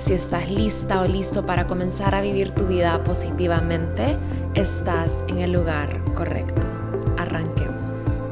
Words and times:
Si 0.00 0.14
estás 0.14 0.48
lista 0.48 1.02
o 1.02 1.06
listo 1.06 1.44
para 1.44 1.66
comenzar 1.66 2.14
a 2.14 2.22
vivir 2.22 2.52
tu 2.52 2.66
vida 2.66 3.04
positivamente, 3.04 4.16
estás 4.54 5.22
en 5.28 5.40
el 5.40 5.52
lugar 5.52 6.02
correcto. 6.14 6.62
Arranquemos. 7.18 8.22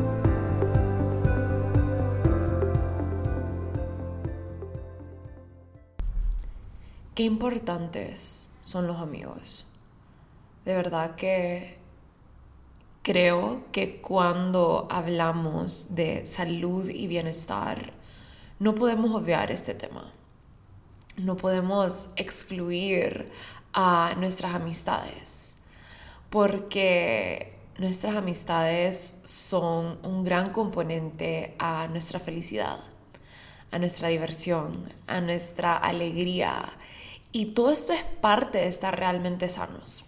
Qué 7.14 7.24
importantes 7.24 8.56
son 8.62 8.86
los 8.86 8.96
amigos. 8.96 9.78
De 10.64 10.74
verdad 10.74 11.16
que 11.16 11.76
creo 13.02 13.64
que 13.72 14.00
cuando 14.00 14.88
hablamos 14.90 15.94
de 15.94 16.24
salud 16.24 16.88
y 16.88 17.06
bienestar, 17.08 17.92
no 18.58 18.74
podemos 18.74 19.14
obviar 19.14 19.52
este 19.52 19.74
tema 19.74 20.14
no 21.18 21.36
podemos 21.36 22.10
excluir 22.16 23.30
a 23.72 24.14
nuestras 24.16 24.54
amistades, 24.54 25.56
porque 26.30 27.56
nuestras 27.78 28.16
amistades 28.16 29.20
son 29.24 29.98
un 30.02 30.24
gran 30.24 30.52
componente 30.52 31.54
a 31.58 31.86
nuestra 31.88 32.20
felicidad, 32.20 32.78
a 33.70 33.78
nuestra 33.78 34.08
diversión, 34.08 34.84
a 35.06 35.20
nuestra 35.20 35.76
alegría. 35.76 36.64
Y 37.32 37.46
todo 37.46 37.70
esto 37.70 37.92
es 37.92 38.02
parte 38.02 38.58
de 38.58 38.68
estar 38.68 38.98
realmente 38.98 39.48
sanos. 39.48 40.04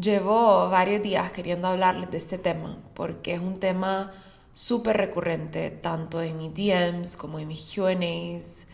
Llevo 0.00 0.70
varios 0.70 1.02
días 1.02 1.32
queriendo 1.32 1.66
hablarles 1.66 2.10
de 2.10 2.18
este 2.18 2.38
tema 2.38 2.78
porque 2.94 3.34
es 3.34 3.40
un 3.40 3.58
tema 3.58 4.12
súper 4.52 4.96
recurrente 4.96 5.70
tanto 5.70 6.22
en 6.22 6.38
mis 6.38 6.54
DMs 6.54 7.16
como 7.16 7.40
en 7.40 7.48
mis 7.48 7.74
QAs 7.74 8.68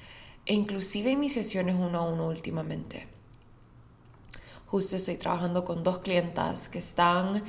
e 0.47 0.55
inclusive 0.55 1.13
en 1.13 1.21
mis 1.21 1.35
sesiones 1.35 1.75
uno 1.75 1.99
a 1.99 2.09
uno 2.09 2.27
últimamente. 2.27 3.09
Justo 4.67 4.97
estoy 4.97 5.17
trabajando 5.17 5.65
con 5.65 5.85
dos 5.85 5.99
clientas 6.01 6.69
que 6.69 6.79
están 6.79 7.45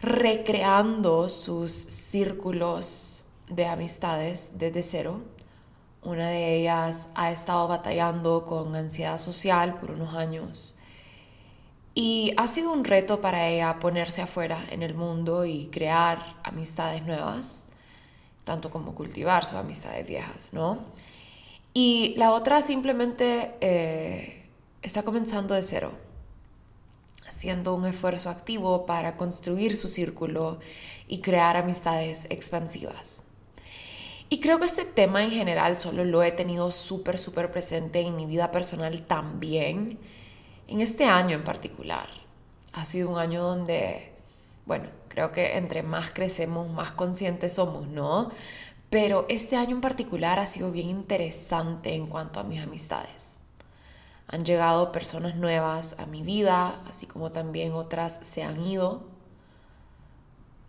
recreando 0.00 1.28
sus 1.28 1.72
círculos 1.72 3.26
de 3.48 3.66
amistades 3.66 4.58
desde 4.58 4.82
cero. 4.82 5.22
Una 6.02 6.28
de 6.28 6.60
ellas 6.60 7.10
ha 7.14 7.32
estado 7.32 7.66
batallando 7.68 8.44
con 8.44 8.76
ansiedad 8.76 9.18
social 9.18 9.78
por 9.80 9.90
unos 9.92 10.14
años 10.14 10.76
y 11.94 12.34
ha 12.36 12.48
sido 12.48 12.72
un 12.72 12.84
reto 12.84 13.20
para 13.20 13.48
ella 13.48 13.78
ponerse 13.78 14.20
afuera 14.20 14.64
en 14.70 14.82
el 14.82 14.94
mundo 14.94 15.44
y 15.44 15.66
crear 15.66 16.36
amistades 16.42 17.04
nuevas, 17.04 17.68
tanto 18.44 18.70
como 18.70 18.94
cultivar 18.94 19.46
sus 19.46 19.54
amistades 19.54 20.06
viejas, 20.06 20.52
¿no? 20.52 20.78
Y 21.76 22.14
la 22.16 22.30
otra 22.30 22.62
simplemente 22.62 23.56
eh, 23.60 24.48
está 24.80 25.02
comenzando 25.02 25.54
de 25.54 25.62
cero, 25.64 25.90
haciendo 27.26 27.74
un 27.74 27.84
esfuerzo 27.84 28.30
activo 28.30 28.86
para 28.86 29.16
construir 29.16 29.76
su 29.76 29.88
círculo 29.88 30.60
y 31.08 31.20
crear 31.20 31.56
amistades 31.56 32.28
expansivas. 32.30 33.24
Y 34.28 34.38
creo 34.38 34.60
que 34.60 34.66
este 34.66 34.84
tema 34.84 35.24
en 35.24 35.32
general 35.32 35.76
solo 35.76 36.04
lo 36.04 36.22
he 36.22 36.30
tenido 36.30 36.70
súper, 36.70 37.18
súper 37.18 37.50
presente 37.50 38.00
en 38.00 38.14
mi 38.14 38.24
vida 38.24 38.52
personal 38.52 39.02
también, 39.02 39.98
en 40.68 40.80
este 40.80 41.06
año 41.06 41.34
en 41.34 41.42
particular. 41.42 42.08
Ha 42.72 42.84
sido 42.84 43.10
un 43.10 43.18
año 43.18 43.42
donde, 43.42 44.12
bueno, 44.64 44.88
creo 45.08 45.32
que 45.32 45.56
entre 45.56 45.82
más 45.82 46.12
crecemos, 46.12 46.70
más 46.70 46.92
conscientes 46.92 47.54
somos, 47.54 47.88
¿no? 47.88 48.30
Pero 48.94 49.26
este 49.28 49.56
año 49.56 49.74
en 49.74 49.80
particular 49.80 50.38
ha 50.38 50.46
sido 50.46 50.70
bien 50.70 50.88
interesante 50.88 51.96
en 51.96 52.06
cuanto 52.06 52.38
a 52.38 52.44
mis 52.44 52.62
amistades. 52.62 53.40
Han 54.28 54.44
llegado 54.44 54.92
personas 54.92 55.34
nuevas 55.34 55.98
a 55.98 56.06
mi 56.06 56.22
vida, 56.22 56.80
así 56.86 57.04
como 57.06 57.32
también 57.32 57.72
otras 57.72 58.20
se 58.22 58.44
han 58.44 58.64
ido. 58.64 59.02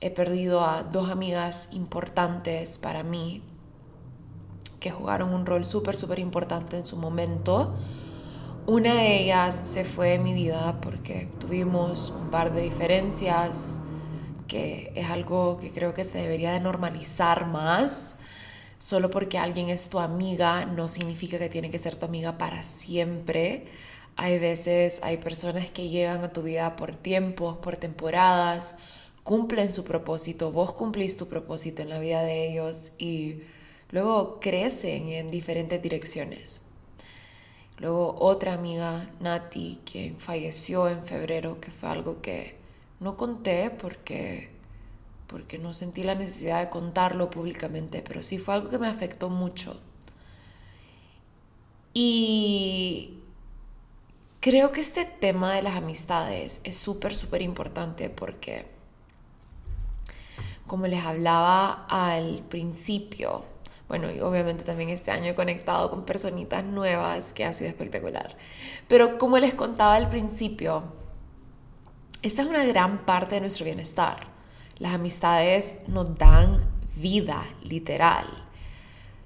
He 0.02 0.10
perdido 0.10 0.66
a 0.66 0.82
dos 0.82 1.12
amigas 1.12 1.70
importantes 1.72 2.80
para 2.80 3.04
mí 3.04 3.44
que 4.80 4.90
jugaron 4.90 5.32
un 5.32 5.46
rol 5.46 5.64
súper, 5.64 5.96
súper 5.96 6.18
importante 6.18 6.78
en 6.78 6.86
su 6.88 6.98
momento. 6.98 7.76
Una 8.66 8.96
de 8.96 9.22
ellas 9.22 9.54
se 9.54 9.84
fue 9.84 10.10
de 10.10 10.18
mi 10.18 10.34
vida 10.34 10.82
porque 10.82 11.30
tuvimos 11.40 12.10
un 12.10 12.32
par 12.32 12.52
de 12.52 12.64
diferencias 12.64 13.82
que 14.48 14.92
es 14.96 15.10
algo 15.10 15.58
que 15.58 15.72
creo 15.72 15.94
que 15.94 16.04
se 16.04 16.18
debería 16.20 16.54
de 16.54 16.60
normalizar 16.60 17.48
más. 17.48 18.18
Solo 18.78 19.10
porque 19.10 19.38
alguien 19.38 19.70
es 19.70 19.90
tu 19.90 20.00
amiga 20.00 20.66
no 20.66 20.88
significa 20.88 21.40
que 21.40 21.50
tiene 21.50 21.72
que 21.72 21.80
ser 21.80 21.98
tu 21.98 22.06
amiga 22.06 22.38
para 22.38 22.64
siempre. 22.64 23.68
Hay 24.18 24.40
veces, 24.40 25.00
hay 25.04 25.18
personas 25.18 25.70
que 25.72 25.90
llegan 25.90 26.24
a 26.24 26.32
tu 26.32 26.42
vida 26.44 26.76
por 26.76 26.96
tiempos, 26.96 27.58
por 27.58 27.78
temporadas, 27.78 28.78
cumplen 29.24 29.70
su 29.74 29.84
propósito, 29.84 30.52
vos 30.52 30.74
cumplís 30.74 31.18
tu 31.18 31.28
propósito 31.28 31.82
en 31.82 31.90
la 31.90 32.00
vida 32.00 32.22
de 32.22 32.50
ellos 32.50 32.92
y 32.98 33.42
luego 33.92 34.40
crecen 34.40 35.10
en 35.10 35.32
diferentes 35.32 35.82
direcciones. 35.82 36.62
Luego 37.80 38.16
otra 38.20 38.54
amiga, 38.54 39.10
Nati, 39.20 39.80
quien 39.84 40.18
falleció 40.18 40.88
en 40.88 41.04
febrero, 41.04 41.60
que 41.60 41.72
fue 41.72 41.90
algo 41.90 42.22
que 42.22 42.56
no 43.06 43.18
conté 43.18 43.70
porque, 43.70 44.50
porque 45.28 45.60
no 45.60 45.76
sentí 45.76 46.04
la 46.04 46.16
necesidad 46.16 46.60
de 46.60 46.70
contarlo 46.72 47.30
públicamente, 47.30 48.02
pero 48.02 48.24
sí 48.24 48.40
fue 48.40 48.56
algo 48.56 48.70
que 48.70 48.80
me 48.80 48.88
afectó 48.88 49.30
mucho. 49.30 49.80
Y 51.94 53.20
creo 54.40 54.72
que 54.72 54.82
este 54.82 55.06
tema 55.06 55.54
de 55.54 55.62
las 55.62 55.76
amistades 55.76 56.62
es 56.64 56.78
súper, 56.78 57.14
súper 57.14 57.44
importante 57.44 58.10
porque, 58.10 58.66
como 60.66 60.88
les 60.88 61.06
hablaba 61.06 61.86
al 61.88 62.44
principio, 62.50 63.46
bueno, 63.88 64.12
y 64.12 64.20
obviamente 64.20 64.64
también 64.64 64.90
este 64.90 65.12
año 65.12 65.28
he 65.28 65.36
conectado 65.36 65.92
con 65.92 66.06
personitas 66.06 66.64
nuevas 66.64 67.34
que 67.34 67.46
ha 67.46 67.54
sido 67.54 67.70
espectacular. 67.70 68.36
Pero 68.88 69.20
como 69.20 69.38
les 69.38 69.54
contaba 69.54 69.94
al 69.94 70.10
principio, 70.10 71.05
esta 72.26 72.42
es 72.42 72.48
una 72.48 72.66
gran 72.66 73.06
parte 73.06 73.36
de 73.36 73.42
nuestro 73.42 73.66
bienestar. 73.66 74.28
Las 74.80 74.94
amistades 74.94 75.82
nos 75.88 76.18
dan 76.18 76.58
vida, 76.96 77.46
literal. 77.62 78.26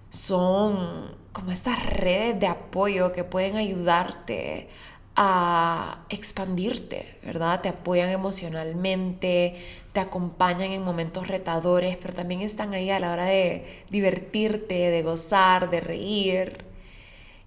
Son 0.09 1.15
como 1.31 1.53
estas 1.53 1.81
redes 1.85 2.37
de 2.41 2.47
apoyo 2.47 3.13
que 3.13 3.23
pueden 3.23 3.55
ayudarte 3.55 4.67
a 5.15 6.03
expandirte, 6.09 7.17
¿verdad? 7.23 7.61
Te 7.61 7.69
apoyan 7.69 8.09
emocionalmente, 8.09 9.55
te 9.93 9.99
acompañan 10.01 10.71
en 10.71 10.83
momentos 10.83 11.29
retadores, 11.29 11.95
pero 11.95 12.13
también 12.13 12.41
están 12.41 12.73
ahí 12.73 12.89
a 12.89 12.99
la 12.99 13.13
hora 13.13 13.25
de 13.25 13.85
divertirte, 13.89 14.91
de 14.91 15.03
gozar, 15.03 15.69
de 15.69 15.79
reír. 15.79 16.65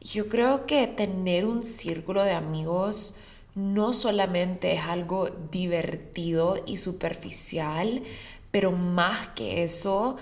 Yo 0.00 0.31
creo 0.31 0.65
que 0.65 0.87
tener 0.87 1.44
un 1.44 1.62
círculo 1.62 2.25
de 2.25 2.32
amigos 2.32 3.17
no 3.55 3.93
solamente 3.93 4.73
es 4.75 4.83
algo 4.83 5.29
divertido 5.51 6.63
y 6.67 6.79
superficial, 6.79 8.03
pero 8.51 8.73
más 8.73 9.29
que 9.29 9.63
eso, 9.63 10.17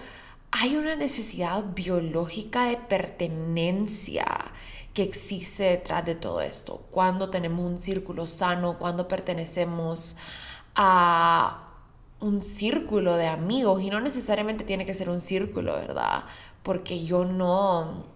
hay 0.50 0.76
una 0.76 0.96
necesidad 0.96 1.64
biológica 1.74 2.66
de 2.66 2.76
pertenencia 2.76 4.26
que 4.94 5.02
existe 5.02 5.62
detrás 5.62 6.04
de 6.04 6.16
todo 6.16 6.40
esto. 6.40 6.82
Cuando 6.90 7.30
tenemos 7.30 7.64
un 7.64 7.78
círculo 7.78 8.26
sano, 8.26 8.78
cuando 8.78 9.06
pertenecemos 9.06 10.16
a 10.74 11.68
un 12.18 12.44
círculo 12.44 13.16
de 13.16 13.28
amigos, 13.28 13.82
y 13.82 13.90
no 13.90 14.00
necesariamente 14.00 14.64
tiene 14.64 14.84
que 14.84 14.94
ser 14.94 15.08
un 15.08 15.20
círculo, 15.20 15.74
¿verdad? 15.74 16.24
Porque 16.62 17.04
yo 17.04 17.24
no 17.24 18.06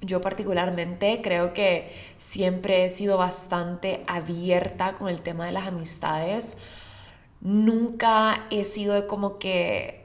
yo 0.00 0.20
particularmente 0.20 1.20
creo 1.22 1.52
que 1.52 1.92
siempre 2.18 2.84
he 2.84 2.88
sido 2.88 3.18
bastante 3.18 4.02
abierta 4.06 4.94
con 4.94 5.08
el 5.08 5.20
tema 5.20 5.46
de 5.46 5.52
las 5.52 5.66
amistades. 5.66 6.58
Nunca 7.40 8.46
he 8.50 8.64
sido 8.64 9.06
como 9.06 9.38
que, 9.38 10.04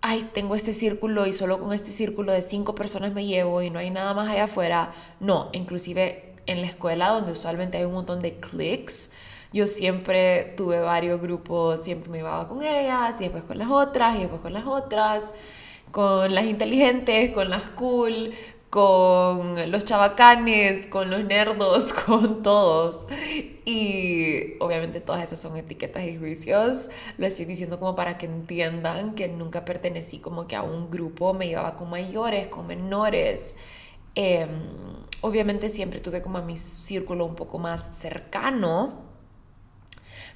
ay, 0.00 0.28
tengo 0.32 0.54
este 0.54 0.72
círculo 0.72 1.26
y 1.26 1.32
solo 1.32 1.60
con 1.60 1.72
este 1.72 1.90
círculo 1.90 2.32
de 2.32 2.42
cinco 2.42 2.74
personas 2.74 3.12
me 3.12 3.26
llevo 3.26 3.62
y 3.62 3.70
no 3.70 3.78
hay 3.78 3.90
nada 3.90 4.14
más 4.14 4.28
allá 4.28 4.44
afuera. 4.44 4.92
No, 5.20 5.48
inclusive 5.52 6.34
en 6.46 6.60
la 6.60 6.66
escuela 6.66 7.08
donde 7.08 7.32
usualmente 7.32 7.78
hay 7.78 7.84
un 7.84 7.92
montón 7.92 8.20
de 8.20 8.34
clics, 8.40 9.10
yo 9.52 9.66
siempre 9.66 10.54
tuve 10.56 10.80
varios 10.80 11.20
grupos, 11.20 11.80
siempre 11.82 12.10
me 12.10 12.18
iba 12.18 12.48
con 12.48 12.62
ellas 12.62 13.20
y 13.20 13.24
después 13.24 13.44
con 13.44 13.58
las 13.58 13.70
otras 13.70 14.16
y 14.16 14.20
después 14.20 14.40
con 14.40 14.52
las 14.54 14.66
otras, 14.66 15.32
con 15.90 16.34
las 16.34 16.46
inteligentes, 16.46 17.32
con 17.32 17.50
las 17.50 17.62
cool, 17.70 18.32
con 18.72 19.70
los 19.70 19.84
chabacanes, 19.84 20.86
con 20.86 21.10
los 21.10 21.22
nerdos, 21.26 21.92
con 22.06 22.42
todos. 22.42 23.06
Y 23.66 24.54
obviamente 24.60 25.02
todas 25.02 25.22
esas 25.22 25.42
son 25.42 25.58
etiquetas 25.58 26.04
y 26.04 26.16
juicios. 26.16 26.88
Lo 27.18 27.26
estoy 27.26 27.44
diciendo 27.44 27.78
como 27.78 27.94
para 27.94 28.16
que 28.16 28.24
entiendan 28.24 29.14
que 29.14 29.28
nunca 29.28 29.66
pertenecí 29.66 30.20
como 30.20 30.46
que 30.48 30.56
a 30.56 30.62
un 30.62 30.90
grupo, 30.90 31.34
me 31.34 31.48
llevaba 31.48 31.76
con 31.76 31.90
mayores, 31.90 32.48
con 32.48 32.66
menores. 32.66 33.56
Em, 34.14 34.48
obviamente 35.20 35.68
siempre 35.68 36.00
tuve 36.00 36.22
como 36.22 36.38
a 36.38 36.42
mi 36.42 36.56
círculo 36.56 37.26
un 37.26 37.34
poco 37.34 37.58
más 37.58 37.94
cercano, 37.94 39.02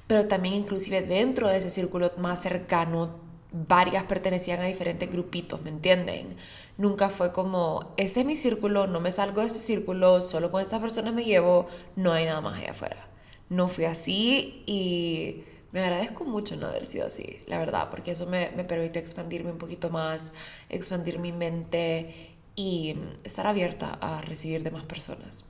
pero 0.05 0.27
también 0.27 0.53
inclusive 0.53 1.01
dentro 1.01 1.47
de 1.47 1.57
ese 1.57 1.71
círculo 1.71 2.11
más 2.17 2.43
cercano 2.43 3.15
varias 3.51 4.03
pertenecían 4.03 4.59
a 4.59 4.65
diferentes 4.65 5.09
grupitos, 5.11 5.61
¿me 5.61 5.69
entienden? 5.69 6.35
Nunca 6.77 7.09
fue 7.09 7.31
como, 7.31 7.93
este 7.97 8.19
es 8.19 8.25
mi 8.25 8.35
círculo, 8.35 8.85
no 8.85 8.99
me 8.99 9.11
salgo 9.11 9.41
de 9.41 9.47
ese 9.47 9.59
círculo, 9.59 10.21
solo 10.21 10.51
con 10.51 10.61
estas 10.61 10.79
personas 10.79 11.13
me 11.13 11.25
llevo, 11.25 11.67
no 11.95 12.13
hay 12.13 12.25
nada 12.25 12.41
más 12.41 12.59
allá 12.59 12.71
afuera. 12.71 13.07
No 13.49 13.67
fui 13.67 13.85
así 13.85 14.63
y 14.67 15.43
me 15.71 15.81
agradezco 15.81 16.23
mucho 16.23 16.55
no 16.55 16.67
haber 16.67 16.85
sido 16.85 17.07
así, 17.07 17.39
la 17.47 17.57
verdad, 17.57 17.89
porque 17.89 18.11
eso 18.11 18.27
me, 18.27 18.51
me 18.51 18.63
permite 18.63 18.99
expandirme 18.99 19.51
un 19.51 19.57
poquito 19.57 19.89
más, 19.89 20.33
expandir 20.69 21.17
mi 21.17 21.31
mente 21.31 22.35
y 22.55 22.95
estar 23.23 23.47
abierta 23.47 23.97
a 24.01 24.21
recibir 24.21 24.63
de 24.63 24.71
más 24.71 24.85
personas. 24.85 25.45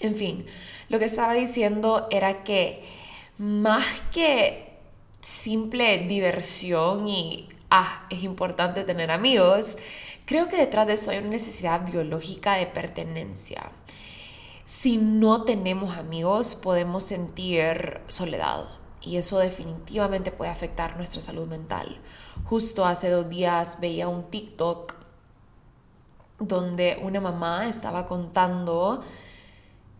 En 0.00 0.14
fin, 0.14 0.44
lo 0.88 0.98
que 0.98 1.06
estaba 1.06 1.34
diciendo 1.34 2.06
era 2.10 2.44
que 2.44 2.84
más 3.38 4.02
que 4.12 4.66
simple 5.20 6.06
diversión 6.06 7.08
y, 7.08 7.48
ah, 7.70 8.06
es 8.10 8.22
importante 8.22 8.84
tener 8.84 9.10
amigos, 9.10 9.76
creo 10.24 10.48
que 10.48 10.56
detrás 10.56 10.86
de 10.86 10.94
eso 10.94 11.10
hay 11.10 11.18
una 11.18 11.28
necesidad 11.28 11.84
biológica 11.84 12.54
de 12.54 12.66
pertenencia. 12.66 13.70
Si 14.64 14.96
no 14.96 15.44
tenemos 15.44 15.96
amigos, 15.96 16.56
podemos 16.56 17.04
sentir 17.04 18.00
soledad 18.08 18.66
y 19.00 19.16
eso 19.16 19.38
definitivamente 19.38 20.32
puede 20.32 20.50
afectar 20.50 20.96
nuestra 20.96 21.20
salud 21.20 21.46
mental. 21.46 22.00
Justo 22.44 22.84
hace 22.84 23.08
dos 23.08 23.28
días 23.28 23.78
veía 23.80 24.08
un 24.08 24.24
TikTok 24.24 24.94
donde 26.40 26.98
una 27.02 27.20
mamá 27.20 27.68
estaba 27.68 28.06
contando 28.06 29.04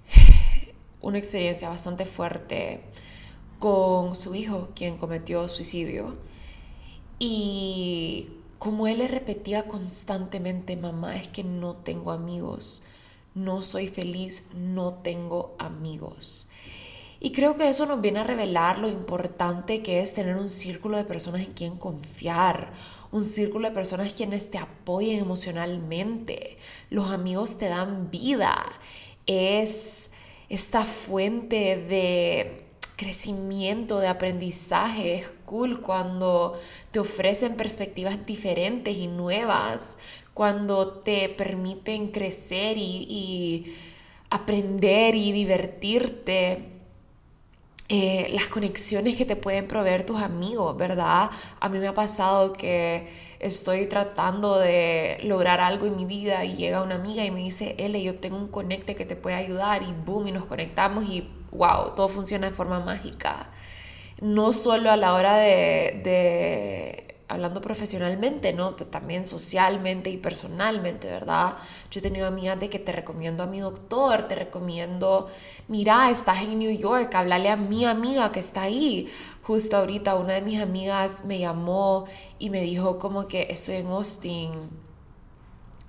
una 1.00 1.18
experiencia 1.18 1.68
bastante 1.68 2.04
fuerte 2.04 2.82
con 3.58 4.16
su 4.16 4.34
hijo, 4.34 4.70
quien 4.74 4.98
cometió 4.98 5.46
suicidio. 5.48 6.16
Y 7.18 8.28
como 8.58 8.86
él 8.86 8.98
le 8.98 9.08
repetía 9.08 9.66
constantemente, 9.66 10.76
mamá, 10.76 11.16
es 11.16 11.28
que 11.28 11.44
no 11.44 11.74
tengo 11.74 12.10
amigos, 12.10 12.82
no 13.34 13.62
soy 13.62 13.88
feliz, 13.88 14.48
no 14.54 14.94
tengo 14.94 15.54
amigos. 15.58 16.50
Y 17.18 17.32
creo 17.32 17.56
que 17.56 17.68
eso 17.68 17.86
nos 17.86 18.00
viene 18.00 18.20
a 18.20 18.24
revelar 18.24 18.78
lo 18.78 18.88
importante 18.88 19.82
que 19.82 20.00
es 20.00 20.12
tener 20.14 20.36
un 20.36 20.48
círculo 20.48 20.96
de 20.98 21.04
personas 21.04 21.40
en 21.42 21.54
quien 21.54 21.76
confiar, 21.76 22.72
un 23.10 23.22
círculo 23.22 23.68
de 23.68 23.74
personas 23.74 24.12
quienes 24.12 24.50
te 24.50 24.58
apoyen 24.58 25.20
emocionalmente. 25.20 26.58
Los 26.90 27.10
amigos 27.10 27.56
te 27.56 27.68
dan 27.68 28.10
vida, 28.10 28.64
es 29.26 30.10
esta 30.48 30.82
fuente 30.82 31.76
de 31.76 32.66
crecimiento, 32.96 33.98
de 33.98 34.08
aprendizaje. 34.08 35.14
Es 35.14 35.32
cool 35.46 35.80
cuando 35.80 36.58
te 36.90 36.98
ofrecen 36.98 37.56
perspectivas 37.56 38.26
diferentes 38.26 38.96
y 38.96 39.06
nuevas, 39.06 39.96
cuando 40.34 40.88
te 40.98 41.28
permiten 41.30 42.08
crecer 42.08 42.76
y, 42.78 43.74
aprender 44.28 45.14
y 45.14 45.32
divertirte. 45.32 46.72
Eh, 47.88 48.28
las 48.32 48.48
conexiones 48.48 49.16
que 49.16 49.24
te 49.24 49.36
pueden 49.36 49.68
proveer 49.68 50.04
tus 50.04 50.20
amigos, 50.20 50.76
¿verdad? 50.76 51.30
A 51.60 51.68
mí 51.68 51.78
me 51.78 51.86
ha 51.86 51.94
pasado 51.94 52.52
que 52.52 53.08
estoy 53.38 53.86
tratando 53.86 54.58
de 54.58 55.18
lograr 55.22 55.60
algo 55.60 55.86
en 55.86 55.96
mi 55.96 56.04
vida 56.04 56.44
y 56.44 56.56
llega 56.56 56.82
una 56.82 56.96
amiga 56.96 57.24
y 57.24 57.30
me 57.30 57.40
dice, 57.40 57.76
L, 57.78 58.02
yo 58.02 58.16
tengo 58.16 58.36
un 58.38 58.48
conecte 58.48 58.96
que 58.96 59.04
te 59.04 59.14
puede 59.14 59.36
ayudar 59.36 59.82
y 59.84 59.92
boom, 60.04 60.26
y 60.26 60.32
nos 60.32 60.46
conectamos 60.46 61.08
y 61.08 61.28
wow, 61.52 61.94
todo 61.94 62.08
funciona 62.08 62.48
de 62.48 62.52
forma 62.52 62.80
mágica. 62.80 63.50
No 64.20 64.52
solo 64.52 64.90
a 64.90 64.96
la 64.96 65.12
hora 65.14 65.36
de, 65.36 67.16
hablando 67.28 67.60
profesionalmente, 67.60 68.52
¿no? 68.52 68.74
Pero 68.76 68.88
también 68.88 69.24
socialmente 69.26 70.08
y 70.10 70.16
personalmente, 70.16 71.08
¿verdad? 71.08 71.56
Yo 71.90 72.00
he 72.00 72.02
tenido 72.02 72.26
amigas 72.26 72.58
de 72.58 72.70
que 72.70 72.78
te 72.78 72.92
recomiendo 72.92 73.42
a 73.42 73.46
mi 73.46 73.60
doctor, 73.60 74.26
te 74.26 74.34
recomiendo, 74.34 75.28
mira, 75.68 76.10
estás 76.10 76.42
en 76.42 76.58
New 76.58 76.74
York, 76.76 77.14
háblale 77.14 77.50
a 77.50 77.56
mi 77.56 77.84
amiga 77.84 78.32
que 78.32 78.40
está 78.40 78.62
ahí. 78.62 79.08
Justo 79.42 79.76
ahorita 79.76 80.16
una 80.16 80.34
de 80.34 80.42
mis 80.42 80.60
amigas 80.60 81.24
me 81.24 81.38
llamó 81.38 82.06
y 82.38 82.50
me 82.50 82.62
dijo 82.62 82.98
como 82.98 83.26
que 83.26 83.48
estoy 83.50 83.76
en 83.76 83.88
Austin, 83.88 84.50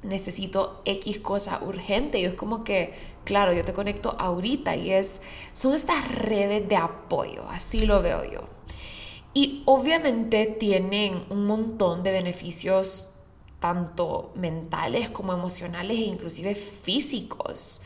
necesito 0.08 0.82
X 0.86 1.20
cosa 1.20 1.60
urgente. 1.64 2.20
Y 2.20 2.26
es 2.26 2.34
como 2.34 2.64
que 2.64 2.94
claro, 3.28 3.52
yo 3.52 3.66
te 3.66 3.74
conecto 3.74 4.16
ahorita 4.18 4.78
y 4.78 4.92
es, 4.92 5.20
son 5.52 5.76
estas 5.76 6.10
redes 6.10 6.68
de 6.70 6.78
apoyo, 6.78 7.44
así 7.50 7.86
lo 7.86 8.02
veo 8.02 8.24
yo. 8.24 8.48
Y 9.34 9.64
obviamente 9.66 10.46
tienen 10.46 11.26
un 11.30 11.46
montón 11.46 12.04
de 12.04 12.12
beneficios 12.12 13.12
tanto 13.60 14.32
mentales 14.36 15.10
como 15.10 15.34
emocionales 15.34 15.98
e 15.98 16.04
inclusive 16.04 16.56
físicos. 16.56 17.82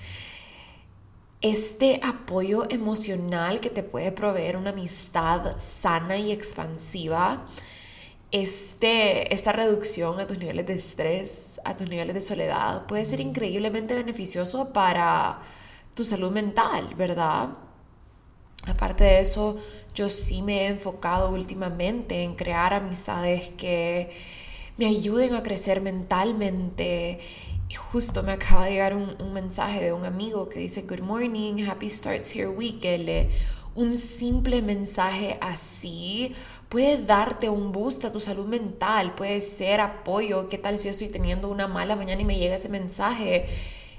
Este 1.41 1.99
apoyo 2.03 2.69
emocional 2.69 3.61
que 3.61 3.71
te 3.71 3.81
puede 3.81 4.11
proveer 4.11 4.57
una 4.57 4.69
amistad 4.69 5.57
sana 5.57 6.17
y 6.17 6.31
expansiva, 6.31 7.47
este, 8.31 9.33
esta 9.33 9.51
reducción 9.51 10.19
a 10.19 10.27
tus 10.27 10.37
niveles 10.37 10.65
de 10.65 10.73
estrés, 10.73 11.59
a 11.65 11.75
tus 11.75 11.89
niveles 11.89 12.13
de 12.13 12.21
soledad, 12.21 12.85
puede 12.85 13.05
ser 13.05 13.19
increíblemente 13.19 13.93
beneficioso 13.93 14.71
para 14.71 15.41
tu 15.95 16.03
salud 16.03 16.31
mental, 16.31 16.95
¿verdad? 16.95 17.49
Aparte 18.67 19.03
de 19.03 19.19
eso, 19.19 19.57
yo 19.93 20.07
sí 20.09 20.41
me 20.41 20.61
he 20.61 20.67
enfocado 20.67 21.31
últimamente 21.31 22.23
en 22.23 22.35
crear 22.35 22.73
amistades 22.73 23.49
que 23.51 24.11
me 24.77 24.85
ayuden 24.85 25.35
a 25.35 25.43
crecer 25.43 25.81
mentalmente. 25.81 27.19
Y 27.67 27.73
justo 27.73 28.23
me 28.23 28.33
acaba 28.33 28.65
de 28.65 28.71
llegar 28.71 28.95
un, 28.95 29.33
mensaje 29.33 29.81
de 29.81 29.93
un 29.93 30.05
amigo 30.05 30.47
que 30.47 30.59
dice, 30.59 30.83
Good 30.83 31.01
morning, 31.01 31.65
happy 31.67 31.89
starts 31.89 32.33
here 32.33 32.47
week. 32.47 32.85
Un 33.73 33.97
simple 33.97 34.61
mensaje 34.61 35.37
así 35.41 36.35
puede 36.71 37.03
darte 37.03 37.49
un 37.49 37.73
boost 37.73 38.05
a 38.05 38.13
tu 38.13 38.21
salud 38.21 38.45
mental, 38.45 39.13
puede 39.13 39.41
ser 39.41 39.81
apoyo. 39.81 40.47
¿Qué 40.47 40.57
tal 40.57 40.79
si 40.79 40.85
yo 40.85 40.91
estoy 40.91 41.09
teniendo 41.09 41.49
una 41.49 41.67
mala 41.67 41.97
mañana 41.97 42.21
y 42.21 42.25
me 42.25 42.39
llega 42.39 42.55
ese 42.55 42.69
mensaje? 42.69 43.45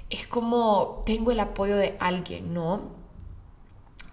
Es 0.09 0.25
como 0.25 1.03
tengo 1.05 1.31
el 1.31 1.39
apoyo 1.39 1.77
de 1.77 1.95
alguien, 1.99 2.51
¿no? 2.51 2.89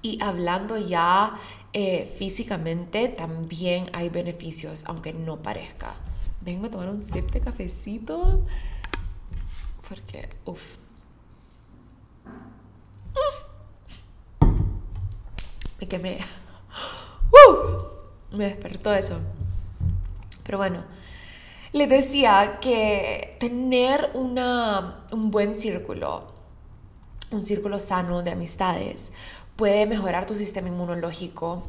Y 0.03 0.23
hablando 0.23 0.77
ya 0.77 1.39
eh, 1.73 2.05
físicamente, 2.19 3.09
también 3.09 3.87
hay 3.95 4.11
beneficios, 4.11 4.85
aunque 4.87 5.15
no 5.15 5.39
parezca. 5.39 5.95
Vengo 6.43 6.67
a 6.67 6.71
tomar 6.71 6.91
un 6.91 7.01
sip 7.01 7.31
de 7.31 7.41
cafecito. 7.41 8.45
Porque, 9.89 10.29
uff. 10.45 10.77
Me 15.81 15.89
quemé. 15.89 16.19
¡Uh! 17.33 18.00
Me 18.33 18.47
despertó 18.47 18.95
eso. 18.95 19.21
Pero 20.45 20.59
bueno, 20.59 20.85
les 21.73 21.89
decía 21.89 22.59
que 22.61 23.37
tener 23.39 24.11
una, 24.15 25.05
un 25.13 25.31
buen 25.31 25.55
círculo, 25.55 26.33
un 27.31 27.45
círculo 27.45 27.79
sano 27.79 28.23
de 28.23 28.33
amistades, 28.33 29.13
puede 29.57 29.87
mejorar 29.87 30.27
tu 30.27 30.35
sistema 30.35 30.69
inmunológico. 30.69 31.63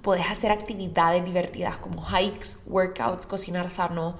Puedes 0.00 0.26
hacer 0.30 0.50
actividades 0.50 1.24
divertidas 1.24 1.76
como 1.76 2.02
hikes, 2.02 2.60
workouts, 2.66 3.26
cocinar 3.26 3.70
sano. 3.70 4.16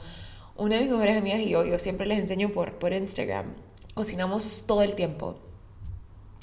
Una 0.57 0.76
de 0.76 0.83
mis 0.83 0.90
mejores 0.90 1.16
amigas 1.16 1.40
y 1.40 1.49
yo, 1.49 1.64
yo 1.64 1.78
siempre 1.78 2.07
les 2.07 2.19
enseño 2.19 2.50
por, 2.50 2.75
por 2.75 2.92
Instagram, 2.92 3.47
cocinamos 3.95 4.64
todo 4.66 4.83
el 4.83 4.95
tiempo 4.95 5.38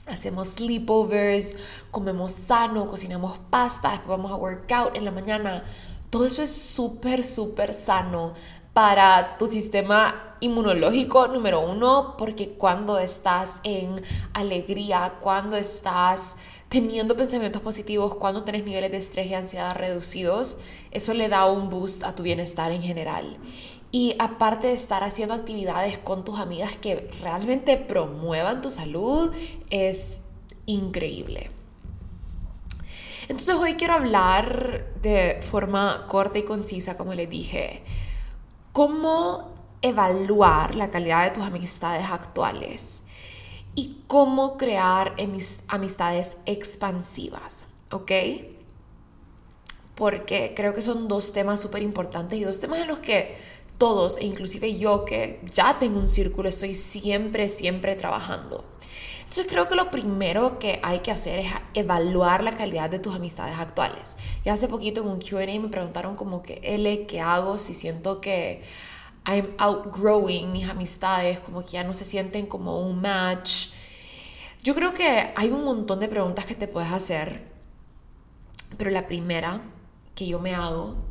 hacemos 0.10 0.50
sleepovers, 0.50 1.56
comemos 1.92 2.32
sano, 2.32 2.88
cocinamos 2.88 3.38
pasta, 3.50 3.92
después 3.92 4.10
vamos 4.10 4.32
a 4.32 4.36
workout 4.36 4.96
en 4.96 5.06
la 5.06 5.12
mañana. 5.12 5.64
Todo 6.10 6.26
eso 6.26 6.42
es 6.42 6.52
súper, 6.52 7.24
súper 7.24 7.74
sano 7.74 8.34
para 8.74 9.38
tu 9.38 9.48
sistema 9.48 10.36
inmunológico 10.40 11.28
número 11.28 11.60
uno, 11.60 12.16
porque 12.18 12.52
cuando 12.52 12.98
estás 12.98 13.60
en 13.64 14.02
alegría, 14.34 15.16
cuando 15.20 15.58
estás 15.58 16.38
teniendo 16.70 17.16
pensamientos 17.16 17.62
positivos, 17.62 18.16
cuando 18.16 18.44
tienes 18.44 18.64
niveles 18.64 18.92
de 18.92 18.98
estrés 18.98 19.28
y 19.28 19.34
ansiedad 19.34 19.76
reducidos, 19.76 20.60
eso 20.92 21.14
le 21.14 21.28
da 21.28 21.46
un 21.48 21.70
boost 21.70 22.04
a 22.04 22.16
tu 22.16 22.24
bienestar 22.24 22.72
en 22.72 22.82
general. 22.82 23.38
Y 23.92 24.16
aparte 24.20 24.68
de 24.68 24.74
estar 24.74 25.04
haciendo 25.04 25.34
actividades 25.34 25.98
con 25.98 26.24
tus 26.24 26.40
amigas 26.40 26.78
que 26.78 27.10
realmente 27.22 27.78
promuevan 27.78 28.62
tu 28.62 28.70
salud, 28.70 29.34
es 29.70 30.30
increíble. 30.66 31.50
Entonces 33.28 33.56
hoy 33.56 33.76
quiero 33.76 33.94
hablar 33.94 34.88
de 35.02 35.40
forma 35.42 36.06
corta 36.08 36.40
y 36.40 36.44
concisa, 36.44 36.98
como 36.98 37.14
les 37.14 37.30
dije, 37.30 37.84
cómo 38.72 39.54
evaluar 39.82 40.76
la 40.76 40.90
calidad 40.90 41.26
de 41.26 41.32
tus 41.32 41.44
amistades 41.44 42.12
actuales 42.12 43.04
y 43.76 44.02
cómo 44.08 44.58
crear 44.58 45.16
amistades 45.68 46.40
expansivas, 46.46 47.68
¿ok? 47.92 48.12
Porque 49.96 50.54
creo 50.56 50.74
que 50.74 50.82
son 50.82 51.08
dos 51.08 51.32
temas 51.32 51.60
súper 51.60 51.84
importantes 51.84 52.40
y 52.40 52.44
dos 52.44 52.60
temas 52.60 52.80
en 52.80 52.88
los 52.88 53.00
que 53.00 53.38
todos, 53.80 54.18
e 54.18 54.26
inclusive 54.26 54.78
yo 54.78 55.06
que 55.06 55.42
ya 55.52 55.80
tengo 55.80 55.98
un 55.98 56.10
círculo, 56.10 56.50
estoy 56.50 56.76
siempre, 56.76 57.48
siempre 57.48 57.96
trabajando. 57.96 58.66
Entonces 59.22 59.48
creo 59.48 59.68
que 59.68 59.76
lo 59.76 59.92
primero 59.92 60.60
que 60.60 60.80
hay 60.84 61.00
que 61.00 61.12
hacer 61.12 61.40
es 61.40 61.48
evaluar 61.74 62.44
la 62.44 62.52
calidad 62.52 62.90
de 62.90 63.00
tus 63.00 63.16
amistades 63.16 63.58
actuales. 63.58 64.18
Y 64.44 64.50
hace 64.50 64.68
poquito 64.68 65.02
en 65.02 65.08
un 65.08 65.20
QA 65.20 65.46
me 65.60 65.70
preguntaron 65.70 66.16
como 66.16 66.42
que, 66.42 66.60
L, 66.64 67.06
¿qué 67.06 67.22
hago 67.22 67.58
si 67.58 67.74
siento 67.74 68.22
que 68.22 68.64
I'm 69.26 69.54
outgrowing 69.60 70.52
mis 70.52 70.68
amistades, 70.68 71.40
como 71.40 71.62
que 71.62 71.72
ya 71.72 71.84
no 71.84 71.94
se 71.94 72.06
sienten 72.06 72.48
como 72.48 72.82
un 72.82 73.02
match? 73.02 73.70
Yo 74.64 74.76
creo 74.76 74.94
que 74.94 75.32
hay 75.36 75.52
un 75.52 75.64
montón 75.64 76.00
de 76.00 76.08
preguntas 76.08 76.46
que 76.46 76.56
te 76.56 76.68
puedes 76.68 76.92
hacer, 76.92 77.48
pero 78.78 78.90
la 78.90 79.08
primera 79.08 79.62
que 80.16 80.28
yo 80.28 80.40
me 80.40 80.56
hago 80.56 81.09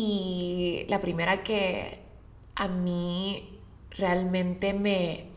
y 0.00 0.86
la 0.88 1.00
primera 1.00 1.42
que 1.42 1.98
a 2.54 2.68
mí 2.68 3.58
realmente 3.90 4.72
me 4.72 5.28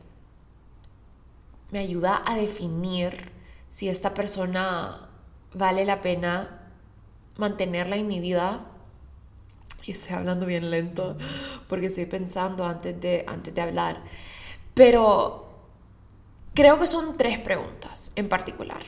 me 1.72 1.80
ayuda 1.80 2.22
a 2.25 2.36
definir 2.36 3.32
si 3.70 3.89
esta 3.89 4.13
persona 4.13 5.10
vale 5.53 5.86
la 5.86 6.01
pena 6.01 6.60
mantenerla 7.38 7.96
en 7.96 8.08
mi 8.08 8.20
vida. 8.20 8.65
Y 9.84 9.94
estoy 9.94 10.15
hablando 10.15 10.46
bien 10.46 10.70
lento 10.70 11.18
porque 11.68 11.88
estoy 11.88 12.06
pensando 12.06 12.65
antes 12.65 13.00
de, 13.01 13.24
antes 13.27 13.56
de 13.56 13.62
hablar. 13.62 14.03
Pero 14.74 15.46
creo 16.53 16.77
que 16.77 16.86
son 16.86 17.18
tres 17.18 17.39
preguntas 17.39 18.12
en 18.15 18.30
particular. 18.30 18.84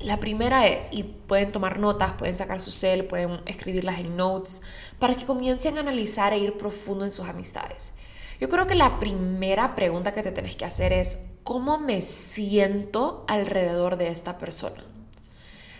La 0.00 0.20
primera 0.20 0.68
es, 0.68 0.88
y 0.92 1.02
pueden 1.02 1.50
tomar 1.50 1.80
notas, 1.80 2.12
pueden 2.12 2.36
sacar 2.36 2.60
su 2.60 2.70
cel, 2.70 3.04
pueden 3.04 3.40
escribirlas 3.46 3.98
en 3.98 4.16
notes, 4.16 4.62
para 4.98 5.14
que 5.14 5.26
comiencen 5.26 5.76
a 5.76 5.80
analizar 5.80 6.32
e 6.32 6.38
ir 6.38 6.56
profundo 6.56 7.04
en 7.04 7.10
sus 7.10 7.26
amistades. 7.26 7.94
Yo 8.40 8.48
creo 8.48 8.68
que 8.68 8.76
la 8.76 9.00
primera 9.00 9.74
pregunta 9.74 10.12
que 10.12 10.22
te 10.22 10.30
tenés 10.30 10.54
que 10.54 10.64
hacer 10.64 10.92
es, 10.92 11.18
¿cómo 11.42 11.78
me 11.78 12.02
siento 12.02 13.24
alrededor 13.26 13.96
de 13.96 14.08
esta 14.08 14.38
persona? 14.38 14.84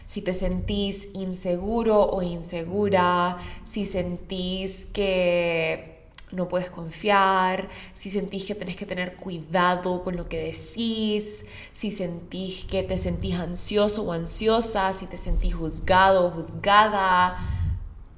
Si 0.06 0.22
te 0.22 0.32
sentís 0.32 1.10
inseguro 1.14 2.02
o 2.02 2.22
insegura, 2.22 3.38
si 3.62 3.84
sentís 3.84 4.86
que 4.86 5.97
no 6.32 6.48
puedes 6.48 6.70
confiar, 6.70 7.68
si 7.94 8.10
sentís 8.10 8.44
que 8.44 8.54
tenés 8.54 8.76
que 8.76 8.86
tener 8.86 9.16
cuidado 9.16 10.02
con 10.04 10.16
lo 10.16 10.28
que 10.28 10.38
decís, 10.38 11.46
si 11.72 11.90
sentís 11.90 12.64
que 12.64 12.82
te 12.82 12.98
sentís 12.98 13.34
ansioso 13.36 14.02
o 14.02 14.12
ansiosa, 14.12 14.92
si 14.92 15.06
te 15.06 15.16
sentís 15.16 15.54
juzgado 15.54 16.26
o 16.26 16.30
juzgada, 16.30 17.38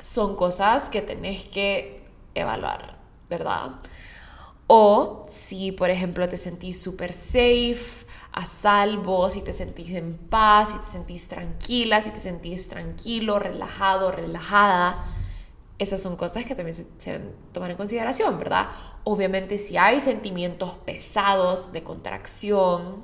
son 0.01 0.35
cosas 0.37 0.91
que 0.91 1.03
tenés 1.03 1.45
que 1.45 2.03
evaluar, 2.35 2.97
¿verdad? 3.29 3.73
O 4.67 5.27
si, 5.29 5.73
por 5.73 5.91
ejemplo, 5.91 6.29
te 6.29 6.37
sentís 6.37 6.81
súper 6.81 7.13
safe, 7.13 8.07
a 8.33 8.45
salvo, 8.45 9.29
si 9.31 9.43
te 9.43 9.53
sentís 9.53 9.91
en 9.91 10.17
paz, 10.17 10.71
si 10.71 10.79
te 10.79 10.87
sentís 10.87 11.29
tranquila, 11.29 12.01
si 12.01 12.11
te 12.11 12.21
sentís 12.21 12.69
tranquilo, 12.69 13.39
relajado, 13.39 14.13
relajada. 14.13 15.05
Esas 15.81 16.03
son 16.03 16.17
cosas 16.17 16.45
que 16.45 16.55
también 16.55 16.75
se, 16.75 16.87
deben 17.07 17.33
tomar 17.53 17.71
en 17.71 17.79
consideración, 17.79 18.39
¿verdad? 18.39 18.69
Obviamente 19.03 19.57
si 19.57 19.79
hay 19.79 20.03
sentimientos 20.03 20.75
pesados 20.85 21.73
de 21.73 21.83
contracción, 21.83 23.03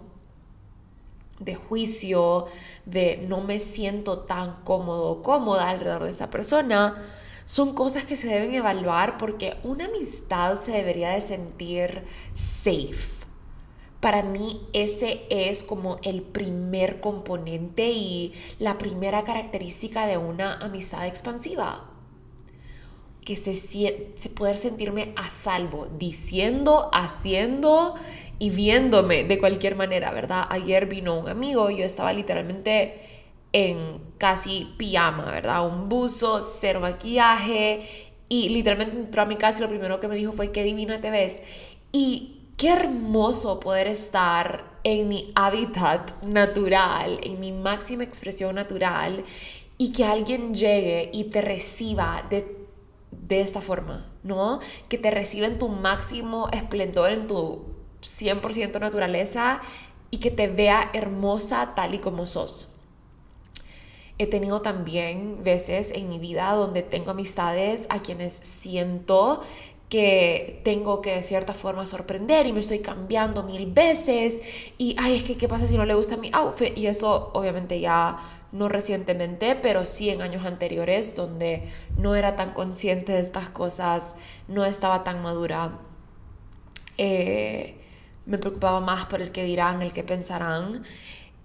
de 1.39 1.55
juicio, 1.55 2.49
de 2.85 3.25
no 3.27 3.41
me 3.41 3.61
siento 3.61 4.21
tan 4.25 4.63
cómodo 4.63 5.11
o 5.11 5.23
cómoda 5.23 5.71
alrededor 5.71 6.05
de 6.05 6.11
esa 6.11 6.29
persona, 6.29 7.03
son 7.47 7.73
cosas 7.73 8.05
que 8.05 8.15
se 8.15 8.29
deben 8.29 8.55
evaluar 8.55 9.17
porque 9.17 9.57
una 9.65 9.87
amistad 9.87 10.61
se 10.61 10.73
debería 10.73 11.13
de 11.13 11.23
sentir 11.23 12.05
safe. 12.35 13.25
Para 14.01 14.23
mí 14.23 14.69
ese 14.75 15.25
es 15.31 15.63
como 15.63 15.99
el 16.03 16.21
primer 16.21 17.01
componente 17.01 17.89
y 17.89 18.35
la 18.59 18.77
primera 18.77 19.25
característica 19.25 20.07
de 20.07 20.19
una 20.19 20.59
amistad 20.59 21.07
expansiva. 21.07 21.96
Que 23.27 23.37
se, 23.37 23.53
poder 24.35 24.57
sentirme 24.57 25.13
a 25.17 25.29
salvo, 25.29 25.89
diciendo, 25.99 26.89
haciendo 26.95 27.97
y 28.39 28.51
viéndome 28.51 29.25
de 29.25 29.39
cualquier 29.39 29.75
manera, 29.75 30.13
¿verdad? 30.13 30.47
Ayer 30.49 30.87
vino 30.87 31.19
un 31.19 31.29
amigo 31.29 31.69
y 31.69 31.79
yo 31.79 31.85
estaba 31.85 32.13
literalmente 32.15 33.01
en 33.53 34.01
casi 34.17 34.73
pijama, 34.79 35.31
¿verdad? 35.31 35.67
Un 35.67 35.89
buzo, 35.89 36.41
cero 36.41 36.81
maquillaje 36.81 38.15
y 38.29 38.49
literalmente 38.49 38.97
entró 38.97 39.23
a 39.23 39.27
mi 39.27 39.37
casa 39.37 39.59
y 39.59 39.63
lo 39.63 39.69
primero 39.69 39.99
que 40.01 40.09
me 40.09 40.17
dijo 40.17 40.33
fue 40.33 40.53
qué 40.53 40.63
divina 40.63 41.01
te 41.01 41.11
ves. 41.11 41.43
Y 41.91 42.43
qué 42.57 42.71
hermoso 42.71 43.61
poder 43.61 43.89
estar 43.89 44.77
en 44.85 45.09
mi 45.09 45.33
hábitat 45.35 46.23
natural, 46.23 47.19
en 47.23 47.41
mi 47.41 47.53
máxima 47.53 48.05
expresión 48.05 48.55
natural 48.55 49.25
y 49.79 49.93
que 49.93 50.05
alguien 50.05 50.55
llegue 50.55 51.11
y 51.13 51.25
te 51.25 51.43
reciba 51.43 52.25
de, 52.31 52.56
de 53.23 53.41
esta 53.41 53.61
forma, 53.61 54.13
¿no? 54.23 54.61
Que 54.89 54.99
te 54.99 55.11
reciba 55.11 55.47
en 55.47 55.59
tu 55.59 55.69
máximo 55.69 56.49
esplendor, 56.53 57.13
en 57.13 57.27
tu 57.27 57.65
100% 58.03 58.81
naturaleza 58.81 59.61
y 60.11 60.19
que 60.19 60.31
te 60.31 60.49
vea 60.49 60.91
hermosa 60.93 61.75
tal 61.75 61.95
y 61.95 61.99
como 61.99 62.27
sos. 62.27 62.73
He 64.19 64.27
tenido 64.27 64.63
también 64.63 65.45
veces 65.45 65.91
en 65.91 66.09
mi 66.09 66.19
vida 66.19 66.51
donde 66.53 66.83
tengo 66.83 67.11
amistades 67.11 67.87
a 67.91 68.01
quienes 68.01 68.33
siento 68.33 69.43
que 69.89 70.61
tengo 70.65 71.01
que 71.01 71.15
de 71.17 71.23
cierta 71.23 71.53
forma 71.53 71.87
sorprender 71.87 72.47
y 72.47 72.53
me 72.53 72.61
estoy 72.61 72.81
cambiando 72.81 73.45
mil 73.45 73.73
veces 73.73 74.43
y 74.79 74.97
ay 74.99 75.17
es 75.17 75.25
que 75.25 75.37
qué 75.37 75.47
pasa 75.47 75.67
si 75.67 75.77
no 75.77 75.87
le 75.87 75.95
gusta 75.95 76.17
mi 76.17 76.31
outfit 76.33 76.77
y 76.77 76.89
eso 76.89 77.31
obviamente 77.35 77.79
ya 77.79 78.19
no 78.51 78.69
recientemente 78.69 79.55
pero 79.55 79.87
sí 79.87 80.11
en 80.11 80.23
años 80.23 80.45
anteriores 80.45 81.15
donde 81.15 81.63
no 81.99 82.17
era 82.17 82.35
tan 82.35 82.53
consciente 82.53 83.13
de 83.13 83.21
estas 83.21 83.49
cosas 83.49 84.17
no 84.49 84.65
estaba 84.65 85.05
tan 85.05 85.23
madura. 85.23 85.79
Eh, 86.99 87.77
me 88.27 88.39
preocupaba 88.39 88.81
más 88.81 89.07
por 89.07 89.23
el 89.23 89.31
que 89.31 89.45
dirán 89.45 89.83
el 89.83 89.93
que 89.93 90.03
pensarán. 90.03 90.85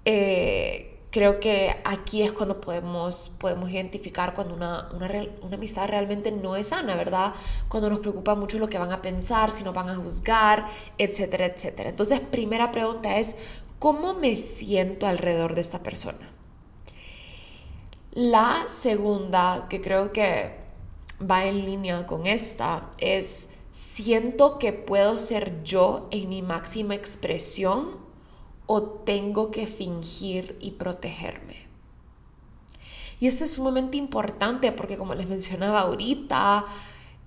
Eh, 0.05 0.90
creo 1.11 1.41
que 1.41 1.75
aquí 1.83 2.23
es 2.23 2.31
cuando 2.31 2.61
podemos, 2.61 3.29
podemos 3.37 3.69
identificar 3.69 4.33
cuando 4.33 4.55
una, 4.55 4.89
una, 4.93 5.27
amistad 5.53 5.87
realmente 5.89 6.31
no 6.31 6.55
es 6.55 6.67
sana, 6.67 6.95
¿verdad? 6.95 7.33
Cuando 7.67 7.89
nos 7.89 7.99
preocupa 7.99 8.33
mucho 8.33 8.57
lo 8.57 8.69
que 8.69 8.79
van 8.79 8.93
a 8.93 9.01
pensar, 9.01 9.51
si 9.51 9.63
nos 9.63 9.75
van 9.75 9.89
a 9.89 9.95
juzgar, 9.95 10.67
etcétera, 10.97 11.45
etcétera. 11.45 11.89
Entonces, 11.89 12.21
primera 12.21 12.71
pregunta 12.71 13.17
es, 13.17 13.35
¿cómo 13.77 14.13
me 14.13 14.37
siento 14.37 15.05
alrededor 15.05 15.53
de 15.53 15.61
esta 15.61 15.83
persona? 15.83 16.29
La 18.13 18.63
segunda, 18.67 19.67
que 19.69 19.81
creo 19.81 20.13
que 20.13 20.55
va 21.29 21.45
en 21.45 21.65
línea 21.65 22.07
con 22.07 22.25
esta, 22.25 22.89
es, 22.99 23.49
siento 23.73 24.59
que 24.59 24.71
puedo 24.71 25.19
ser 25.19 25.61
yo 25.63 26.07
en 26.11 26.29
mi 26.29 26.41
máxima 26.41 26.95
expresión 26.95 28.00
o 28.73 28.83
tengo 28.83 29.51
que 29.51 29.67
fingir 29.67 30.55
y 30.61 30.71
protegerme. 30.71 31.67
Y 33.19 33.27
eso 33.27 33.43
es 33.43 33.51
sumamente 33.51 33.97
importante 33.97 34.71
porque 34.71 34.95
como 34.95 35.13
les 35.13 35.27
mencionaba 35.27 35.81
ahorita, 35.81 36.67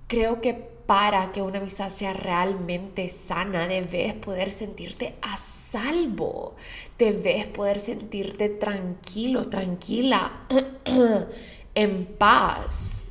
creo 0.09 0.41
que 0.41 0.55
para 0.55 1.33
que 1.33 1.43
una 1.43 1.59
amistad 1.59 1.91
sea 1.91 2.15
realmente 2.15 3.11
sana, 3.11 3.69
debes 3.69 4.15
poder 4.15 4.53
sentirte 4.53 5.17
a 5.21 5.37
salvo, 5.37 6.57
debes 6.97 7.45
poder 7.49 7.79
sentirte 7.79 8.49
tranquilo, 8.49 9.45
tranquila, 9.45 10.47
en 11.75 12.07
paz. 12.07 13.03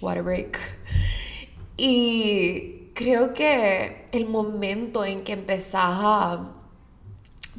What 0.00 0.16
a 0.16 0.22
break. 0.22 0.58
Y 1.78 2.90
creo 2.94 3.32
que 3.32 4.08
el 4.10 4.26
momento 4.26 5.04
en 5.04 5.22
que 5.22 5.32
empezás 5.32 5.98
a 6.02 6.54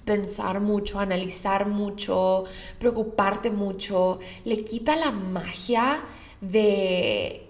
pensar 0.03 0.59
mucho, 0.59 0.99
analizar 0.99 1.67
mucho, 1.67 2.43
preocuparte 2.79 3.49
mucho, 3.49 4.19
le 4.43 4.65
quita 4.65 4.97
la 4.97 5.11
magia 5.11 6.03
de, 6.41 7.47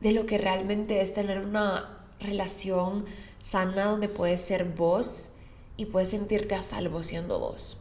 de 0.00 0.12
lo 0.12 0.26
que 0.26 0.36
realmente 0.36 1.00
es 1.00 1.14
tener 1.14 1.38
una 1.38 2.06
relación 2.20 3.06
sana 3.40 3.86
donde 3.86 4.08
puedes 4.08 4.42
ser 4.42 4.66
vos 4.66 5.32
y 5.78 5.86
puedes 5.86 6.10
sentirte 6.10 6.54
a 6.54 6.62
salvo 6.62 7.02
siendo 7.02 7.38
vos. 7.38 7.78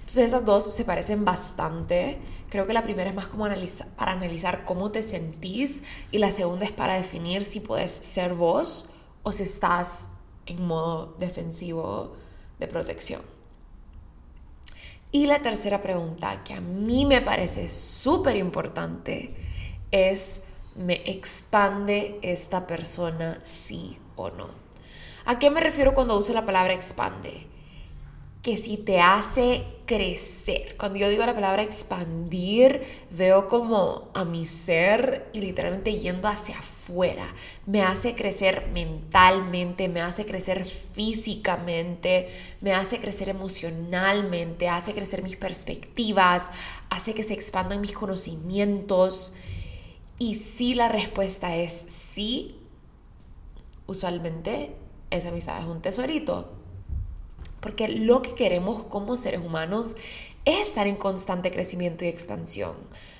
Entonces 0.00 0.26
esas 0.26 0.44
dos 0.44 0.72
se 0.72 0.84
parecen 0.84 1.24
bastante. 1.24 2.18
Creo 2.54 2.68
que 2.68 2.72
la 2.72 2.84
primera 2.84 3.10
es 3.10 3.16
más 3.16 3.26
como 3.26 3.48
para 3.96 4.12
analizar 4.12 4.64
cómo 4.64 4.92
te 4.92 5.02
sentís 5.02 5.82
y 6.12 6.18
la 6.18 6.30
segunda 6.30 6.64
es 6.64 6.70
para 6.70 6.94
definir 6.94 7.44
si 7.44 7.58
puedes 7.58 7.90
ser 7.90 8.34
vos 8.34 8.90
o 9.24 9.32
si 9.32 9.42
estás 9.42 10.12
en 10.46 10.64
modo 10.64 11.16
defensivo 11.18 12.14
de 12.60 12.68
protección. 12.68 13.22
Y 15.10 15.26
la 15.26 15.40
tercera 15.40 15.82
pregunta 15.82 16.44
que 16.44 16.54
a 16.54 16.60
mí 16.60 17.04
me 17.04 17.20
parece 17.20 17.68
súper 17.68 18.36
importante 18.36 19.34
es, 19.90 20.42
¿me 20.76 21.02
expande 21.10 22.20
esta 22.22 22.68
persona 22.68 23.40
sí 23.42 23.98
o 24.14 24.30
no? 24.30 24.46
¿A 25.24 25.40
qué 25.40 25.50
me 25.50 25.58
refiero 25.58 25.92
cuando 25.92 26.16
uso 26.16 26.32
la 26.32 26.46
palabra 26.46 26.72
expande? 26.72 27.48
Que 28.44 28.58
si 28.58 28.76
te 28.76 29.00
hace 29.00 29.64
crecer. 29.86 30.76
Cuando 30.76 30.98
yo 30.98 31.08
digo 31.08 31.24
la 31.24 31.34
palabra 31.34 31.62
expandir, 31.62 32.82
veo 33.10 33.48
como 33.48 34.10
a 34.12 34.26
mi 34.26 34.46
ser 34.46 35.30
y 35.32 35.40
literalmente 35.40 35.98
yendo 35.98 36.28
hacia 36.28 36.58
afuera. 36.58 37.34
Me 37.64 37.82
hace 37.82 38.14
crecer 38.14 38.68
mentalmente, 38.74 39.88
me 39.88 40.02
hace 40.02 40.26
crecer 40.26 40.66
físicamente, 40.66 42.28
me 42.60 42.74
hace 42.74 42.98
crecer 42.98 43.30
emocionalmente, 43.30 44.68
hace 44.68 44.92
crecer 44.92 45.22
mis 45.22 45.38
perspectivas, 45.38 46.50
hace 46.90 47.14
que 47.14 47.22
se 47.22 47.32
expandan 47.32 47.80
mis 47.80 47.92
conocimientos. 47.92 49.32
Y 50.18 50.34
si 50.34 50.74
la 50.74 50.90
respuesta 50.90 51.56
es 51.56 51.72
sí, 51.72 52.58
usualmente 53.86 54.74
esa 55.10 55.28
amistad 55.28 55.60
es 55.60 55.66
un 55.66 55.80
tesorito 55.80 56.63
porque 57.64 57.88
lo 57.88 58.20
que 58.20 58.34
queremos 58.34 58.82
como 58.84 59.16
seres 59.16 59.40
humanos 59.40 59.96
es 60.44 60.68
estar 60.68 60.86
en 60.86 60.96
constante 60.96 61.50
crecimiento 61.50 62.04
y 62.04 62.08
expansión. 62.08 62.74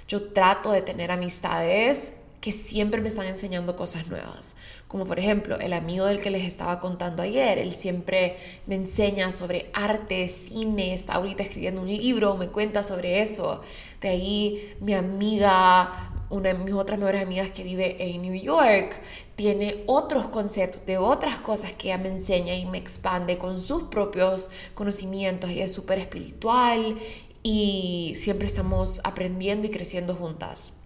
Yo 0.06 0.32
trato 0.34 0.70
de 0.70 0.82
tener 0.82 1.10
amistades 1.10 2.18
que 2.42 2.52
siempre 2.52 3.00
me 3.00 3.08
están 3.08 3.24
enseñando 3.24 3.74
cosas 3.74 4.06
nuevas. 4.06 4.54
Como 4.86 5.06
por 5.06 5.18
ejemplo, 5.18 5.58
el 5.58 5.72
amigo 5.72 6.04
del 6.04 6.20
que 6.20 6.28
les 6.28 6.44
estaba 6.44 6.78
contando 6.78 7.22
ayer, 7.22 7.58
él 7.58 7.72
siempre 7.72 8.36
me 8.66 8.74
enseña 8.74 9.32
sobre 9.32 9.70
arte, 9.72 10.28
cine, 10.28 10.92
está 10.92 11.14
ahorita 11.14 11.42
escribiendo 11.42 11.80
un 11.80 11.88
libro, 11.88 12.36
me 12.36 12.48
cuenta 12.48 12.82
sobre 12.82 13.22
eso. 13.22 13.62
De 14.02 14.10
ahí 14.10 14.76
mi 14.78 14.92
amiga 14.92 16.10
una 16.30 16.52
de 16.52 16.58
mis 16.58 16.74
otras 16.74 16.98
mejores 16.98 17.22
amigas 17.22 17.50
que 17.50 17.62
vive 17.62 17.96
en 17.98 18.22
New 18.22 18.34
York, 18.34 19.00
tiene 19.36 19.82
otros 19.86 20.26
conceptos 20.26 20.86
de 20.86 20.98
otras 20.98 21.38
cosas 21.38 21.72
que 21.72 21.88
ella 21.88 21.98
me 21.98 22.08
enseña 22.08 22.54
y 22.54 22.66
me 22.66 22.78
expande 22.78 23.36
con 23.38 23.60
sus 23.60 23.84
propios 23.84 24.50
conocimientos. 24.74 25.50
Ella 25.50 25.64
es 25.64 25.72
súper 25.72 25.98
espiritual 25.98 26.96
y 27.42 28.14
siempre 28.16 28.46
estamos 28.46 29.00
aprendiendo 29.04 29.66
y 29.66 29.70
creciendo 29.70 30.14
juntas. 30.14 30.80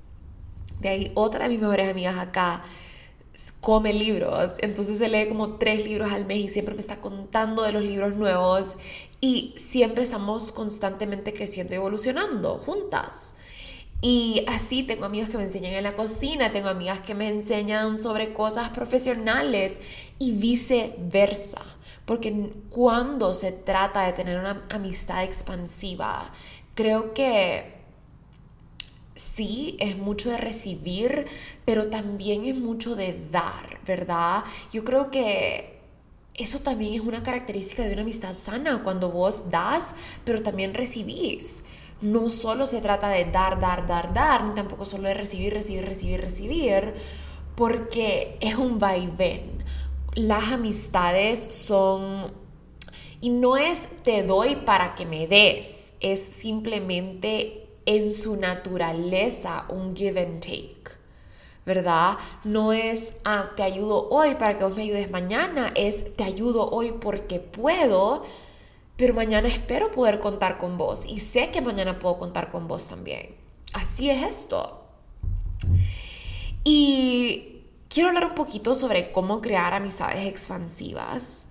De 0.81 0.88
ahí 0.88 1.12
otra 1.14 1.45
de 1.45 1.50
mis 1.50 1.61
mejores 1.61 1.90
amigas 1.90 2.18
acá 2.18 2.64
come 3.61 3.92
libros, 3.92 4.55
entonces 4.59 4.99
se 4.99 5.09
lee 5.09 5.29
como 5.29 5.57
tres 5.57 5.85
libros 5.85 6.11
al 6.11 6.25
mes 6.25 6.38
y 6.38 6.49
siempre 6.49 6.75
me 6.75 6.81
está 6.81 7.01
contando 7.01 7.62
de 7.62 7.72
los 7.72 7.85
libros 7.85 8.16
nuevos 8.16 8.79
y 9.20 9.55
siempre 9.57 10.03
estamos 10.03 10.51
constantemente 10.51 11.33
creciendo 11.33 11.75
y 11.75 11.77
evolucionando 11.77 12.59
juntas. 12.59 13.37
Y 14.00 14.44
así 14.46 14.84
tengo 14.84 15.06
amigos 15.06 15.28
que 15.28 15.38
me 15.38 15.44
enseñan 15.44 15.72
en 15.72 15.82
la 15.82 15.96
cocina, 15.96 16.52
tengo 16.52 16.68
amigas 16.68 17.00
que 17.00 17.14
me 17.14 17.28
enseñan 17.28 17.98
sobre 17.98 18.32
cosas 18.32 18.70
profesionales 18.70 19.80
y 20.20 20.32
viceversa. 20.32 21.62
Porque 22.04 22.52
cuando 22.70 23.34
se 23.34 23.50
trata 23.50 24.06
de 24.06 24.12
tener 24.12 24.38
una 24.38 24.64
amistad 24.70 25.24
expansiva, 25.24 26.32
creo 26.74 27.12
que 27.12 27.74
sí 29.16 29.76
es 29.80 29.98
mucho 29.98 30.30
de 30.30 30.38
recibir, 30.38 31.26
pero 31.64 31.88
también 31.88 32.44
es 32.44 32.56
mucho 32.56 32.94
de 32.94 33.18
dar, 33.32 33.80
¿verdad? 33.84 34.44
Yo 34.72 34.84
creo 34.84 35.11
que 35.11 35.80
eso 36.34 36.61
también 36.61 36.94
es 36.94 37.00
una 37.00 37.24
característica 37.24 37.82
de 37.82 37.94
una 37.94 38.02
amistad 38.02 38.34
sana, 38.34 38.84
cuando 38.84 39.11
vos 39.11 39.50
das, 39.50 39.96
pero 40.24 40.40
también 40.40 40.72
recibís 40.72 41.64
no 42.00 42.30
solo 42.30 42.66
se 42.66 42.80
trata 42.80 43.08
de 43.08 43.24
dar, 43.24 43.61
dar, 43.61 43.87
dar, 43.87 44.12
dar, 44.14 44.44
ni 44.44 44.54
tampoco 44.54 44.84
solo 44.84 45.08
de 45.08 45.14
recibir, 45.14 45.52
recibir, 45.52 45.84
recibir, 45.84 46.20
recibir, 46.20 46.94
porque 47.56 48.37
es 48.40 48.56
un 48.56 48.78
vaivén. 48.78 49.64
Las 50.14 50.52
amistades 50.52 51.38
son... 51.38 52.32
Y 53.20 53.30
no 53.30 53.56
es 53.56 53.88
te 54.04 54.22
doy 54.22 54.56
para 54.56 54.94
que 54.94 55.04
me 55.04 55.26
des, 55.26 55.92
es 55.98 56.22
simplemente 56.24 57.68
en 57.84 58.14
su 58.14 58.37
naturaleza 58.37 59.64
un 59.68 59.96
give 59.96 60.20
and 60.20 60.40
take. 60.40 60.98
¿verdad? 61.68 62.16
No 62.44 62.72
es, 62.72 63.18
ah, 63.26 63.50
te 63.54 63.62
ayudo 63.62 64.08
hoy 64.08 64.37
para 64.37 64.56
que 64.56 64.64
vos 64.64 64.74
me 64.74 64.84
ayudes 64.84 65.11
mañana, 65.11 65.70
es 65.74 66.16
te 66.16 66.24
ayudo 66.24 66.70
hoy 66.70 66.92
porque 66.98 67.40
puedo, 67.40 68.24
pero 68.98 69.14
mañana 69.14 69.46
espero 69.46 69.92
poder 69.92 70.18
contar 70.18 70.58
con 70.58 70.76
vos 70.76 71.06
y 71.06 71.20
sé 71.20 71.50
que 71.50 71.61
mañana 71.61 72.00
puedo 72.00 72.18
contar 72.18 72.50
con 72.50 72.66
vos 72.66 72.88
también. 72.88 73.37
Así 73.72 74.11
es 74.11 74.24
esto. 74.24 74.84
Y 76.64 77.62
quiero 77.88 78.08
hablar 78.08 78.26
un 78.26 78.34
poquito 78.34 78.74
sobre 78.74 79.12
cómo 79.12 79.40
crear 79.40 79.72
amistades 79.72 80.26
expansivas 80.26 81.48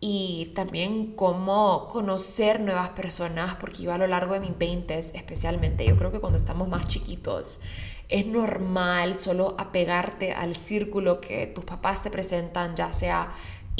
y 0.00 0.50
también 0.56 1.14
cómo 1.14 1.86
conocer 1.86 2.58
nuevas 2.58 2.88
personas, 2.88 3.54
porque 3.54 3.84
yo 3.84 3.92
a 3.92 3.98
lo 3.98 4.08
largo 4.08 4.34
de 4.34 4.40
mis 4.40 4.58
20 4.58 4.98
especialmente, 4.98 5.86
yo 5.86 5.96
creo 5.96 6.10
que 6.10 6.18
cuando 6.18 6.38
estamos 6.38 6.66
más 6.66 6.88
chiquitos, 6.88 7.60
es 8.08 8.26
normal 8.26 9.16
solo 9.16 9.54
apegarte 9.58 10.32
al 10.32 10.56
círculo 10.56 11.20
que 11.20 11.46
tus 11.46 11.64
papás 11.64 12.02
te 12.02 12.10
presentan, 12.10 12.74
ya 12.74 12.92
sea 12.92 13.32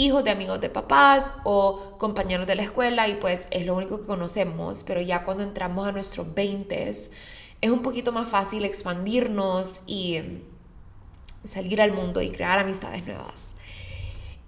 hijos 0.04 0.24
de 0.24 0.30
amigos 0.30 0.60
de 0.60 0.70
papás 0.70 1.34
o 1.44 1.96
compañeros 1.98 2.46
de 2.46 2.54
la 2.54 2.62
escuela 2.62 3.08
y 3.08 3.14
pues 3.14 3.48
es 3.50 3.66
lo 3.66 3.74
único 3.74 4.00
que 4.00 4.06
conocemos, 4.06 4.82
pero 4.84 5.00
ya 5.00 5.24
cuando 5.24 5.42
entramos 5.42 5.86
a 5.86 5.92
nuestros 5.92 6.34
20 6.34 6.88
es 6.88 7.12
un 7.62 7.82
poquito 7.82 8.10
más 8.10 8.28
fácil 8.28 8.64
expandirnos 8.64 9.82
y 9.86 10.42
salir 11.44 11.82
al 11.82 11.92
mundo 11.92 12.22
y 12.22 12.30
crear 12.30 12.58
amistades 12.58 13.04
nuevas. 13.06 13.56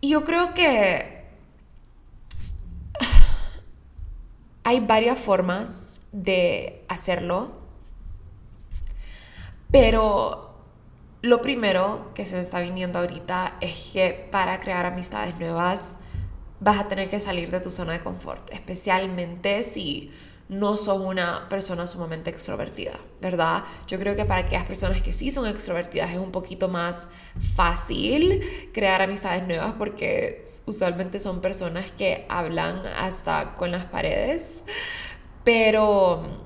Y 0.01 0.11
yo 0.11 0.25
creo 0.25 0.55
que 0.55 1.27
hay 4.65 4.81
varias 4.81 5.19
formas 5.19 6.01
de 6.13 6.85
hacerlo, 6.89 7.53
pero 9.71 10.52
lo 11.23 11.41
primero 11.41 12.11
que 12.15 12.25
se 12.25 12.35
me 12.35 12.41
está 12.41 12.61
viniendo 12.61 12.99
ahorita 12.99 13.57
es 13.61 13.91
que 13.93 14.29
para 14.31 14.61
crear 14.61 14.85
amistades 14.87 15.39
nuevas 15.39 15.97
vas 16.59 16.81
a 16.81 16.89
tener 16.89 17.09
que 17.09 17.21
salir 17.21 17.51
de 17.51 17.61
tu 17.61 17.71
zona 17.71 17.93
de 17.93 18.01
confort, 18.01 18.51
especialmente 18.53 19.63
si 19.63 20.11
no 20.49 20.77
sos 20.77 21.01
una 21.01 21.49
persona 21.49 21.87
sumamente 21.87 22.29
extrovertida, 22.29 22.99
¿verdad? 23.21 23.63
Yo 23.87 23.99
creo 23.99 24.17
que 24.17 24.25
para 24.25 24.43
aquellas 24.43 24.65
personas 24.65 25.01
que 25.01 25.13
sí 25.13 25.31
son 25.31 25.47
extrovertidas 25.47 26.11
es 26.11 26.19
un 26.19 26.33
poquito 26.33 26.69
más 26.69 27.09
fácil 27.55 28.71
crear 28.75 29.01
amistades 29.01 29.47
nuevas 29.47 29.75
porque 29.79 30.43
usualmente 30.67 31.21
son 31.21 31.41
personas 31.41 31.93
que 31.93 32.27
hablan 32.29 32.85
hasta 32.87 33.55
con 33.55 33.71
las 33.71 33.85
paredes, 33.87 34.65
pero 35.45 36.42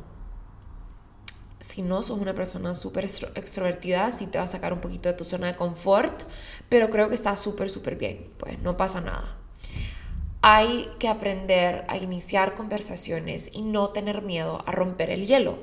si 1.76 1.82
no 1.82 2.02
sos 2.02 2.18
una 2.18 2.32
persona 2.32 2.74
súper 2.74 3.04
extrovertida, 3.04 4.10
sí 4.10 4.26
te 4.28 4.38
va 4.38 4.44
a 4.44 4.46
sacar 4.46 4.72
un 4.72 4.80
poquito 4.80 5.10
de 5.10 5.14
tu 5.14 5.24
zona 5.24 5.48
de 5.48 5.56
confort, 5.56 6.22
pero 6.70 6.88
creo 6.88 7.10
que 7.10 7.14
está 7.14 7.36
súper, 7.36 7.68
súper 7.68 7.96
bien, 7.96 8.30
pues 8.38 8.58
no 8.60 8.78
pasa 8.78 9.02
nada. 9.02 9.36
Hay 10.40 10.88
que 10.98 11.06
aprender 11.06 11.84
a 11.88 11.98
iniciar 11.98 12.54
conversaciones 12.54 13.50
y 13.52 13.60
no 13.60 13.90
tener 13.90 14.22
miedo 14.22 14.64
a 14.64 14.72
romper 14.72 15.10
el 15.10 15.26
hielo. 15.26 15.58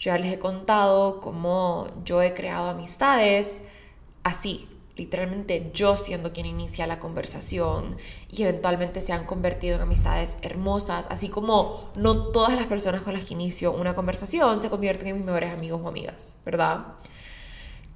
Yo 0.00 0.10
ya 0.10 0.18
les 0.18 0.32
he 0.32 0.40
contado 0.40 1.20
cómo 1.20 1.86
yo 2.04 2.20
he 2.20 2.34
creado 2.34 2.70
amistades 2.70 3.62
así, 4.24 4.68
literalmente 4.98 5.70
yo 5.72 5.96
siendo 5.96 6.32
quien 6.32 6.44
inicia 6.44 6.86
la 6.86 6.98
conversación 6.98 7.96
y 8.30 8.42
eventualmente 8.42 9.00
se 9.00 9.14
han 9.14 9.24
convertido 9.24 9.76
en 9.76 9.82
amistades 9.82 10.36
hermosas, 10.42 11.06
así 11.08 11.28
como 11.30 11.90
no 11.96 12.30
todas 12.32 12.54
las 12.54 12.66
personas 12.66 13.02
con 13.02 13.14
las 13.14 13.24
que 13.24 13.34
inicio 13.34 13.72
una 13.72 13.94
conversación 13.94 14.60
se 14.60 14.68
convierten 14.68 15.08
en 15.08 15.16
mis 15.16 15.24
mejores 15.24 15.52
amigos 15.52 15.80
o 15.82 15.88
amigas, 15.88 16.42
¿verdad? 16.44 16.96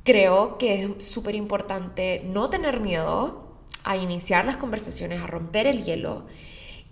creo 0.05 0.59
que 0.59 0.83
es 0.83 1.05
súper 1.05 1.35
importante 1.35 2.23
no 2.25 2.51
tener 2.51 2.81
miedo 2.81 3.43
a 3.85 3.97
iniciar 3.97 4.45
las 4.45 4.57
conversaciones, 4.57 5.23
a 5.23 5.27
romper 5.27 5.67
el 5.67 5.85
hielo 5.85 6.27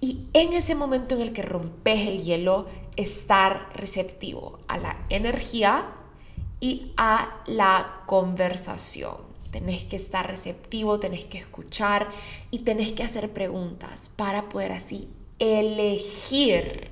y 0.00 0.28
en 0.32 0.52
ese 0.52 0.74
momento 0.74 1.14
en 1.14 1.20
el 1.20 1.32
que 1.32 1.42
rompes 1.42 2.08
el 2.08 2.22
hielo, 2.22 2.66
estar 2.96 3.68
receptivo 3.74 4.58
a 4.66 4.78
la 4.78 5.04
energía 5.10 5.90
y 6.58 6.92
a 6.96 7.42
la 7.46 8.02
conversación. 8.06 9.29
Tenés 9.50 9.84
que 9.84 9.96
estar 9.96 10.26
receptivo, 10.26 11.00
tenés 11.00 11.24
que 11.24 11.38
escuchar 11.38 12.10
y 12.50 12.60
tenés 12.60 12.92
que 12.92 13.02
hacer 13.02 13.30
preguntas 13.30 14.10
para 14.16 14.48
poder 14.48 14.72
así 14.72 15.08
elegir 15.38 16.90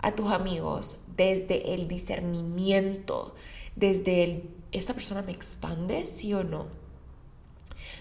a 0.00 0.12
tus 0.12 0.30
amigos 0.30 0.98
desde 1.16 1.74
el 1.74 1.88
discernimiento, 1.88 3.34
desde 3.76 4.24
el, 4.24 4.50
¿esta 4.72 4.94
persona 4.94 5.22
me 5.22 5.32
expande, 5.32 6.04
sí 6.06 6.34
o 6.34 6.44
no? 6.44 6.66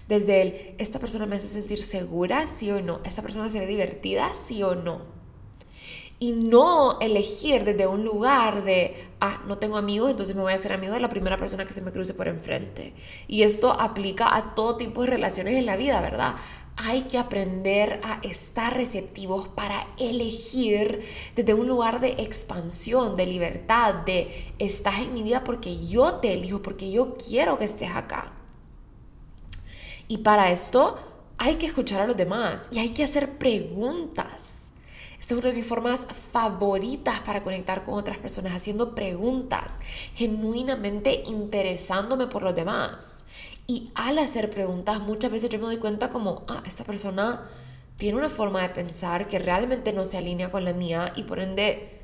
Desde 0.08 0.42
el, 0.42 0.76
¿esta 0.78 1.00
persona 1.00 1.26
me 1.26 1.36
hace 1.36 1.48
sentir 1.48 1.82
segura, 1.82 2.48
sí 2.48 2.72
o 2.72 2.82
no? 2.82 3.02
¿Esta 3.04 3.22
persona 3.22 3.50
se 3.50 3.60
ve 3.60 3.68
divertida, 3.68 4.34
sí 4.34 4.64
o 4.64 4.76
no? 4.76 5.17
Y 6.20 6.32
no 6.32 7.00
elegir 7.00 7.64
desde 7.64 7.86
un 7.86 8.04
lugar 8.04 8.64
de, 8.64 9.08
ah, 9.22 9.44
no 9.48 9.60
tengo 9.60 9.78
amigos, 9.78 10.10
entonces 10.10 10.36
me 10.36 10.42
voy 10.42 10.52
a 10.52 10.56
hacer 10.56 10.74
amigo 10.74 10.94
de 10.94 11.00
la 11.00 11.10
primera 11.10 11.38
persona 11.38 11.66
que 11.66 11.74
se 11.74 11.82
me 11.82 11.92
cruce 11.92 12.16
por 12.16 12.28
enfrente. 12.28 12.94
Y 13.28 13.44
esto 13.44 13.72
aplica 13.72 14.36
a 14.36 14.56
todo 14.56 14.78
tipo 14.78 15.02
de 15.02 15.10
relaciones 15.10 15.56
en 15.56 15.68
la 15.68 15.78
vida, 15.78 16.02
¿verdad? 16.02 16.36
hay 16.78 17.04
que 17.04 17.18
aprender 17.18 18.00
a 18.04 18.20
estar 18.22 18.78
receptivos 18.78 19.48
para 19.48 19.88
elegir 19.98 21.02
desde 21.36 21.56
un 21.56 21.68
lugar 21.68 22.00
de 22.00 22.12
expansión, 22.20 23.16
de 23.16 23.26
libertad, 23.26 23.96
de 24.06 24.54
estás 24.60 25.00
en 25.00 25.16
mi 25.16 25.24
vida 25.24 25.44
porque 25.44 25.76
yo 25.88 26.16
te 26.16 26.34
elijo, 26.34 26.62
porque 26.62 26.92
yo 26.92 27.16
quiero 27.16 27.58
que 27.58 27.66
estés 27.66 27.90
acá. 27.96 28.32
Y 30.08 30.20
para 30.20 30.52
esto 30.52 30.98
hay 31.40 31.56
que 31.56 31.66
escuchar 31.66 32.02
a 32.02 32.08
los 32.08 32.16
demás 32.16 32.70
y 32.72 32.78
hay 32.78 32.90
que 32.90 33.04
hacer 33.04 33.40
preguntas. 33.40 34.57
Esta 35.28 35.36
es 35.36 35.42
una 35.42 35.50
de 35.50 35.58
mis 35.58 35.66
formas 35.66 36.08
favoritas 36.32 37.20
para 37.20 37.44
conectar 37.44 37.84
con 37.84 37.96
otras 37.96 38.18
personas, 38.18 38.54
haciendo 38.54 38.96
preguntas, 38.96 39.82
genuinamente 40.16 41.24
interesándome 41.26 42.28
por 42.28 42.44
los 42.44 42.56
demás. 42.56 43.26
Y 43.68 43.92
al 43.94 44.20
hacer 44.20 44.50
preguntas, 44.50 45.02
muchas 45.02 45.30
veces 45.30 45.50
yo 45.50 45.60
me 45.60 45.66
doy 45.66 45.80
cuenta 45.80 46.12
como, 46.12 46.46
ah, 46.48 46.64
esta 46.66 46.86
persona 46.86 47.46
tiene 47.98 48.18
una 48.18 48.30
forma 48.30 48.62
de 48.62 48.70
pensar 48.70 49.28
que 49.28 49.38
realmente 49.38 49.92
no 49.92 50.06
se 50.06 50.18
alinea 50.18 50.50
con 50.50 50.64
la 50.64 50.72
mía 50.72 51.12
y 51.18 51.24
por 51.24 51.40
ende 51.40 52.00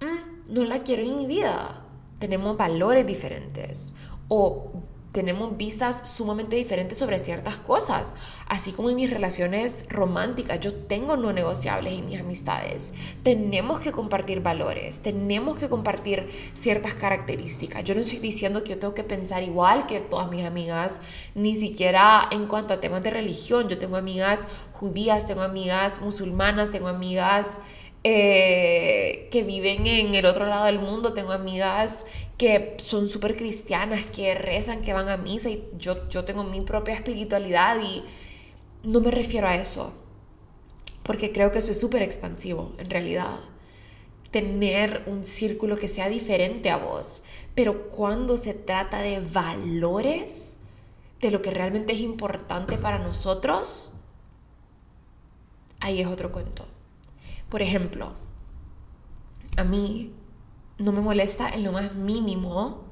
mm, 0.00 0.54
no 0.54 0.64
la 0.64 0.84
quiero 0.84 1.02
en 1.02 1.16
mi 1.16 1.26
vida. 1.26 1.82
Tenemos 2.20 2.56
valores 2.56 3.04
diferentes 3.04 3.96
o 4.28 4.70
tenemos 5.18 5.56
vistas 5.56 6.08
sumamente 6.14 6.54
diferentes 6.54 6.96
sobre 6.96 7.18
ciertas 7.18 7.56
cosas. 7.56 8.14
Así 8.46 8.70
como 8.70 8.88
en 8.88 8.94
mis 8.94 9.10
relaciones 9.10 9.86
románticas, 9.88 10.60
yo 10.60 10.72
tengo 10.72 11.16
no 11.16 11.32
negociables 11.32 11.94
en 11.94 12.06
mis 12.06 12.20
amistades. 12.20 12.94
Tenemos 13.24 13.80
que 13.80 13.90
compartir 13.90 14.42
valores, 14.42 15.00
tenemos 15.00 15.58
que 15.58 15.68
compartir 15.68 16.30
ciertas 16.54 16.94
características. 16.94 17.82
Yo 17.82 17.96
no 17.96 18.02
estoy 18.02 18.20
diciendo 18.20 18.62
que 18.62 18.70
yo 18.70 18.78
tengo 18.78 18.94
que 18.94 19.02
pensar 19.02 19.42
igual 19.42 19.88
que 19.88 19.98
todas 19.98 20.30
mis 20.30 20.44
amigas, 20.44 21.00
ni 21.34 21.56
siquiera 21.56 22.28
en 22.30 22.46
cuanto 22.46 22.74
a 22.74 22.78
temas 22.78 23.02
de 23.02 23.10
religión. 23.10 23.68
Yo 23.68 23.76
tengo 23.76 23.96
amigas 23.96 24.46
judías, 24.72 25.26
tengo 25.26 25.42
amigas 25.42 26.00
musulmanas, 26.00 26.70
tengo 26.70 26.86
amigas... 26.86 27.58
Eh, 28.04 29.28
que 29.32 29.42
viven 29.42 29.84
en 29.88 30.14
el 30.14 30.24
otro 30.24 30.46
lado 30.46 30.66
del 30.66 30.78
mundo, 30.78 31.14
tengo 31.14 31.32
amigas 31.32 32.06
que 32.38 32.76
son 32.78 33.08
súper 33.08 33.36
cristianas, 33.36 34.06
que 34.06 34.34
rezan, 34.34 34.80
que 34.80 34.92
van 34.92 35.08
a 35.08 35.16
misa 35.16 35.50
y 35.50 35.68
yo, 35.76 36.08
yo 36.08 36.24
tengo 36.24 36.44
mi 36.44 36.60
propia 36.60 36.94
espiritualidad 36.94 37.80
y 37.82 38.04
no 38.84 39.00
me 39.00 39.10
refiero 39.10 39.48
a 39.48 39.56
eso, 39.56 39.92
porque 41.02 41.32
creo 41.32 41.50
que 41.50 41.58
eso 41.58 41.72
es 41.72 41.80
súper 41.80 42.02
expansivo 42.02 42.72
en 42.78 42.88
realidad. 42.88 43.40
Tener 44.30 45.02
un 45.06 45.24
círculo 45.24 45.76
que 45.76 45.88
sea 45.88 46.08
diferente 46.08 46.70
a 46.70 46.76
vos, 46.76 47.24
pero 47.56 47.90
cuando 47.90 48.36
se 48.36 48.54
trata 48.54 49.00
de 49.00 49.18
valores, 49.18 50.58
de 51.20 51.32
lo 51.32 51.42
que 51.42 51.50
realmente 51.50 51.92
es 51.92 52.00
importante 52.00 52.78
para 52.78 53.00
nosotros, 53.00 53.94
ahí 55.80 56.00
es 56.00 56.06
otro 56.06 56.30
cuento. 56.30 56.64
Por 57.48 57.62
ejemplo, 57.62 58.12
a 59.56 59.64
mí 59.64 60.12
no 60.78 60.92
me 60.92 61.00
molesta 61.00 61.50
en 61.50 61.64
lo 61.64 61.72
más 61.72 61.94
mínimo 61.94 62.84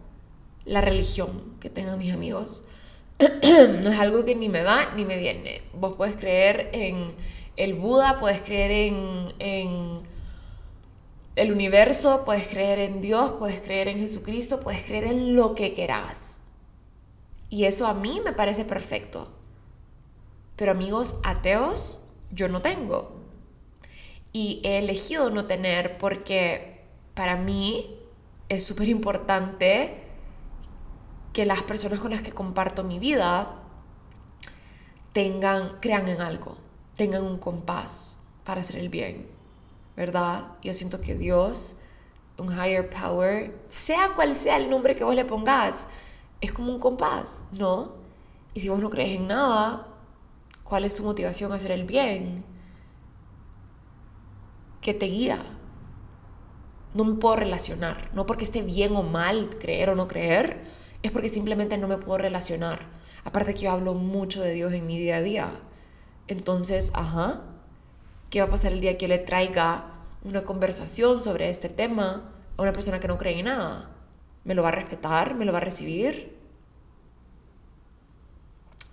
la 0.64 0.80
religión 0.80 1.54
que 1.60 1.70
tengan 1.70 1.98
mis 1.98 2.12
amigos. 2.12 2.66
no 3.18 3.90
es 3.90 3.98
algo 3.98 4.24
que 4.24 4.34
ni 4.34 4.48
me 4.48 4.62
va 4.62 4.92
ni 4.94 5.04
me 5.04 5.16
viene. 5.16 5.62
Vos 5.72 5.94
puedes 5.96 6.16
creer 6.16 6.70
en 6.72 7.06
el 7.56 7.74
Buda, 7.74 8.18
puedes 8.18 8.40
creer 8.42 8.70
en, 9.38 10.02
el 11.36 11.52
universo, 11.52 12.24
puedes 12.24 12.48
creer 12.48 12.78
en 12.78 13.00
Dios, 13.00 13.32
puedes 13.38 13.60
creer 13.60 13.88
en 13.88 13.98
Jesucristo, 13.98 14.60
puedes 14.60 14.82
creer 14.82 15.04
en 15.04 15.36
lo 15.36 15.54
que 15.54 15.74
querás. 15.74 16.42
Y 17.50 17.64
eso 17.64 17.86
a 17.86 17.94
mí 17.94 18.20
me 18.24 18.32
parece 18.32 18.64
perfecto. 18.64 19.28
Pero 20.56 20.72
amigos 20.72 21.20
ateos, 21.24 22.00
yo 22.32 22.48
no 22.48 22.62
tengo. 22.62 23.20
Y 24.32 24.60
he 24.64 24.78
elegido 24.78 25.30
no 25.30 25.44
tener 25.44 25.98
porque 25.98 26.75
para 27.16 27.36
mí 27.36 27.98
es 28.50 28.64
súper 28.64 28.90
importante 28.90 30.04
que 31.32 31.46
las 31.46 31.62
personas 31.62 31.98
con 31.98 32.10
las 32.10 32.20
que 32.20 32.30
comparto 32.30 32.84
mi 32.84 32.98
vida 32.98 33.62
tengan, 35.12 35.78
crean 35.80 36.06
en 36.08 36.20
algo, 36.20 36.58
tengan 36.94 37.24
un 37.24 37.38
compás 37.38 38.28
para 38.44 38.60
hacer 38.60 38.76
el 38.76 38.90
bien, 38.90 39.26
¿verdad? 39.96 40.48
Yo 40.62 40.74
siento 40.74 41.00
que 41.00 41.14
Dios, 41.14 41.76
un 42.36 42.52
higher 42.52 42.90
power, 42.90 43.58
sea 43.68 44.10
cual 44.14 44.34
sea 44.34 44.58
el 44.58 44.68
nombre 44.68 44.94
que 44.94 45.02
vos 45.02 45.14
le 45.14 45.24
pongas, 45.24 45.88
es 46.42 46.52
como 46.52 46.70
un 46.70 46.78
compás, 46.78 47.44
¿no? 47.52 47.94
Y 48.52 48.60
si 48.60 48.68
vos 48.68 48.78
no 48.78 48.90
crees 48.90 49.18
en 49.18 49.26
nada, 49.26 49.86
¿cuál 50.64 50.84
es 50.84 50.94
tu 50.94 51.02
motivación 51.02 51.50
a 51.50 51.54
hacer 51.54 51.70
el 51.70 51.84
bien? 51.84 52.44
¿Qué 54.82 54.92
te 54.92 55.06
guía? 55.06 55.55
No 56.96 57.04
me 57.04 57.14
puedo 57.16 57.36
relacionar. 57.36 58.10
No 58.14 58.26
porque 58.26 58.44
esté 58.44 58.62
bien 58.62 58.96
o 58.96 59.02
mal 59.02 59.50
creer 59.60 59.90
o 59.90 59.94
no 59.94 60.08
creer, 60.08 60.64
es 61.02 61.12
porque 61.12 61.28
simplemente 61.28 61.76
no 61.76 61.88
me 61.88 61.98
puedo 61.98 62.18
relacionar. 62.18 62.86
Aparte 63.24 63.54
que 63.54 63.60
yo 63.62 63.70
hablo 63.70 63.94
mucho 63.94 64.40
de 64.40 64.52
Dios 64.52 64.72
en 64.72 64.86
mi 64.86 64.98
día 64.98 65.16
a 65.16 65.22
día. 65.22 65.60
Entonces, 66.26 66.90
ajá, 66.94 67.42
¿qué 68.30 68.40
va 68.40 68.46
a 68.46 68.50
pasar 68.50 68.72
el 68.72 68.80
día 68.80 68.96
que 68.96 69.04
yo 69.04 69.08
le 69.08 69.18
traiga 69.18 69.92
una 70.24 70.44
conversación 70.44 71.22
sobre 71.22 71.50
este 71.50 71.68
tema 71.68 72.32
a 72.56 72.62
una 72.62 72.72
persona 72.72 72.98
que 72.98 73.08
no 73.08 73.18
cree 73.18 73.38
en 73.38 73.44
nada? 73.44 73.90
¿Me 74.44 74.54
lo 74.54 74.62
va 74.62 74.68
a 74.68 74.72
respetar? 74.72 75.34
¿Me 75.34 75.44
lo 75.44 75.52
va 75.52 75.58
a 75.58 75.62
recibir? 75.62 76.34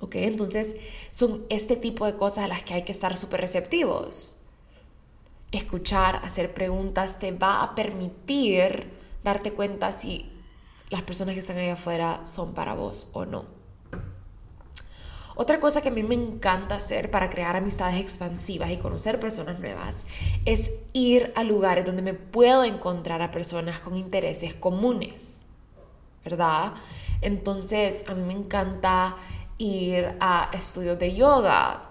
¿Ok? 0.02 0.16
Entonces 0.16 0.76
son 1.10 1.46
este 1.50 1.78
tipo 1.78 2.06
de 2.06 2.16
cosas 2.16 2.46
a 2.46 2.48
las 2.50 2.64
que 2.64 2.74
hay 2.74 2.84
que 2.84 2.92
estar 2.92 3.16
súper 3.16 3.40
receptivos 3.40 4.43
escuchar, 5.58 6.22
hacer 6.24 6.54
preguntas, 6.54 7.20
te 7.20 7.32
va 7.32 7.64
a 7.64 7.76
permitir 7.76 8.92
darte 9.24 9.54
cuenta 9.54 9.92
si 9.92 10.30
las 10.90 11.04
personas 11.04 11.34
que 11.34 11.40
están 11.40 11.58
ahí 11.58 11.70
afuera 11.70 12.26
son 12.26 12.54
para 12.54 12.74
vos 12.74 13.12
o 13.14 13.26
no. 13.26 13.46
Otra 15.36 15.60
cosa 15.60 15.82
que 15.82 15.90
a 15.90 15.92
mí 15.92 16.04
me 16.04 16.14
encanta 16.14 16.76
hacer 16.76 17.10
para 17.10 17.30
crear 17.30 17.56
amistades 17.56 18.00
expansivas 18.00 18.70
y 18.70 18.78
conocer 18.78 19.20
personas 19.20 19.60
nuevas 19.60 20.06
es 20.46 20.72
ir 20.94 21.34
a 21.36 21.44
lugares 21.44 21.86
donde 21.86 22.04
me 22.04 22.14
puedo 22.14 22.64
encontrar 22.64 23.24
a 23.24 23.32
personas 23.32 23.80
con 23.80 23.96
intereses 23.96 24.54
comunes, 24.54 25.48
¿verdad? 26.24 26.74
Entonces, 27.22 28.06
a 28.08 28.14
mí 28.14 28.22
me 28.22 28.34
encanta 28.34 29.16
ir 29.58 30.16
a 30.20 30.52
estudios 30.54 31.00
de 31.00 31.16
yoga 31.16 31.90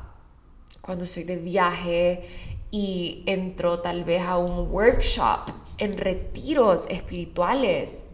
cuando 0.80 1.04
estoy 1.04 1.24
de 1.24 1.36
viaje 1.36 2.51
y 2.72 3.22
entro 3.26 3.80
tal 3.80 4.02
vez 4.02 4.22
a 4.22 4.38
un 4.38 4.72
workshop 4.72 5.52
en 5.76 5.98
retiros 5.98 6.86
espirituales. 6.88 8.06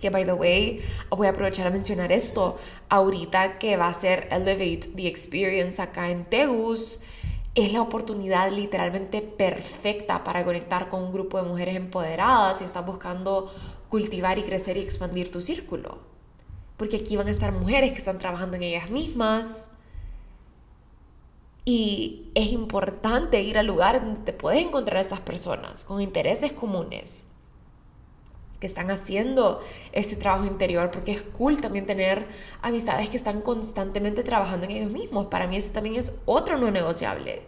Que, 0.00 0.08
by 0.08 0.24
the 0.24 0.32
way, 0.32 0.80
voy 1.10 1.26
a 1.26 1.30
aprovechar 1.30 1.66
a 1.66 1.70
mencionar 1.70 2.12
esto. 2.12 2.58
Ahorita 2.88 3.58
que 3.58 3.76
va 3.76 3.88
a 3.88 3.92
ser 3.92 4.28
Elevate 4.30 4.92
the 4.96 5.08
Experience 5.08 5.82
acá 5.82 6.10
en 6.10 6.24
Tegus, 6.24 7.02
es 7.54 7.72
la 7.72 7.82
oportunidad 7.82 8.52
literalmente 8.52 9.20
perfecta 9.20 10.22
para 10.22 10.44
conectar 10.44 10.88
con 10.88 11.02
un 11.02 11.12
grupo 11.12 11.42
de 11.42 11.48
mujeres 11.48 11.74
empoderadas 11.74 12.62
y 12.62 12.64
estás 12.64 12.86
buscando 12.86 13.52
cultivar 13.88 14.38
y 14.38 14.42
crecer 14.42 14.76
y 14.76 14.82
expandir 14.82 15.32
tu 15.32 15.40
círculo. 15.40 15.98
Porque 16.76 16.98
aquí 16.98 17.16
van 17.16 17.26
a 17.26 17.32
estar 17.32 17.50
mujeres 17.50 17.92
que 17.92 17.98
están 17.98 18.18
trabajando 18.18 18.56
en 18.56 18.62
ellas 18.62 18.90
mismas, 18.90 19.72
y 21.64 22.30
es 22.34 22.52
importante 22.52 23.42
ir 23.42 23.58
al 23.58 23.66
lugar 23.66 24.00
donde 24.00 24.20
te 24.20 24.32
puedes 24.32 24.64
encontrar 24.64 24.98
a 24.98 25.00
estas 25.00 25.20
personas 25.20 25.84
con 25.84 26.00
intereses 26.00 26.52
comunes. 26.52 27.26
que 28.60 28.66
están 28.66 28.90
haciendo 28.90 29.60
este 29.92 30.16
trabajo 30.16 30.44
interior, 30.44 30.90
porque 30.90 31.12
es 31.12 31.22
cool 31.22 31.62
también 31.62 31.86
tener 31.86 32.26
amistades 32.60 33.08
que 33.08 33.16
están 33.16 33.40
constantemente 33.40 34.22
trabajando 34.22 34.66
en 34.66 34.72
ellos 34.72 34.92
mismos. 34.92 35.28
Para 35.28 35.46
mí 35.46 35.56
eso 35.56 35.72
también 35.72 35.96
es 35.96 36.20
otro 36.26 36.58
no 36.58 36.70
negociable. 36.70 37.42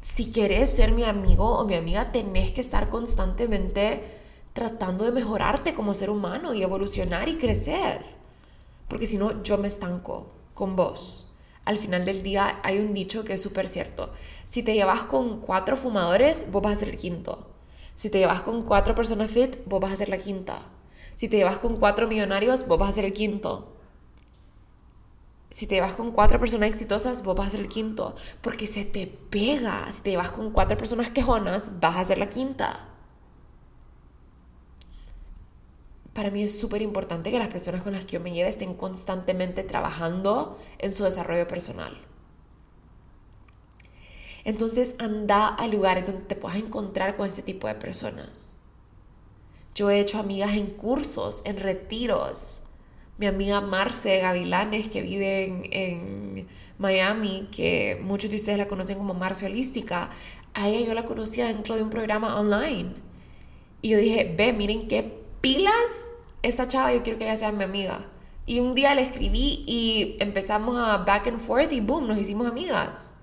Si 0.00 0.30
quieres 0.32 0.70
ser 0.70 0.92
mi 0.92 1.02
amigo 1.04 1.58
o 1.58 1.64
mi 1.64 1.74
amiga, 1.74 2.12
tenés 2.12 2.52
que 2.52 2.60
estar 2.60 2.88
constantemente 2.88 4.20
tratando 4.52 5.04
de 5.04 5.12
mejorarte 5.12 5.74
como 5.74 5.94
ser 5.94 6.10
humano 6.10 6.54
y 6.54 6.62
evolucionar 6.62 7.28
y 7.28 7.36
crecer. 7.38 8.04
Porque 8.88 9.06
si 9.08 9.16
no, 9.18 9.42
yo 9.42 9.58
me 9.58 9.68
estanco 9.68 10.28
con 10.54 10.76
vos. 10.76 11.31
Al 11.64 11.78
final 11.78 12.04
del 12.04 12.22
día 12.22 12.58
hay 12.62 12.78
un 12.78 12.92
dicho 12.92 13.24
que 13.24 13.34
es 13.34 13.42
súper 13.42 13.68
cierto. 13.68 14.12
Si 14.44 14.62
te 14.62 14.74
llevas 14.74 15.02
con 15.02 15.40
cuatro 15.40 15.76
fumadores, 15.76 16.50
vos 16.50 16.62
vas 16.62 16.76
a 16.76 16.80
ser 16.80 16.88
el 16.88 16.96
quinto. 16.96 17.50
Si 17.94 18.10
te 18.10 18.18
llevas 18.18 18.42
con 18.42 18.62
cuatro 18.64 18.94
personas 18.94 19.30
fit, 19.30 19.56
vos 19.66 19.80
vas 19.80 19.92
a 19.92 19.96
ser 19.96 20.08
la 20.08 20.18
quinta. 20.18 20.66
Si 21.14 21.28
te 21.28 21.36
llevas 21.36 21.58
con 21.58 21.76
cuatro 21.76 22.08
millonarios, 22.08 22.66
vos 22.66 22.78
vas 22.78 22.90
a 22.90 22.92
ser 22.92 23.04
el 23.04 23.12
quinto. 23.12 23.76
Si 25.50 25.66
te 25.66 25.74
llevas 25.76 25.92
con 25.92 26.12
cuatro 26.12 26.40
personas 26.40 26.70
exitosas, 26.70 27.22
vos 27.22 27.36
vas 27.36 27.48
a 27.48 27.50
ser 27.50 27.60
el 27.60 27.68
quinto. 27.68 28.16
Porque 28.40 28.66
se 28.66 28.84
te 28.84 29.06
pega. 29.06 29.86
Si 29.92 30.02
te 30.02 30.10
llevas 30.10 30.30
con 30.30 30.50
cuatro 30.50 30.76
personas 30.76 31.10
quejonas, 31.10 31.78
vas 31.78 31.96
a 31.96 32.04
ser 32.04 32.18
la 32.18 32.28
quinta. 32.28 32.88
Para 36.12 36.30
mí 36.30 36.42
es 36.42 36.58
súper 36.58 36.82
importante 36.82 37.30
que 37.30 37.38
las 37.38 37.48
personas 37.48 37.82
con 37.82 37.92
las 37.92 38.04
que 38.04 38.12
yo 38.12 38.20
me 38.20 38.32
lleve 38.32 38.48
estén 38.48 38.74
constantemente 38.74 39.62
trabajando 39.62 40.58
en 40.78 40.90
su 40.90 41.04
desarrollo 41.04 41.48
personal. 41.48 41.96
Entonces 44.44 44.96
anda 44.98 45.48
a 45.48 45.68
lugares 45.68 46.04
donde 46.04 46.22
te 46.22 46.36
puedas 46.36 46.58
encontrar 46.58 47.16
con 47.16 47.26
ese 47.26 47.42
tipo 47.42 47.68
de 47.68 47.76
personas. 47.76 48.60
Yo 49.74 49.88
he 49.90 50.00
hecho 50.00 50.18
amigas 50.18 50.52
en 50.52 50.66
cursos, 50.66 51.42
en 51.46 51.56
retiros. 51.56 52.64
Mi 53.16 53.26
amiga 53.26 53.60
Marce 53.60 54.18
Gavilanes, 54.18 54.88
que 54.88 55.00
vive 55.00 55.44
en, 55.44 55.68
en 55.70 56.48
Miami, 56.76 57.48
que 57.54 57.98
muchos 58.02 58.30
de 58.30 58.36
ustedes 58.36 58.58
la 58.58 58.68
conocen 58.68 58.98
como 58.98 59.14
Marce 59.14 59.46
Holística, 59.46 60.10
a 60.54 60.68
ella 60.68 60.88
yo 60.88 60.94
la 60.94 61.04
conocía 61.04 61.46
dentro 61.46 61.76
de 61.76 61.82
un 61.82 61.90
programa 61.90 62.38
online. 62.38 62.94
Y 63.80 63.90
yo 63.90 63.98
dije, 63.98 64.34
ve, 64.36 64.52
miren 64.52 64.88
qué 64.88 65.21
pilas, 65.42 66.06
esta 66.40 66.66
chava 66.68 66.94
yo 66.94 67.02
quiero 67.02 67.18
que 67.18 67.24
ella 67.24 67.36
sea 67.36 67.52
mi 67.52 67.64
amiga. 67.64 68.06
Y 68.46 68.60
un 68.60 68.74
día 68.74 68.94
le 68.94 69.02
escribí 69.02 69.64
y 69.66 70.16
empezamos 70.20 70.76
a 70.78 70.98
back 70.98 71.26
and 71.26 71.38
forth 71.38 71.72
y 71.72 71.80
boom, 71.80 72.08
nos 72.08 72.18
hicimos 72.18 72.46
amigas. 72.46 73.18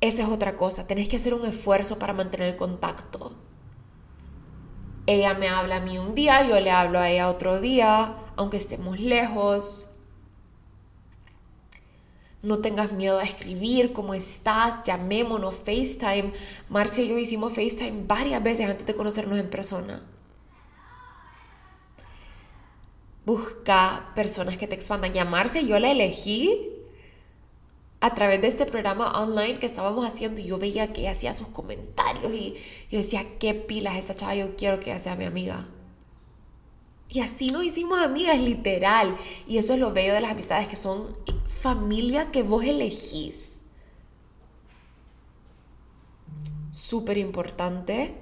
Esa 0.00 0.22
es 0.22 0.28
otra 0.28 0.56
cosa, 0.56 0.86
tenés 0.86 1.08
que 1.08 1.16
hacer 1.16 1.34
un 1.34 1.44
esfuerzo 1.44 1.98
para 1.98 2.12
mantener 2.12 2.50
el 2.50 2.56
contacto. 2.56 3.32
Ella 5.06 5.34
me 5.34 5.48
habla 5.48 5.76
a 5.76 5.80
mí 5.80 5.98
un 5.98 6.14
día, 6.14 6.46
yo 6.46 6.58
le 6.60 6.70
hablo 6.70 7.00
a 7.00 7.10
ella 7.10 7.28
otro 7.28 7.60
día, 7.60 8.14
aunque 8.36 8.56
estemos 8.56 9.00
lejos. 9.00 9.91
No 12.42 12.58
tengas 12.58 12.92
miedo 12.92 13.18
a 13.18 13.22
escribir, 13.22 13.92
¿cómo 13.92 14.14
estás? 14.14 14.84
Llamémonos, 14.84 15.54
FaceTime. 15.54 16.32
Marcia 16.68 17.04
y 17.04 17.08
yo 17.08 17.18
hicimos 17.18 17.52
FaceTime 17.52 18.04
varias 18.06 18.42
veces 18.42 18.68
antes 18.68 18.84
de 18.84 18.94
conocernos 18.94 19.38
en 19.38 19.48
persona. 19.48 20.02
Busca 23.24 24.10
personas 24.16 24.56
que 24.56 24.66
te 24.66 24.74
expandan. 24.74 25.12
Llamarse, 25.12 25.64
yo 25.64 25.78
la 25.78 25.92
elegí 25.92 26.70
a 28.00 28.12
través 28.16 28.42
de 28.42 28.48
este 28.48 28.66
programa 28.66 29.22
online 29.22 29.60
que 29.60 29.66
estábamos 29.66 30.04
haciendo 30.04 30.40
y 30.40 30.44
yo 30.44 30.58
veía 30.58 30.92
que 30.92 31.02
ella 31.02 31.12
hacía 31.12 31.32
sus 31.32 31.46
comentarios 31.46 32.32
y 32.34 32.56
yo 32.90 32.98
decía, 32.98 33.24
qué 33.38 33.54
pilas 33.54 33.96
esa 33.96 34.16
chava, 34.16 34.34
yo 34.34 34.56
quiero 34.56 34.80
que 34.80 34.90
ella 34.90 34.98
sea 34.98 35.14
mi 35.14 35.24
amiga. 35.24 35.68
Y 37.08 37.20
así 37.20 37.50
nos 37.50 37.62
hicimos 37.62 38.00
amigas, 38.00 38.40
literal. 38.40 39.16
Y 39.46 39.58
eso 39.58 39.74
es 39.74 39.78
lo 39.78 39.92
bello 39.92 40.14
de 40.14 40.22
las 40.22 40.32
amistades, 40.32 40.66
que 40.66 40.76
son 40.76 41.16
familia 41.62 42.32
que 42.32 42.42
vos 42.42 42.64
elegís. 42.64 43.62
Súper 46.72 47.18
importante 47.18 48.16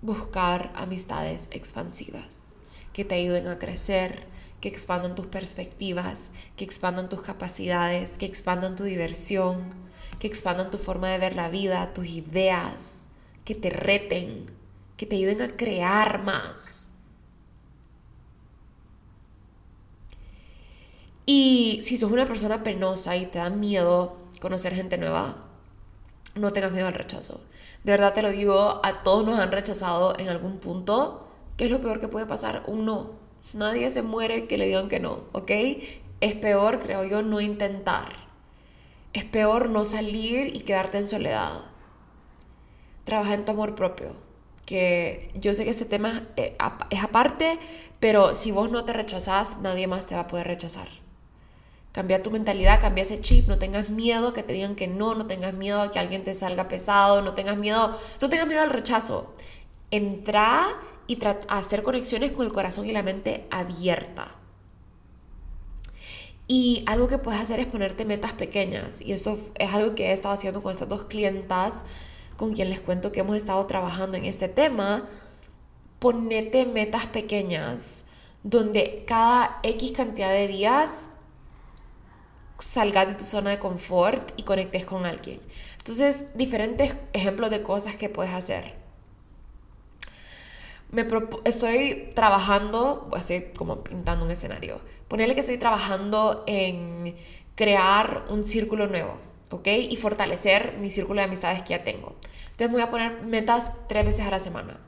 buscar 0.00 0.70
amistades 0.76 1.48
expansivas 1.50 2.54
que 2.92 3.04
te 3.04 3.16
ayuden 3.16 3.48
a 3.48 3.58
crecer, 3.58 4.28
que 4.60 4.68
expandan 4.68 5.16
tus 5.16 5.26
perspectivas, 5.26 6.30
que 6.56 6.64
expandan 6.64 7.08
tus 7.08 7.20
capacidades, 7.20 8.16
que 8.16 8.26
expandan 8.26 8.76
tu 8.76 8.84
diversión, 8.84 9.74
que 10.20 10.28
expandan 10.28 10.70
tu 10.70 10.78
forma 10.78 11.08
de 11.08 11.18
ver 11.18 11.34
la 11.34 11.48
vida, 11.48 11.92
tus 11.92 12.06
ideas, 12.06 13.08
que 13.44 13.56
te 13.56 13.70
reten, 13.70 14.46
que 14.96 15.04
te 15.04 15.16
ayuden 15.16 15.42
a 15.42 15.48
crear 15.48 16.22
más. 16.22 16.87
Y 21.30 21.80
si 21.82 21.98
sos 21.98 22.10
una 22.10 22.24
persona 22.24 22.62
penosa 22.62 23.14
y 23.14 23.26
te 23.26 23.38
da 23.38 23.50
miedo 23.50 24.16
conocer 24.40 24.74
gente 24.74 24.96
nueva, 24.96 25.44
no 26.34 26.52
tengas 26.52 26.72
miedo 26.72 26.86
al 26.86 26.94
rechazo. 26.94 27.42
De 27.84 27.92
verdad 27.92 28.14
te 28.14 28.22
lo 28.22 28.30
digo, 28.30 28.80
a 28.82 29.02
todos 29.02 29.26
nos 29.26 29.38
han 29.38 29.52
rechazado 29.52 30.18
en 30.18 30.30
algún 30.30 30.56
punto. 30.56 31.28
¿Qué 31.58 31.66
es 31.66 31.70
lo 31.70 31.82
peor 31.82 32.00
que 32.00 32.08
puede 32.08 32.24
pasar? 32.24 32.62
Un 32.66 32.86
no. 32.86 33.10
Nadie 33.52 33.90
se 33.90 34.00
muere 34.00 34.46
que 34.46 34.56
le 34.56 34.64
digan 34.64 34.88
que 34.88 35.00
no, 35.00 35.24
¿ok? 35.32 35.50
Es 36.22 36.32
peor, 36.32 36.80
creo 36.80 37.04
yo, 37.04 37.20
no 37.20 37.42
intentar. 37.42 38.08
Es 39.12 39.24
peor 39.24 39.68
no 39.68 39.84
salir 39.84 40.56
y 40.56 40.60
quedarte 40.60 40.96
en 40.96 41.08
soledad. 41.08 41.66
Trabaja 43.04 43.34
en 43.34 43.44
tu 43.44 43.52
amor 43.52 43.74
propio. 43.74 44.16
Que 44.64 45.30
yo 45.34 45.52
sé 45.52 45.64
que 45.64 45.70
este 45.70 45.84
tema 45.84 46.22
eh, 46.36 46.56
es 46.88 47.04
aparte, 47.04 47.58
pero 48.00 48.34
si 48.34 48.50
vos 48.50 48.70
no 48.70 48.86
te 48.86 48.94
rechazás, 48.94 49.60
nadie 49.60 49.86
más 49.86 50.06
te 50.06 50.14
va 50.14 50.22
a 50.22 50.26
poder 50.26 50.46
rechazar. 50.46 50.88
Cambia 51.92 52.22
tu 52.22 52.30
mentalidad, 52.30 52.80
cambia 52.80 53.02
ese 53.02 53.20
chip, 53.20 53.48
no 53.48 53.58
tengas 53.58 53.90
miedo 53.90 54.28
a 54.28 54.34
que 54.34 54.42
te 54.42 54.52
digan 54.52 54.76
que 54.76 54.86
no, 54.86 55.14
no 55.14 55.26
tengas 55.26 55.54
miedo 55.54 55.80
a 55.80 55.90
que 55.90 55.98
alguien 55.98 56.24
te 56.24 56.34
salga 56.34 56.68
pesado, 56.68 57.22
no 57.22 57.34
tengas 57.34 57.56
miedo, 57.56 57.98
no 58.20 58.28
tengas 58.28 58.46
miedo 58.46 58.62
al 58.62 58.70
rechazo. 58.70 59.34
Entra 59.90 60.76
y 61.06 61.18
hacer 61.48 61.82
conexiones 61.82 62.32
con 62.32 62.46
el 62.46 62.52
corazón 62.52 62.86
y 62.86 62.92
la 62.92 63.02
mente 63.02 63.46
abierta. 63.50 64.34
Y 66.46 66.82
algo 66.86 67.08
que 67.08 67.18
puedes 67.18 67.40
hacer 67.40 67.60
es 67.60 67.66
ponerte 67.66 68.04
metas 68.04 68.32
pequeñas. 68.32 69.02
Y 69.02 69.12
esto 69.12 69.36
es 69.54 69.70
algo 69.72 69.94
que 69.94 70.06
he 70.06 70.12
estado 70.12 70.34
haciendo 70.34 70.62
con 70.62 70.72
estas 70.72 70.88
dos 70.88 71.04
clientas 71.04 71.84
con 72.38 72.54
quien 72.54 72.70
les 72.70 72.80
cuento 72.80 73.12
que 73.12 73.20
hemos 73.20 73.36
estado 73.36 73.66
trabajando 73.66 74.16
en 74.16 74.24
este 74.24 74.48
tema. 74.48 75.06
Ponete 75.98 76.64
metas 76.64 77.06
pequeñas 77.06 78.06
donde 78.44 79.04
cada 79.06 79.58
X 79.62 79.92
cantidad 79.92 80.30
de 80.30 80.46
días 80.46 81.10
salgas 82.58 83.08
de 83.08 83.14
tu 83.14 83.24
zona 83.24 83.50
de 83.50 83.58
confort 83.58 84.32
y 84.36 84.42
conectes 84.42 84.84
con 84.84 85.06
alguien. 85.06 85.40
Entonces, 85.78 86.36
diferentes 86.36 86.96
ejemplos 87.12 87.50
de 87.50 87.62
cosas 87.62 87.96
que 87.96 88.08
puedes 88.08 88.32
hacer 88.32 88.78
me 90.90 91.06
estoy 91.44 92.10
trabajando, 92.14 93.10
estoy 93.16 93.52
como 93.56 93.84
pintando 93.84 94.24
un 94.24 94.30
escenario. 94.30 94.80
Ponerle 95.06 95.34
que 95.34 95.40
estoy 95.40 95.58
trabajando 95.58 96.44
en 96.46 97.14
crear 97.54 98.24
un 98.30 98.44
círculo 98.44 98.86
nuevo, 98.86 99.18
¿ok? 99.50 99.66
Y 99.90 99.96
fortalecer 99.96 100.76
mi 100.78 100.90
círculo 100.90 101.20
de 101.20 101.26
amistades 101.26 101.62
que 101.62 101.70
ya 101.70 101.84
tengo. 101.84 102.16
Entonces 102.52 102.70
voy 102.70 102.82
a 102.82 102.90
poner 102.90 103.22
metas 103.22 103.72
tres 103.88 104.04
veces 104.04 104.26
a 104.26 104.30
la 104.30 104.38
semana. 104.38 104.80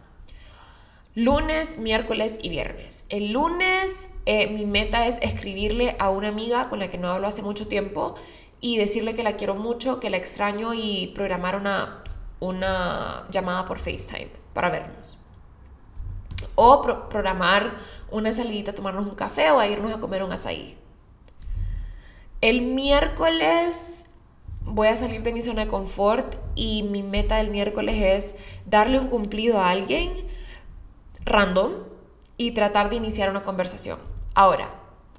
Lunes, 1.17 1.79
miércoles 1.79 2.39
y 2.41 2.51
viernes. 2.51 3.05
El 3.09 3.33
lunes 3.33 4.13
eh, 4.27 4.49
mi 4.49 4.65
meta 4.65 5.09
es 5.09 5.19
escribirle 5.23 5.97
a 5.99 6.09
una 6.09 6.29
amiga 6.29 6.69
con 6.69 6.79
la 6.79 6.89
que 6.89 6.99
no 6.99 7.09
hablo 7.09 7.27
hace 7.27 7.43
mucho 7.43 7.67
tiempo 7.67 8.15
y 8.61 8.77
decirle 8.77 9.15
que 9.15 9.25
la 9.25 9.37
quiero 9.37 9.57
mucho, 9.57 9.99
que 9.99 10.09
la 10.09 10.19
extraño 10.19 10.73
y 10.73 11.09
programar 11.15 11.57
una, 11.57 12.05
una 12.39 13.27
llamada 13.33 13.65
por 13.65 13.81
FaceTime 13.81 14.29
para 14.55 14.71
vernos 14.71 15.19
o 16.55 16.83
programar 17.09 17.73
una 18.11 18.33
salidita 18.33 18.75
tomarnos 18.75 19.07
un 19.07 19.15
café 19.15 19.51
o 19.51 19.59
a 19.59 19.67
irnos 19.67 19.93
a 19.93 19.99
comer 19.99 20.23
un 20.23 20.33
azaí. 20.33 20.77
El 22.41 22.63
miércoles 22.63 24.07
voy 24.63 24.89
a 24.89 24.97
salir 24.97 25.23
de 25.23 25.33
mi 25.33 25.43
zona 25.43 25.65
de 25.65 25.71
confort 25.71 26.37
y 26.55 26.85
mi 26.85 27.03
meta 27.03 27.37
del 27.37 27.51
miércoles 27.51 27.97
es 28.01 28.37
darle 28.67 29.01
un 29.01 29.09
cumplido 29.09 29.59
a 29.59 29.71
alguien 29.71 30.13
random 31.25 31.73
y 32.37 32.53
tratar 32.53 32.91
de 32.91 32.97
iniciar 32.97 33.31
una 33.31 33.45
conversación. 33.45 33.99
Ahora, 34.35 34.71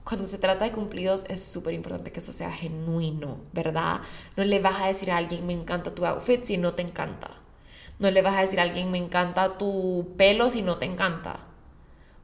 cuando 0.03 0.27
se 0.27 0.37
trata 0.37 0.65
de 0.65 0.71
cumplidos 0.71 1.25
es 1.29 1.43
súper 1.43 1.73
importante 1.73 2.11
que 2.11 2.19
eso 2.19 2.33
sea 2.33 2.51
genuino, 2.51 3.37
¿verdad? 3.53 4.01
No 4.35 4.43
le 4.43 4.59
vas 4.59 4.81
a 4.81 4.87
decir 4.87 5.11
a 5.11 5.17
alguien 5.17 5.45
me 5.45 5.53
encanta 5.53 5.93
tu 5.93 6.05
outfit 6.05 6.43
si 6.43 6.57
no 6.57 6.73
te 6.73 6.81
encanta. 6.81 7.29
No 7.99 8.09
le 8.09 8.23
vas 8.23 8.35
a 8.35 8.41
decir 8.41 8.59
a 8.59 8.63
alguien, 8.63 8.89
me 8.89 8.97
encanta 8.97 9.59
tu 9.59 10.15
pelo 10.17 10.49
si 10.49 10.63
no 10.63 10.77
te 10.79 10.87
encanta. 10.87 11.41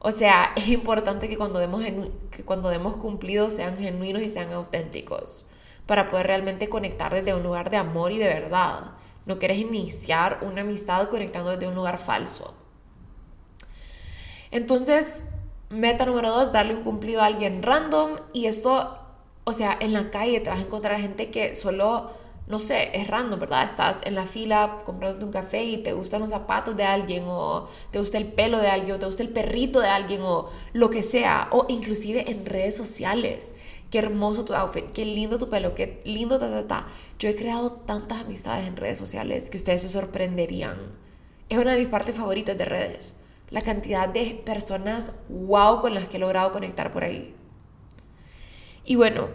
O 0.00 0.10
sea, 0.10 0.52
es 0.56 0.68
importante 0.68 1.28
que 1.28 1.36
cuando 1.36 1.60
demos, 1.60 1.84
que 2.30 2.44
cuando 2.44 2.68
demos 2.68 2.96
cumplidos 2.96 3.52
sean 3.52 3.76
genuinos 3.76 4.22
y 4.22 4.30
sean 4.30 4.52
auténticos 4.52 5.50
para 5.86 6.10
poder 6.10 6.26
realmente 6.26 6.68
conectar 6.68 7.14
desde 7.14 7.32
un 7.32 7.44
lugar 7.44 7.70
de 7.70 7.76
amor 7.76 8.10
y 8.10 8.18
de 8.18 8.26
verdad. 8.26 8.92
No 9.24 9.38
quieres 9.38 9.58
iniciar 9.58 10.40
una 10.42 10.62
amistad 10.62 11.08
conectando 11.10 11.50
desde 11.50 11.68
un 11.68 11.74
lugar 11.76 11.98
falso. 11.98 12.54
Entonces, 14.50 15.24
meta 15.70 16.06
número 16.06 16.30
dos, 16.30 16.52
darle 16.52 16.74
un 16.74 16.82
cumplido 16.82 17.20
a 17.20 17.26
alguien 17.26 17.62
random 17.62 18.16
y 18.32 18.46
esto, 18.46 18.98
o 19.44 19.52
sea, 19.52 19.76
en 19.80 19.92
la 19.92 20.10
calle 20.10 20.40
te 20.40 20.50
vas 20.50 20.58
a 20.58 20.62
encontrar 20.62 21.00
gente 21.00 21.30
que 21.30 21.54
solo 21.54 22.10
no 22.48 22.58
sé, 22.58 22.90
es 22.94 23.06
random, 23.08 23.38
¿verdad? 23.38 23.64
Estás 23.64 24.00
en 24.04 24.14
la 24.14 24.24
fila 24.24 24.78
comprándote 24.84 25.24
un 25.24 25.30
café 25.30 25.64
y 25.64 25.76
te 25.78 25.92
gustan 25.92 26.22
los 26.22 26.30
zapatos 26.30 26.74
de 26.76 26.84
alguien 26.84 27.24
o 27.26 27.68
te 27.90 27.98
gusta 27.98 28.16
el 28.16 28.26
pelo 28.26 28.58
de 28.58 28.68
alguien 28.68 28.96
o 28.96 28.98
te 28.98 29.04
gusta 29.04 29.22
el 29.22 29.28
perrito 29.28 29.80
de 29.80 29.88
alguien 29.88 30.22
o 30.22 30.48
lo 30.72 30.88
que 30.88 31.02
sea, 31.02 31.48
o 31.50 31.66
inclusive 31.68 32.30
en 32.30 32.46
redes 32.46 32.74
sociales. 32.74 33.54
Qué 33.90 33.98
hermoso 33.98 34.46
tu 34.46 34.54
outfit, 34.54 34.92
qué 34.92 35.04
lindo 35.04 35.38
tu 35.38 35.50
pelo, 35.50 35.74
qué 35.74 36.00
lindo 36.04 36.38
ta 36.38 36.48
ta 36.48 36.66
ta. 36.66 36.86
Yo 37.18 37.28
he 37.28 37.36
creado 37.36 37.72
tantas 37.72 38.22
amistades 38.22 38.66
en 38.66 38.76
redes 38.76 38.96
sociales 38.96 39.50
que 39.50 39.58
ustedes 39.58 39.82
se 39.82 39.88
sorprenderían. 39.90 40.78
Es 41.50 41.58
una 41.58 41.72
de 41.72 41.80
mis 41.80 41.88
partes 41.88 42.14
favoritas 42.16 42.56
de 42.56 42.64
redes. 42.64 43.20
La 43.50 43.60
cantidad 43.62 44.08
de 44.08 44.40
personas 44.44 45.14
wow 45.28 45.80
con 45.80 45.94
las 45.94 46.06
que 46.06 46.16
he 46.16 46.20
logrado 46.20 46.52
conectar 46.52 46.90
por 46.90 47.04
ahí. 47.04 47.34
Y 48.84 48.96
bueno, 48.96 49.28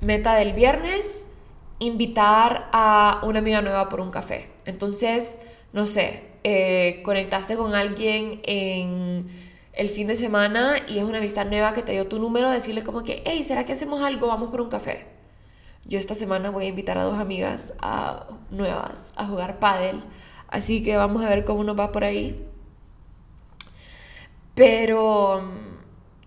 meta 0.00 0.34
del 0.34 0.52
viernes, 0.52 1.32
invitar 1.78 2.68
a 2.72 3.20
una 3.24 3.40
amiga 3.40 3.62
nueva 3.62 3.88
por 3.88 4.00
un 4.00 4.10
café. 4.10 4.50
Entonces, 4.64 5.40
no 5.72 5.86
sé, 5.86 6.22
eh, 6.44 7.02
conectaste 7.04 7.56
con 7.56 7.74
alguien 7.74 8.40
en 8.44 9.26
el 9.72 9.88
fin 9.88 10.06
de 10.06 10.14
semana 10.14 10.76
y 10.86 10.98
es 10.98 11.04
una 11.04 11.18
amistad 11.18 11.46
nueva 11.46 11.72
que 11.72 11.82
te 11.82 11.92
dio 11.92 12.06
tu 12.06 12.18
número, 12.18 12.50
decirle 12.50 12.82
como 12.82 13.02
que, 13.02 13.22
hey, 13.26 13.42
¿será 13.44 13.64
que 13.64 13.72
hacemos 13.72 14.02
algo? 14.02 14.28
Vamos 14.28 14.50
por 14.50 14.60
un 14.60 14.68
café. 14.68 15.06
Yo 15.84 15.98
esta 15.98 16.14
semana 16.14 16.50
voy 16.50 16.66
a 16.66 16.68
invitar 16.68 16.96
a 16.96 17.02
dos 17.02 17.18
amigas 17.18 17.74
a, 17.80 18.26
nuevas 18.50 19.12
a 19.16 19.26
jugar 19.26 19.58
pádel, 19.58 20.02
así 20.54 20.82
que 20.84 20.96
vamos 20.96 21.24
a 21.24 21.28
ver 21.28 21.44
cómo 21.44 21.64
nos 21.64 21.76
va 21.76 21.90
por 21.90 22.04
ahí. 22.04 22.40
Pero 24.54 25.42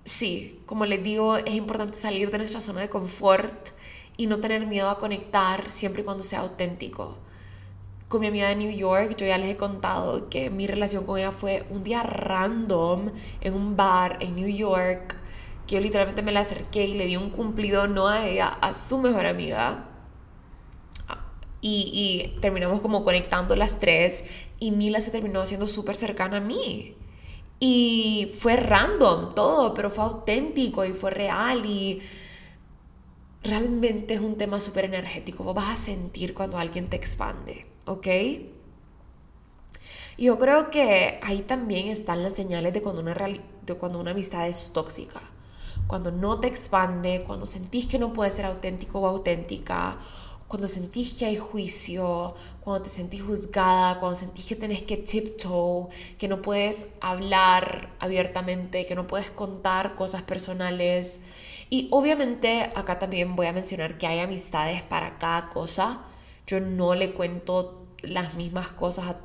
sí, 0.04 0.60
como 0.66 0.86
les 0.86 1.02
digo, 1.02 1.38
es 1.38 1.56
importante 1.56 1.98
salir 1.98 2.30
de 2.30 2.38
nuestra 2.38 2.60
zona 2.60 2.82
de 2.82 2.90
confort 2.90 3.70
y 4.18 4.28
no 4.28 4.40
tener 4.40 4.68
miedo 4.68 4.90
a 4.90 5.00
conectar 5.00 5.72
siempre 5.72 6.02
y 6.02 6.06
cuando 6.06 6.24
sea 6.24 6.42
auténtico. 6.42 7.18
Con 8.10 8.20
mi 8.20 8.28
amiga 8.28 8.50
de 8.50 8.58
New 8.58 8.72
York, 8.72 9.16
yo 9.18 9.26
ya 9.26 9.38
les 9.38 9.48
he 9.50 9.56
contado 9.56 10.30
que 10.30 10.50
mi 10.50 10.68
relación 10.68 11.06
con 11.06 11.20
ella 11.20 11.32
fue 11.32 11.66
un 11.70 11.84
día 11.86 12.04
random 12.04 13.12
en 13.40 13.54
un 13.54 13.78
bar 13.78 14.18
en 14.20 14.36
New 14.36 14.50
York, 14.50 15.16
que 15.68 15.76
yo 15.76 15.82
literalmente 15.82 16.22
me 16.22 16.34
la 16.34 16.42
acerqué 16.42 16.86
y 16.86 16.96
le 16.96 17.06
di 17.06 17.16
un 17.16 17.30
cumplido 17.30 17.88
no 17.88 18.08
a 18.08 18.28
ella, 18.28 18.50
a 18.50 18.74
su 18.74 18.98
mejor 19.00 19.26
amiga. 19.26 19.86
Y, 21.62 22.38
terminamos 22.40 22.82
como 22.82 23.04
conectando 23.04 23.56
las 23.56 23.80
tres 23.80 24.24
y 24.60 24.72
Mila 24.72 25.02
se 25.02 25.12
terminó 25.12 25.42
haciendo 25.42 25.68
súper 25.68 25.96
cercana 25.96 26.38
a 26.38 26.42
mí. 26.42 26.96
Y 27.60 28.32
fue 28.38 28.56
random 28.56 29.34
todo, 29.34 29.74
pero 29.74 29.90
fue 29.90 30.04
auténtico 30.04 30.86
y 30.86 30.94
fue 30.94 31.12
real 31.12 31.66
y 31.66 32.02
realmente 33.44 34.14
es 34.14 34.22
un 34.22 34.38
tema 34.38 34.62
súper 34.62 34.86
energético. 34.86 35.44
Vos 35.44 35.56
vas 35.56 35.70
a 35.70 35.78
sentir 35.78 36.34
cuando 36.34 36.58
alguien 36.58 36.90
te 36.90 36.98
expande, 36.98 37.66
¿ok? 37.86 38.08
Yo 40.18 40.40
creo 40.40 40.70
que 40.72 41.20
ahí 41.22 41.42
también 41.42 41.88
están 41.90 42.24
las 42.24 42.34
señales 42.34 42.74
de 42.74 42.82
cuando 42.82 43.02
una, 43.02 43.14
de 43.14 43.74
cuando 43.76 44.00
una 44.00 44.12
amistad 44.12 44.48
es 44.48 44.72
tóxica. 44.74 45.22
Cuando 45.86 46.12
no 46.12 46.40
te 46.40 46.48
expande, 46.48 47.24
cuando 47.26 47.46
sentís 47.46 47.88
que 47.88 48.00
no 48.00 48.14
puedes 48.14 48.34
ser 48.34 48.46
auténtico 48.46 49.00
o 49.00 49.08
auténtica, 49.08 49.96
cuando 50.48 50.68
sentís 50.68 51.14
que 51.16 51.26
hay 51.26 51.38
juicio, 51.38 52.36
cuando 52.62 52.84
te 52.84 52.90
sentís 52.90 53.22
juzgada, 53.22 54.00
cuando 54.00 54.18
sentís 54.18 54.46
que 54.46 54.56
tenés 54.56 54.82
que 54.82 54.98
tiptoe, 54.98 55.90
que 56.18 56.28
no 56.28 56.42
puedes 56.42 56.96
hablar 57.02 57.90
abiertamente, 58.00 58.86
que 58.86 58.96
no 58.96 59.08
puedes 59.08 59.30
contar 59.30 59.96
cosas 59.96 60.22
personales. 60.22 61.22
Y 61.70 61.90
obviamente 61.92 62.72
acá 62.76 62.98
también 62.98 63.36
voy 63.36 63.48
a 63.48 63.54
mencionar 63.54 63.98
que 63.98 64.08
hay 64.08 64.20
amistades 64.20 64.82
para 64.82 65.18
cada 65.18 65.50
cosa. 65.50 66.02
Yo 66.46 66.62
no 66.62 66.96
le 66.96 67.14
cuento 67.14 67.86
las 68.02 68.36
mismas 68.36 68.72
cosas 68.72 69.08
a 69.08 69.18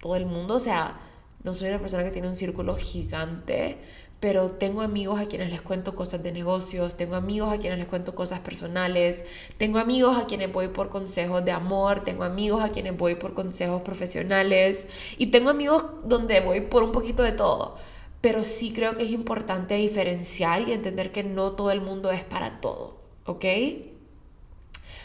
todo 0.00 0.16
el 0.16 0.26
mundo, 0.26 0.54
o 0.54 0.58
sea, 0.58 1.00
no 1.42 1.54
soy 1.54 1.70
una 1.70 1.80
persona 1.80 2.04
que 2.04 2.10
tiene 2.10 2.28
un 2.28 2.36
círculo 2.36 2.76
gigante, 2.76 3.78
pero 4.22 4.52
tengo 4.52 4.82
amigos 4.82 5.18
a 5.18 5.26
quienes 5.26 5.50
les 5.50 5.62
cuento 5.62 5.96
cosas 5.96 6.22
de 6.22 6.30
negocios, 6.30 6.96
tengo 6.96 7.16
amigos 7.16 7.52
a 7.52 7.58
quienes 7.58 7.80
les 7.80 7.88
cuento 7.88 8.14
cosas 8.14 8.38
personales, 8.38 9.24
tengo 9.58 9.80
amigos 9.80 10.16
a 10.16 10.26
quienes 10.26 10.52
voy 10.52 10.68
por 10.68 10.90
consejos 10.90 11.44
de 11.44 11.50
amor, 11.50 12.04
tengo 12.04 12.22
amigos 12.22 12.62
a 12.62 12.68
quienes 12.68 12.96
voy 12.96 13.16
por 13.16 13.34
consejos 13.34 13.82
profesionales 13.82 14.86
y 15.18 15.32
tengo 15.32 15.50
amigos 15.50 15.84
donde 16.04 16.38
voy 16.38 16.60
por 16.60 16.84
un 16.84 16.92
poquito 16.92 17.24
de 17.24 17.32
todo. 17.32 17.78
Pero 18.20 18.44
sí 18.44 18.72
creo 18.72 18.94
que 18.94 19.02
es 19.02 19.10
importante 19.10 19.74
diferenciar 19.74 20.68
y 20.68 20.70
entender 20.70 21.10
que 21.10 21.24
no 21.24 21.52
todo 21.56 21.72
el 21.72 21.80
mundo 21.80 22.12
es 22.12 22.22
para 22.22 22.60
todo, 22.60 23.00
¿ok? 23.26 23.44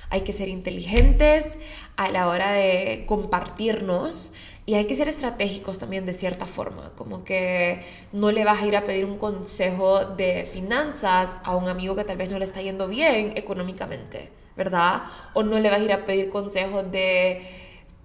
Hay 0.09 0.21
que 0.21 0.31
ser 0.31 0.47
inteligentes 0.47 1.57
a 1.95 2.11
la 2.11 2.27
hora 2.27 2.51
de 2.51 3.05
compartirnos 3.07 4.33
y 4.67 4.75
hay 4.75 4.85
que 4.85 4.95
ser 4.95 5.07
estratégicos 5.07 5.79
también 5.79 6.05
de 6.05 6.13
cierta 6.13 6.45
forma, 6.45 6.91
como 6.97 7.23
que 7.23 7.85
no 8.11 8.33
le 8.33 8.43
vas 8.43 8.61
a 8.61 8.65
ir 8.65 8.75
a 8.75 8.83
pedir 8.83 9.05
un 9.05 9.17
consejo 9.17 10.03
de 10.03 10.43
finanzas 10.43 11.39
a 11.45 11.55
un 11.55 11.69
amigo 11.69 11.95
que 11.95 12.03
tal 12.03 12.17
vez 12.17 12.29
no 12.29 12.37
le 12.37 12.43
está 12.43 12.61
yendo 12.61 12.89
bien 12.89 13.31
económicamente, 13.37 14.29
¿verdad? 14.57 15.03
O 15.33 15.41
no 15.41 15.57
le 15.57 15.69
vas 15.69 15.79
a 15.79 15.83
ir 15.83 15.93
a 15.93 16.03
pedir 16.03 16.29
consejos 16.29 16.91
de 16.91 17.47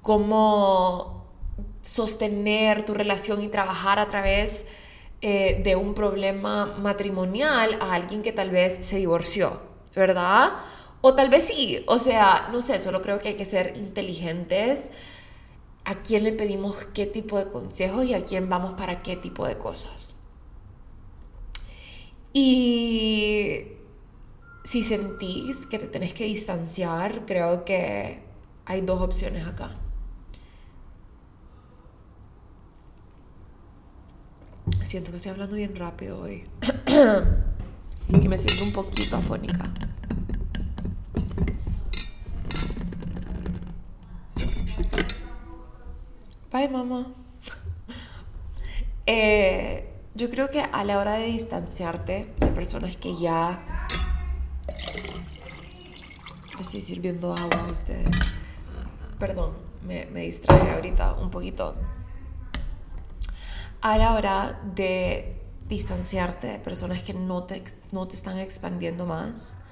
cómo 0.03 1.27
sostener 1.83 2.85
tu 2.85 2.95
relación 2.95 3.43
y 3.43 3.49
trabajar 3.49 3.99
a 3.99 4.07
través 4.07 4.65
eh, 5.21 5.63
de 5.65 5.75
un 5.75 5.95
problema 5.95 6.67
matrimonial 6.79 7.77
a 7.81 7.93
alguien 7.93 8.23
que 8.23 8.31
tal 8.31 8.51
vez 8.51 8.87
se 8.87 8.99
divorció, 8.99 9.61
¿verdad? 9.97 10.53
O 11.01 11.15
tal 11.15 11.29
vez 11.29 11.43
sí, 11.43 11.83
o 11.89 11.99
sea, 11.99 12.51
no 12.53 12.61
sé, 12.61 12.79
solo 12.79 13.03
creo 13.03 13.19
que 13.19 13.31
hay 13.31 13.35
que 13.35 13.45
ser 13.45 13.77
inteligentes 13.77 14.93
a 15.85 16.03
quién 16.03 16.25
le 16.25 16.33
pedimos 16.33 16.77
qué 16.95 17.07
tipo 17.07 17.39
de 17.39 17.51
consejos 17.51 18.05
y 18.07 18.15
a 18.15 18.25
quién 18.25 18.49
vamos 18.49 18.75
para 18.75 19.03
qué 19.03 19.17
tipo 19.17 19.47
de 19.47 19.59
cosas. 19.59 20.23
Y 22.33 23.67
si 24.65 24.83
sentís 24.83 25.67
que 25.67 25.79
te 25.79 25.87
tenés 25.87 26.15
que 26.15 26.25
distanciar, 26.25 27.27
creo 27.27 27.65
que 27.65 28.23
hay 28.65 28.81
dos 28.81 29.03
opciones 29.03 29.47
acá. 29.47 29.77
Siento 34.83 35.11
que 35.11 35.17
estoy 35.17 35.33
hablando 35.33 35.57
bien 35.57 35.77
rápido 35.77 36.21
hoy. 36.21 36.45
y 38.09 38.29
me 38.29 38.39
siento 38.39 38.65
un 38.65 38.73
poquito 38.73 39.17
afónica. 39.17 39.73
Bye, 46.53 46.69
mamá. 46.69 47.07
Eh, 49.05 49.93
yo 50.15 50.31
creo 50.31 50.49
que 50.49 50.61
a 50.61 50.85
la 50.85 50.99
hora 50.99 51.15
de 51.15 51.27
distanciarte 51.27 52.33
de 52.39 52.47
personas 52.49 52.97
que 52.97 53.17
ya... 53.17 53.89
Estoy 56.61 56.83
sirviendo 56.83 57.35
agua 57.35 57.67
a 57.67 57.73
ustedes. 57.73 58.15
Perdón, 59.19 59.55
me, 59.85 60.07
me 60.07 60.21
distraje 60.21 60.71
ahorita 60.71 61.15
un 61.15 61.31
poquito. 61.31 61.75
A 63.81 63.99
la 63.99 64.15
hora 64.15 64.61
de 64.73 65.43
distanciarte 65.69 66.47
de 66.47 66.59
personas 66.61 67.03
que 67.03 67.13
no 67.13 67.43
te, 67.43 67.65
no 67.91 68.07
te 68.07 68.15
están 68.15 68.39
expandiendo 68.39 69.05
más, 69.05 69.63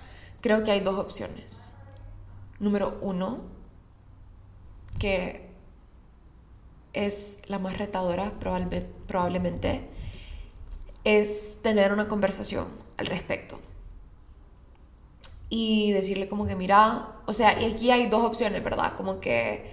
creo 0.41 0.65
que 0.65 0.73
hay 0.73 0.81
dos 0.81 0.99
opciones. 0.99 1.75
Número 2.59 2.99
uno, 3.01 3.43
que 4.99 5.50
es 6.93 7.39
la 7.47 7.59
más 7.59 7.79
retadora 7.79 8.33
probablemente, 9.07 9.83
es 11.05 11.59
tener 11.63 11.93
una 11.93 12.09
conversación 12.09 12.69
al 12.97 13.07
respecto. 13.07 13.59
Y 15.49 15.93
decirle 15.93 16.29
como 16.29 16.47
que, 16.47 16.55
mira, 16.55 17.09
o 17.27 17.33
sea, 17.33 17.61
y 17.61 17.65
aquí 17.73 17.91
hay 17.91 18.09
dos 18.09 18.25
opciones, 18.25 18.63
¿verdad? 18.63 18.95
Como 18.97 19.19
que 19.19 19.69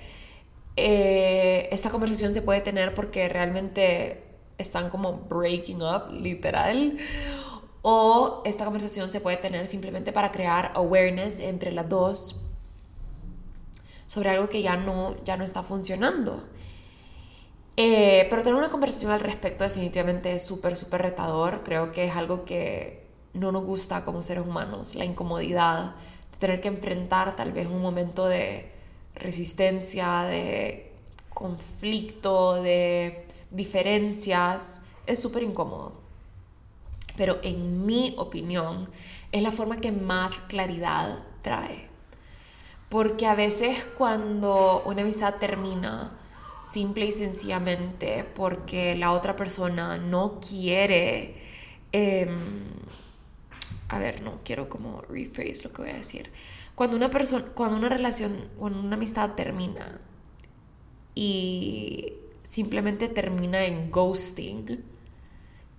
eh, 0.76 1.70
esta 1.72 1.89
conversación 1.89 2.34
se 2.34 2.41
puede 2.41 2.61
tener 2.61 2.93
porque 2.93 3.30
realmente 3.30 4.24
están 4.57 4.89
como 4.89 5.13
breaking 5.13 5.82
up, 5.84 6.11
literal. 6.11 6.97
O 7.84 8.41
esta 8.43 8.65
conversación 8.65 9.11
se 9.11 9.22
puede 9.22 9.38
tener 9.38 9.68
simplemente 9.68 10.11
para 10.11 10.32
crear 10.32 10.72
awareness 10.76 11.39
entre 11.39 11.72
las 11.72 11.88
dos 11.88 12.41
sobre 14.07 14.30
algo 14.30 14.49
que 14.49 14.61
ya 14.61 14.78
no, 14.78 15.15
ya 15.24 15.38
no 15.38 15.43
está 15.43 15.63
funcionando. 15.63 16.43
Eh, 17.80 18.25
pero 18.32 18.41
tener 18.41 18.55
una 18.57 18.69
conversación 18.69 19.11
al 19.11 19.19
respecto 19.19 19.63
definitivamente 19.63 20.34
es 20.34 20.43
súper, 20.43 20.75
súper 20.75 21.03
retador. 21.03 21.61
Creo 21.63 21.91
que 21.91 22.05
es 22.05 22.15
algo 22.15 22.43
que 22.43 23.05
no 23.34 23.51
nos 23.51 23.63
gusta 23.63 24.03
como 24.03 24.21
seres 24.23 24.45
humanos, 24.45 24.95
la 24.95 25.05
incomodidad 25.05 25.93
de 26.32 26.38
tener 26.39 26.59
que 26.61 26.69
enfrentar 26.69 27.36
tal 27.36 27.51
vez 27.51 27.67
un 27.67 27.82
momento 27.82 28.25
de 28.28 28.71
resistencia, 29.15 30.23
de 30.23 30.91
conflicto, 31.30 32.55
de 32.61 33.28
diferencias, 33.51 34.82
es 35.05 35.19
súper 35.19 35.43
incómodo. 35.43 35.93
Pero 37.15 37.38
en 37.43 37.86
mi 37.86 38.15
opinión, 38.17 38.89
es 39.32 39.41
la 39.43 39.51
forma 39.51 39.78
que 39.78 39.91
más 39.91 40.34
claridad 40.47 41.23
trae. 41.43 41.89
Porque 42.89 43.28
a 43.28 43.36
veces 43.36 43.86
cuando 43.97 44.82
una 44.86 45.01
amistad 45.01 45.36
termina, 45.36 46.11
simple 46.72 47.05
y 47.05 47.11
sencillamente 47.11 48.24
porque 48.24 48.95
la 48.95 49.11
otra 49.11 49.36
persona 49.36 49.97
no 49.97 50.39
quiere... 50.39 51.36
Em, 51.91 52.65
a 53.89 53.99
ver, 53.99 54.22
no 54.22 54.41
quiero 54.43 54.68
como 54.68 55.01
rephrase 55.01 55.63
lo 55.63 55.72
que 55.72 55.82
voy 55.82 55.91
a 55.91 55.95
decir. 55.95 56.30
Cuando 56.76 56.97
una 56.97 57.09
persona, 57.09 57.45
cuando 57.55 57.78
una 57.78 57.89
relación, 57.89 58.49
cuando 58.57 58.80
una 58.80 58.95
amistad 58.97 59.32
termina 59.32 59.99
y 61.15 62.13
simplemente 62.43 63.07
termina 63.07 63.65
en 63.65 63.89
ghosting, 63.89 64.84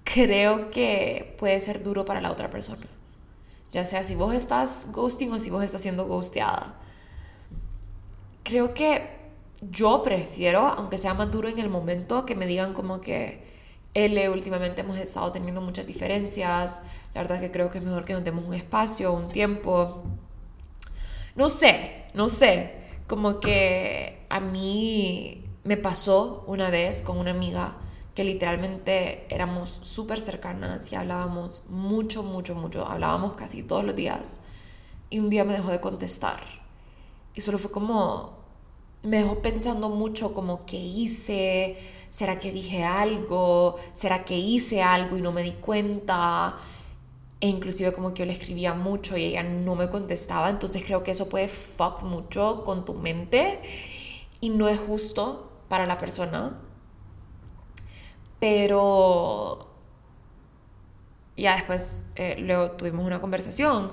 creo 0.04 0.70
que 0.70 1.36
puede 1.38 1.60
ser 1.60 1.82
duro 1.82 2.04
para 2.04 2.20
la 2.20 2.32
otra 2.32 2.50
persona. 2.50 2.86
Ya 3.72 3.84
sea 3.84 4.02
si 4.02 4.14
vos 4.14 4.34
estás 4.34 4.88
ghosting 4.92 5.32
o 5.32 5.38
si 5.38 5.50
vos 5.50 5.62
estás 5.62 5.82
siendo 5.82 6.06
ghosteada. 6.06 6.80
Creo 8.42 8.72
que 8.72 9.17
yo 9.60 10.02
prefiero, 10.02 10.60
aunque 10.60 10.98
sea 10.98 11.14
más 11.14 11.30
duro 11.30 11.48
en 11.48 11.58
el 11.58 11.68
momento, 11.68 12.24
que 12.24 12.34
me 12.34 12.46
digan 12.46 12.74
como 12.74 13.00
que 13.00 13.46
L, 13.94 14.28
últimamente 14.30 14.82
hemos 14.82 14.98
estado 14.98 15.32
teniendo 15.32 15.60
muchas 15.60 15.86
diferencias. 15.86 16.82
La 17.14 17.22
verdad 17.22 17.38
es 17.38 17.42
que 17.42 17.50
creo 17.50 17.70
que 17.70 17.78
es 17.78 17.84
mejor 17.84 18.04
que 18.04 18.12
nos 18.12 18.24
demos 18.24 18.44
un 18.44 18.54
espacio, 18.54 19.12
un 19.12 19.28
tiempo. 19.28 20.02
No 21.34 21.48
sé, 21.48 22.04
no 22.14 22.28
sé. 22.28 22.74
Como 23.06 23.40
que 23.40 24.26
a 24.28 24.40
mí 24.40 25.44
me 25.64 25.76
pasó 25.76 26.44
una 26.46 26.70
vez 26.70 27.02
con 27.02 27.18
una 27.18 27.30
amiga 27.30 27.76
que 28.14 28.24
literalmente 28.24 29.26
éramos 29.30 29.70
súper 29.82 30.20
cercanas 30.20 30.92
y 30.92 30.96
hablábamos 30.96 31.62
mucho, 31.68 32.22
mucho, 32.22 32.54
mucho. 32.54 32.86
Hablábamos 32.86 33.34
casi 33.34 33.62
todos 33.62 33.84
los 33.84 33.94
días. 33.94 34.42
Y 35.10 35.20
un 35.20 35.30
día 35.30 35.44
me 35.44 35.54
dejó 35.54 35.70
de 35.70 35.80
contestar. 35.80 36.42
Y 37.34 37.40
solo 37.40 37.58
fue 37.58 37.70
como, 37.70 38.37
me 39.02 39.18
dejó 39.18 39.40
pensando 39.40 39.88
mucho 39.88 40.34
como 40.34 40.66
que 40.66 40.76
hice, 40.76 41.76
será 42.10 42.38
que 42.38 42.52
dije 42.52 42.84
algo, 42.84 43.76
será 43.92 44.24
que 44.24 44.36
hice 44.36 44.82
algo 44.82 45.16
y 45.16 45.22
no 45.22 45.32
me 45.32 45.42
di 45.42 45.52
cuenta. 45.52 46.56
E 47.40 47.46
inclusive 47.48 47.92
como 47.92 48.12
que 48.12 48.20
yo 48.20 48.26
le 48.26 48.32
escribía 48.32 48.74
mucho 48.74 49.16
y 49.16 49.24
ella 49.24 49.44
no 49.44 49.76
me 49.76 49.88
contestaba. 49.88 50.50
Entonces 50.50 50.82
creo 50.84 51.02
que 51.04 51.12
eso 51.12 51.28
puede 51.28 51.48
fuck 51.48 52.02
mucho 52.02 52.64
con 52.64 52.84
tu 52.84 52.94
mente 52.94 53.60
y 54.40 54.50
no 54.50 54.68
es 54.68 54.78
justo 54.80 55.50
para 55.68 55.86
la 55.86 55.98
persona. 55.98 56.58
Pero 58.40 59.68
ya 61.36 61.54
después 61.54 62.12
eh, 62.16 62.36
luego 62.40 62.72
tuvimos 62.72 63.06
una 63.06 63.20
conversación 63.20 63.92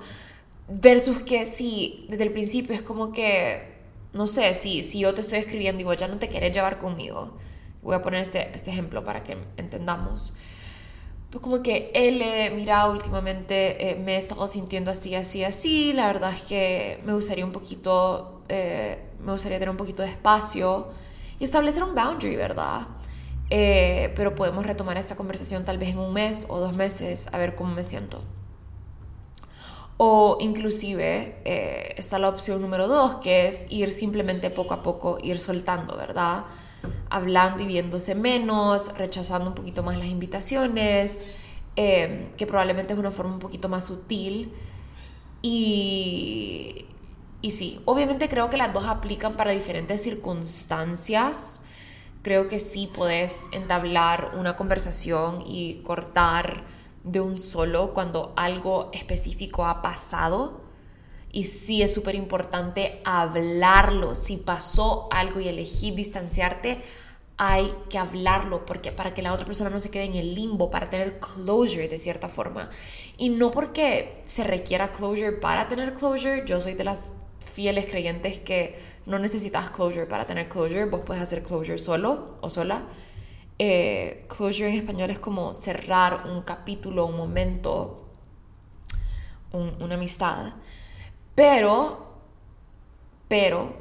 versus 0.67 1.21
que 1.21 1.45
sí, 1.45 2.07
desde 2.09 2.23
el 2.23 2.33
principio 2.33 2.73
es 2.73 2.81
como 2.81 3.11
que 3.11 3.74
no 4.15 4.29
sé, 4.29 4.53
si, 4.53 4.81
si 4.81 4.99
yo 4.99 5.13
te 5.13 5.19
estoy 5.19 5.39
escribiendo 5.39 5.81
y 5.81 5.83
vos 5.83 5.97
ya 5.97 6.07
no 6.07 6.17
te 6.17 6.29
quieres 6.29 6.53
llevar 6.53 6.79
conmigo, 6.79 7.33
voy 7.83 7.95
a 7.95 8.01
poner 8.01 8.21
este, 8.21 8.55
este 8.55 8.71
ejemplo 8.71 9.03
para 9.03 9.23
que 9.23 9.37
entendamos. 9.57 10.37
Pues 11.29 11.43
como 11.43 11.61
que 11.61 11.91
él, 11.93 12.23
mira, 12.55 12.89
últimamente 12.89 13.91
eh, 13.91 13.95
me 13.97 14.15
he 14.15 14.17
estado 14.17 14.47
sintiendo 14.47 14.89
así, 14.89 15.15
así, 15.15 15.43
así, 15.43 15.91
la 15.91 16.07
verdad 16.07 16.31
es 16.33 16.43
que 16.43 17.01
me 17.05 17.13
gustaría 17.13 17.43
un 17.43 17.51
poquito, 17.51 18.41
eh, 18.47 18.99
me 19.19 19.33
gustaría 19.33 19.59
tener 19.59 19.69
un 19.69 19.77
poquito 19.77 20.01
de 20.01 20.09
espacio 20.09 20.87
y 21.37 21.43
establecer 21.43 21.83
un 21.83 21.93
boundary, 21.93 22.37
¿verdad? 22.37 22.87
Eh, 23.49 24.13
pero 24.15 24.33
podemos 24.33 24.65
retomar 24.65 24.97
esta 24.97 25.17
conversación 25.17 25.65
tal 25.65 25.77
vez 25.77 25.89
en 25.89 25.99
un 25.99 26.13
mes 26.13 26.45
o 26.47 26.59
dos 26.59 26.73
meses 26.73 27.27
a 27.33 27.37
ver 27.37 27.55
cómo 27.55 27.75
me 27.75 27.83
siento. 27.83 28.21
O 29.97 30.37
inclusive 30.41 31.37
eh, 31.45 31.93
está 31.97 32.19
la 32.19 32.27
opción 32.27 32.61
número 32.61 32.87
dos, 32.87 33.15
que 33.15 33.47
es 33.47 33.67
ir 33.71 33.93
simplemente 33.93 34.49
poco 34.49 34.73
a 34.73 34.83
poco, 34.83 35.17
ir 35.23 35.39
soltando, 35.39 35.95
¿verdad? 35.95 36.43
Hablando 37.09 37.63
y 37.63 37.67
viéndose 37.67 38.13
menos, 38.13 38.97
rechazando 38.97 39.49
un 39.49 39.55
poquito 39.55 39.83
más 39.83 39.97
las 39.97 40.07
invitaciones, 40.07 41.27
em, 41.77 42.31
que 42.35 42.45
probablemente 42.45 42.93
es 42.93 42.99
una 42.99 43.11
forma 43.11 43.33
un 43.33 43.39
poquito 43.39 43.69
más 43.69 43.85
sutil. 43.85 44.51
Y, 45.41 46.85
y 47.41 47.51
sí, 47.51 47.79
obviamente 47.85 48.27
creo 48.27 48.49
que 48.49 48.57
las 48.57 48.73
dos 48.73 48.85
aplican 48.85 49.33
para 49.35 49.51
diferentes 49.51 50.01
circunstancias. 50.01 51.61
Creo 52.21 52.47
que 52.47 52.59
sí 52.59 52.89
puedes 52.93 53.47
entablar 53.53 54.31
una 54.37 54.55
conversación 54.57 55.41
y 55.45 55.75
cortar 55.83 56.74
de 57.05 57.21
un 57.21 57.37
solo 57.37 57.93
cuando 57.93 58.33
algo 58.35 58.89
específico 58.91 59.65
ha 59.65 59.81
pasado. 59.81 60.61
Y 61.31 61.45
sí 61.45 61.81
es 61.81 61.93
súper 61.93 62.15
importante 62.15 63.01
hablarlo. 63.05 64.15
Si 64.15 64.37
pasó 64.37 65.07
algo 65.11 65.39
y 65.39 65.47
elegí 65.47 65.91
distanciarte, 65.91 66.81
hay 67.37 67.73
que 67.89 67.97
hablarlo 67.97 68.65
porque 68.65 68.91
para 68.91 69.13
que 69.13 69.21
la 69.21 69.33
otra 69.33 69.45
persona 69.45 69.69
no 69.69 69.79
se 69.79 69.91
quede 69.91 70.05
en 70.05 70.15
el 70.15 70.33
limbo, 70.33 70.71
para 70.71 70.89
tener 70.89 71.19
closure 71.19 71.87
de 71.87 71.97
cierta 71.97 72.29
forma. 72.29 72.69
Y 73.17 73.29
no 73.29 73.51
porque 73.51 74.21
se 74.25 74.43
requiera 74.43 74.91
closure 74.91 75.33
para 75.33 75.67
tener 75.67 75.93
closure, 75.93 76.43
yo 76.45 76.61
soy 76.61 76.73
de 76.73 76.85
las 76.85 77.11
fieles 77.39 77.85
creyentes 77.85 78.39
que 78.39 78.79
no 79.05 79.19
necesitas 79.19 79.69
closure 79.69 80.05
para 80.05 80.25
tener 80.25 80.47
closure, 80.47 80.85
vos 80.85 81.01
puedes 81.05 81.21
hacer 81.21 81.43
closure 81.43 81.77
solo 81.77 82.37
o 82.41 82.49
sola 82.49 82.83
eh, 83.57 84.25
closure 84.27 84.69
en 84.69 84.75
español 84.75 85.09
es 85.11 85.19
como 85.19 85.53
cerrar 85.53 86.27
un 86.27 86.41
capítulo, 86.41 87.05
un 87.05 87.17
momento, 87.17 88.05
una 89.51 89.95
amistad. 89.95 90.53
Pero, 91.35 92.19
pero, 93.27 93.75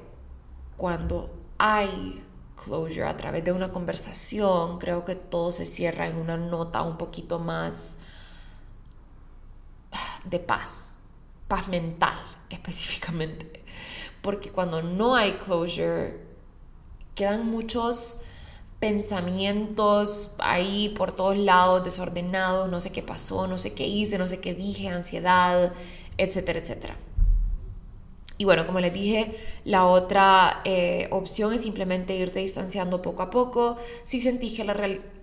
cuando 0.77 1.35
hay 1.59 2.25
closure 2.65 3.07
a 3.07 3.17
través 3.17 3.45
de 3.45 3.53
una 3.53 3.73
conversación, 3.73 4.79
creo 4.79 5.05
que 5.05 5.17
todo 5.17 5.51
se 5.53 5.67
cierra 5.67 6.07
en 6.07 6.17
una 6.17 6.37
nota 6.37 6.83
un 6.83 6.97
poquito 6.97 7.39
más 7.39 7.99
de 10.25 10.39
paz, 10.39 11.05
paz 11.49 11.69
mental 11.69 12.19
específicamente. 12.51 13.65
Porque 14.23 14.51
cuando 14.51 14.83
no 14.83 15.17
hay 15.17 15.33
closure, 15.33 16.21
quedan 17.15 17.47
muchos 17.47 18.21
pensamientos 18.85 20.35
ahí 20.41 20.91
por 20.91 21.13
todos 21.13 21.39
lados, 21.39 21.83
desordenados, 21.83 22.71
no 22.71 22.83
sé 22.83 22.93
qué 22.93 23.01
pasó, 23.01 23.47
no 23.47 23.57
sé 23.57 23.73
qué 23.73 23.87
hice, 23.87 24.19
no 24.19 24.29
sé 24.29 24.41
qué 24.41 24.53
dije, 24.53 24.89
ansiedad, 24.89 25.73
etcétera, 26.19 26.59
etcétera. 26.59 26.97
Y 28.37 28.45
bueno, 28.45 28.67
como 28.67 28.81
les 28.81 28.93
dije, 28.93 29.35
la 29.65 29.87
otra 29.87 30.61
eh, 30.67 31.09
opción 31.13 31.55
es 31.55 31.63
simplemente 31.63 32.15
irte 32.15 32.41
distanciando 32.41 33.01
poco 33.01 33.23
a 33.23 33.31
poco. 33.31 33.79
Si 34.05 34.21
sentís 34.21 34.55
que 34.55 34.65
la, 34.65 34.75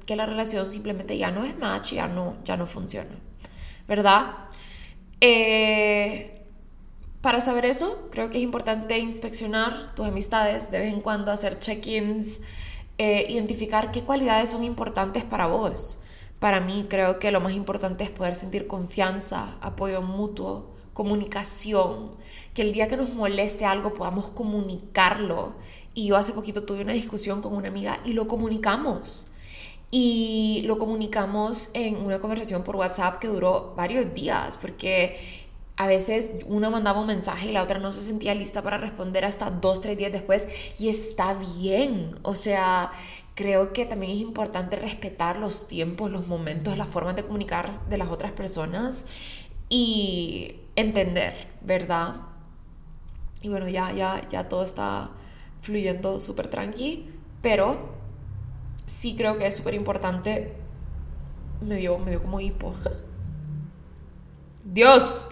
que 0.07 0.15
la 0.15 0.25
relación 0.25 0.71
simplemente 0.71 1.15
ya 1.15 1.29
no 1.29 1.45
es 1.45 1.55
match, 1.55 1.93
ya 1.93 2.07
no, 2.07 2.37
ya 2.43 2.57
no 2.57 2.65
funciona, 2.65 3.15
¿verdad? 3.87 4.37
Eh, 5.19 6.33
para 7.21 7.41
saber 7.41 7.65
eso, 7.65 8.09
creo 8.09 8.31
que 8.31 8.39
es 8.39 8.43
importante 8.43 8.97
inspeccionar 8.97 9.93
tus 9.93 10.07
amistades, 10.07 10.71
de 10.71 10.79
vez 10.79 10.91
en 10.91 11.01
cuando 11.01 11.31
hacer 11.31 11.59
check-ins 11.59 12.41
eh, 13.03 13.25
identificar 13.29 13.91
qué 13.91 14.03
cualidades 14.03 14.51
son 14.51 14.63
importantes 14.63 15.23
para 15.23 15.47
vos. 15.47 15.97
Para 16.37 16.59
mí 16.59 16.85
creo 16.87 17.17
que 17.17 17.31
lo 17.31 17.41
más 17.41 17.53
importante 17.53 18.03
es 18.03 18.11
poder 18.11 18.35
sentir 18.35 18.67
confianza, 18.67 19.57
apoyo 19.59 20.03
mutuo, 20.03 20.69
comunicación, 20.93 22.11
que 22.53 22.61
el 22.61 22.73
día 22.73 22.87
que 22.87 22.97
nos 22.97 23.11
moleste 23.11 23.65
algo 23.65 23.95
podamos 23.95 24.29
comunicarlo. 24.29 25.55
Y 25.95 26.05
yo 26.05 26.15
hace 26.15 26.33
poquito 26.33 26.61
tuve 26.61 26.83
una 26.83 26.93
discusión 26.93 27.41
con 27.41 27.55
una 27.55 27.69
amiga 27.69 28.01
y 28.05 28.13
lo 28.13 28.27
comunicamos. 28.27 29.25
Y 29.89 30.61
lo 30.67 30.77
comunicamos 30.77 31.71
en 31.73 31.97
una 31.97 32.19
conversación 32.19 32.63
por 32.63 32.75
WhatsApp 32.75 33.17
que 33.17 33.29
duró 33.29 33.73
varios 33.75 34.13
días, 34.13 34.59
porque 34.61 35.17
a 35.81 35.87
veces 35.87 36.29
una 36.45 36.69
mandaba 36.69 37.01
un 37.01 37.07
mensaje 37.07 37.49
y 37.49 37.51
la 37.53 37.63
otra 37.63 37.79
no 37.79 37.91
se 37.91 38.01
sentía 38.03 38.35
lista 38.35 38.61
para 38.61 38.77
responder 38.77 39.25
hasta 39.25 39.49
dos, 39.49 39.81
tres 39.81 39.97
días 39.97 40.11
después 40.11 40.47
y 40.77 40.89
está 40.89 41.33
bien. 41.57 42.19
O 42.21 42.35
sea, 42.35 42.91
creo 43.33 43.73
que 43.73 43.87
también 43.87 44.11
es 44.11 44.19
importante 44.19 44.75
respetar 44.75 45.39
los 45.39 45.67
tiempos, 45.67 46.11
los 46.11 46.27
momentos, 46.27 46.77
las 46.77 46.87
formas 46.87 47.15
de 47.15 47.23
comunicar 47.23 47.83
de 47.89 47.97
las 47.97 48.09
otras 48.09 48.31
personas 48.31 49.07
y 49.69 50.57
entender, 50.75 51.47
¿verdad? 51.61 52.17
Y 53.41 53.49
bueno, 53.49 53.67
ya, 53.67 53.91
ya, 53.91 54.21
ya 54.29 54.49
todo 54.49 54.63
está 54.63 55.09
fluyendo 55.61 56.19
súper 56.19 56.47
tranqui, 56.47 57.09
pero 57.41 57.89
sí 58.85 59.15
creo 59.15 59.39
que 59.39 59.47
es 59.47 59.55
súper 59.55 59.73
importante. 59.73 60.53
Me 61.59 61.77
dio, 61.77 61.97
me 61.97 62.11
dio 62.11 62.21
como 62.21 62.39
hipo. 62.39 62.75
Dios, 64.71 65.27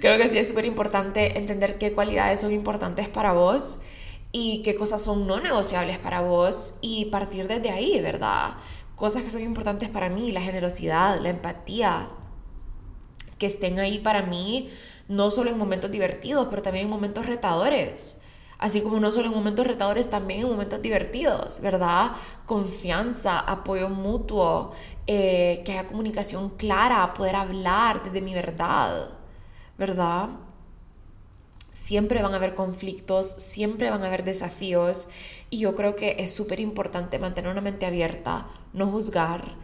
creo 0.00 0.16
que 0.16 0.28
sí 0.28 0.38
es 0.38 0.48
súper 0.48 0.64
importante 0.64 1.36
entender 1.38 1.76
qué 1.76 1.92
cualidades 1.92 2.40
son 2.40 2.54
importantes 2.54 3.06
para 3.06 3.34
vos 3.34 3.80
y 4.32 4.62
qué 4.62 4.74
cosas 4.74 5.02
son 5.02 5.26
no 5.26 5.40
negociables 5.40 5.98
para 5.98 6.22
vos 6.22 6.78
y 6.80 7.04
partir 7.06 7.48
desde 7.48 7.68
ahí, 7.68 8.00
¿verdad? 8.00 8.54
Cosas 8.94 9.24
que 9.24 9.30
son 9.30 9.42
importantes 9.42 9.90
para 9.90 10.08
mí, 10.08 10.32
la 10.32 10.40
generosidad, 10.40 11.20
la 11.20 11.28
empatía, 11.28 12.08
que 13.36 13.44
estén 13.44 13.78
ahí 13.78 13.98
para 13.98 14.22
mí, 14.22 14.70
no 15.06 15.30
solo 15.30 15.50
en 15.50 15.58
momentos 15.58 15.90
divertidos, 15.90 16.46
pero 16.48 16.62
también 16.62 16.86
en 16.86 16.90
momentos 16.90 17.26
retadores. 17.26 18.22
Así 18.58 18.80
como 18.80 19.00
no 19.00 19.12
solo 19.12 19.26
en 19.26 19.34
momentos 19.34 19.66
retadores, 19.66 20.08
también 20.08 20.40
en 20.40 20.48
momentos 20.48 20.80
divertidos, 20.80 21.60
¿verdad? 21.60 22.12
Confianza, 22.46 23.38
apoyo 23.38 23.90
mutuo, 23.90 24.72
eh, 25.06 25.62
que 25.64 25.72
haya 25.72 25.86
comunicación 25.86 26.50
clara, 26.50 27.12
poder 27.12 27.36
hablar 27.36 28.02
desde 28.04 28.22
mi 28.22 28.32
verdad, 28.32 29.10
¿verdad? 29.76 30.30
Siempre 31.70 32.22
van 32.22 32.32
a 32.32 32.36
haber 32.36 32.54
conflictos, 32.54 33.30
siempre 33.30 33.90
van 33.90 34.02
a 34.02 34.06
haber 34.06 34.24
desafíos 34.24 35.10
y 35.50 35.58
yo 35.58 35.74
creo 35.74 35.94
que 35.94 36.16
es 36.18 36.34
súper 36.34 36.58
importante 36.58 37.18
mantener 37.18 37.50
una 37.50 37.60
mente 37.60 37.84
abierta, 37.84 38.48
no 38.72 38.86
juzgar 38.86 39.54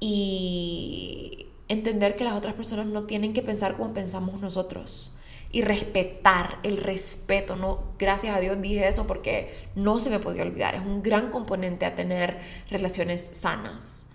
y 0.00 1.48
entender 1.68 2.16
que 2.16 2.24
las 2.24 2.34
otras 2.34 2.54
personas 2.54 2.86
no 2.86 3.04
tienen 3.04 3.34
que 3.34 3.42
pensar 3.42 3.76
como 3.76 3.92
pensamos 3.92 4.40
nosotros 4.40 5.17
y 5.50 5.62
respetar 5.62 6.58
el 6.62 6.76
respeto. 6.76 7.56
No, 7.56 7.84
gracias 7.98 8.36
a 8.36 8.40
Dios 8.40 8.60
dije 8.60 8.86
eso 8.86 9.06
porque 9.06 9.68
no 9.74 9.98
se 9.98 10.10
me 10.10 10.18
podía 10.18 10.42
olvidar. 10.42 10.74
Es 10.74 10.82
un 10.82 11.02
gran 11.02 11.30
componente 11.30 11.86
a 11.86 11.94
tener 11.94 12.38
relaciones 12.70 13.22
sanas. 13.22 14.12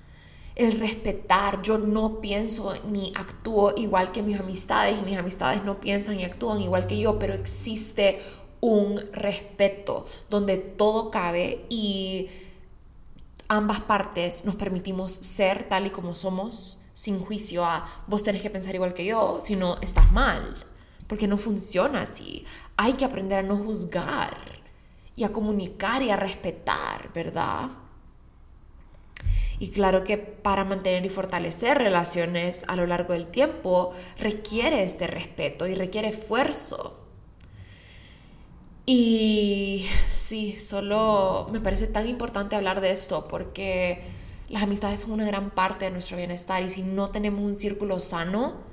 El 0.55 0.79
respetar, 0.79 1.63
yo 1.63 1.79
no 1.79 2.21
pienso 2.21 2.75
ni 2.87 3.11
actúo 3.15 3.73
igual 3.75 4.11
que 4.11 4.21
mis 4.21 4.39
amistades 4.39 4.99
y 5.01 5.03
mis 5.03 5.17
amistades 5.17 5.63
no 5.63 5.79
piensan 5.79 6.19
y 6.19 6.25
actúan 6.25 6.61
igual 6.61 6.85
que 6.85 6.99
yo, 6.99 7.17
pero 7.17 7.33
existe 7.33 8.21
un 8.61 9.01
respeto 9.11 10.05
donde 10.29 10.57
todo 10.57 11.09
cabe 11.09 11.65
y 11.69 12.29
ambas 13.47 13.81
partes 13.81 14.45
nos 14.45 14.55
permitimos 14.55 15.11
ser 15.11 15.67
tal 15.67 15.87
y 15.87 15.89
como 15.89 16.13
somos 16.13 16.85
sin 16.93 17.19
juicio 17.19 17.65
a 17.65 18.03
vos 18.07 18.23
tenés 18.23 18.43
que 18.43 18.49
pensar 18.51 18.73
igual 18.75 18.93
que 18.93 19.05
yo, 19.05 19.39
si 19.41 19.55
no 19.55 19.77
estás 19.81 20.11
mal 20.11 20.65
porque 21.13 21.27
no 21.27 21.37
funciona 21.37 22.01
así. 22.01 22.43
Hay 22.75 22.93
que 22.93 23.05
aprender 23.05 23.37
a 23.37 23.43
no 23.43 23.55
juzgar 23.55 24.35
y 25.15 25.25
a 25.25 25.31
comunicar 25.31 26.01
y 26.01 26.09
a 26.09 26.15
respetar, 26.15 27.11
¿verdad? 27.13 27.69
Y 29.59 29.69
claro 29.69 30.03
que 30.03 30.17
para 30.17 30.63
mantener 30.65 31.05
y 31.05 31.09
fortalecer 31.09 31.77
relaciones 31.77 32.65
a 32.67 32.75
lo 32.75 32.87
largo 32.87 33.13
del 33.13 33.27
tiempo 33.27 33.91
requiere 34.17 34.81
este 34.81 35.05
respeto 35.05 35.67
y 35.67 35.75
requiere 35.75 36.07
esfuerzo. 36.07 36.99
Y 38.87 39.85
sí, 40.09 40.59
solo 40.59 41.47
me 41.51 41.59
parece 41.59 41.85
tan 41.85 42.09
importante 42.09 42.55
hablar 42.55 42.81
de 42.81 42.89
esto 42.89 43.27
porque 43.27 44.01
las 44.49 44.63
amistades 44.63 45.01
son 45.01 45.11
una 45.11 45.25
gran 45.25 45.51
parte 45.51 45.85
de 45.85 45.91
nuestro 45.91 46.17
bienestar 46.17 46.63
y 46.63 46.69
si 46.69 46.81
no 46.81 47.11
tenemos 47.11 47.43
un 47.43 47.55
círculo 47.55 47.99
sano, 47.99 48.72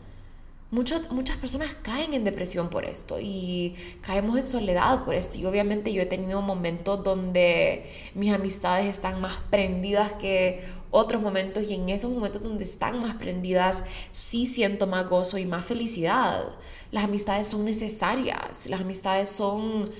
Muchas, 0.72 1.10
muchas 1.10 1.36
personas 1.36 1.74
caen 1.82 2.14
en 2.14 2.22
depresión 2.22 2.70
por 2.70 2.84
esto 2.84 3.18
y 3.20 3.74
caemos 4.02 4.38
en 4.38 4.48
soledad 4.48 5.04
por 5.04 5.16
esto. 5.16 5.36
Y 5.36 5.44
obviamente 5.44 5.92
yo 5.92 6.00
he 6.00 6.06
tenido 6.06 6.42
momentos 6.42 7.02
donde 7.02 7.90
mis 8.14 8.32
amistades 8.32 8.86
están 8.86 9.20
más 9.20 9.40
prendidas 9.50 10.12
que 10.14 10.62
otros 10.92 11.20
momentos 11.22 11.68
y 11.68 11.74
en 11.74 11.88
esos 11.88 12.12
momentos 12.12 12.42
donde 12.42 12.64
están 12.64 13.00
más 13.00 13.16
prendidas 13.16 13.84
sí 14.12 14.46
siento 14.46 14.86
más 14.86 15.08
gozo 15.08 15.38
y 15.38 15.44
más 15.44 15.64
felicidad. 15.64 16.44
Las 16.92 17.04
amistades 17.04 17.48
son 17.48 17.64
necesarias, 17.64 18.66
las 18.68 18.80
amistades 18.80 19.28
son 19.30 19.90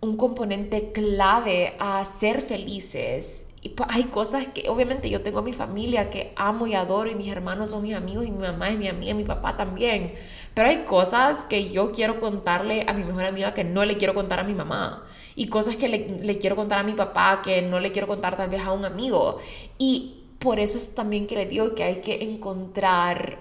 un 0.00 0.16
componente 0.16 0.92
clave 0.92 1.74
a 1.78 2.04
ser 2.04 2.40
felices 2.40 3.48
pues, 3.70 3.88
hay 3.92 4.04
cosas 4.04 4.48
que 4.48 4.68
obviamente 4.68 5.08
yo 5.08 5.22
tengo 5.22 5.42
mi 5.42 5.52
familia 5.52 6.10
que 6.10 6.32
amo 6.36 6.66
y 6.66 6.74
adoro 6.74 7.10
y 7.10 7.14
mis 7.14 7.28
hermanos 7.28 7.70
son 7.70 7.82
mis 7.82 7.94
amigos 7.94 8.26
y 8.26 8.30
mi 8.30 8.38
mamá 8.38 8.68
es 8.68 8.78
mi 8.78 8.88
amiga, 8.88 9.14
mi 9.14 9.24
papá 9.24 9.56
también. 9.56 10.14
Pero 10.52 10.68
hay 10.68 10.84
cosas 10.84 11.44
que 11.46 11.70
yo 11.70 11.90
quiero 11.92 12.20
contarle 12.20 12.84
a 12.86 12.92
mi 12.92 13.04
mejor 13.04 13.24
amiga 13.24 13.54
que 13.54 13.64
no 13.64 13.84
le 13.84 13.96
quiero 13.96 14.14
contar 14.14 14.40
a 14.40 14.44
mi 14.44 14.54
mamá. 14.54 15.04
Y 15.34 15.48
cosas 15.48 15.76
que 15.76 15.88
le 15.88 16.38
quiero 16.38 16.56
contar 16.56 16.80
a 16.80 16.82
mi 16.82 16.92
papá 16.92 17.40
que 17.42 17.62
no 17.62 17.80
le 17.80 17.90
quiero 17.90 18.06
contar 18.06 18.36
tal 18.36 18.50
vez 18.50 18.62
a 18.62 18.72
un 18.72 18.84
amigo. 18.84 19.38
Y 19.78 20.24
por 20.38 20.60
eso 20.60 20.76
es 20.76 20.94
también 20.94 21.26
que 21.26 21.36
le 21.36 21.46
digo 21.46 21.74
que 21.74 21.84
hay 21.84 21.96
que 22.02 22.22
encontrar 22.22 23.38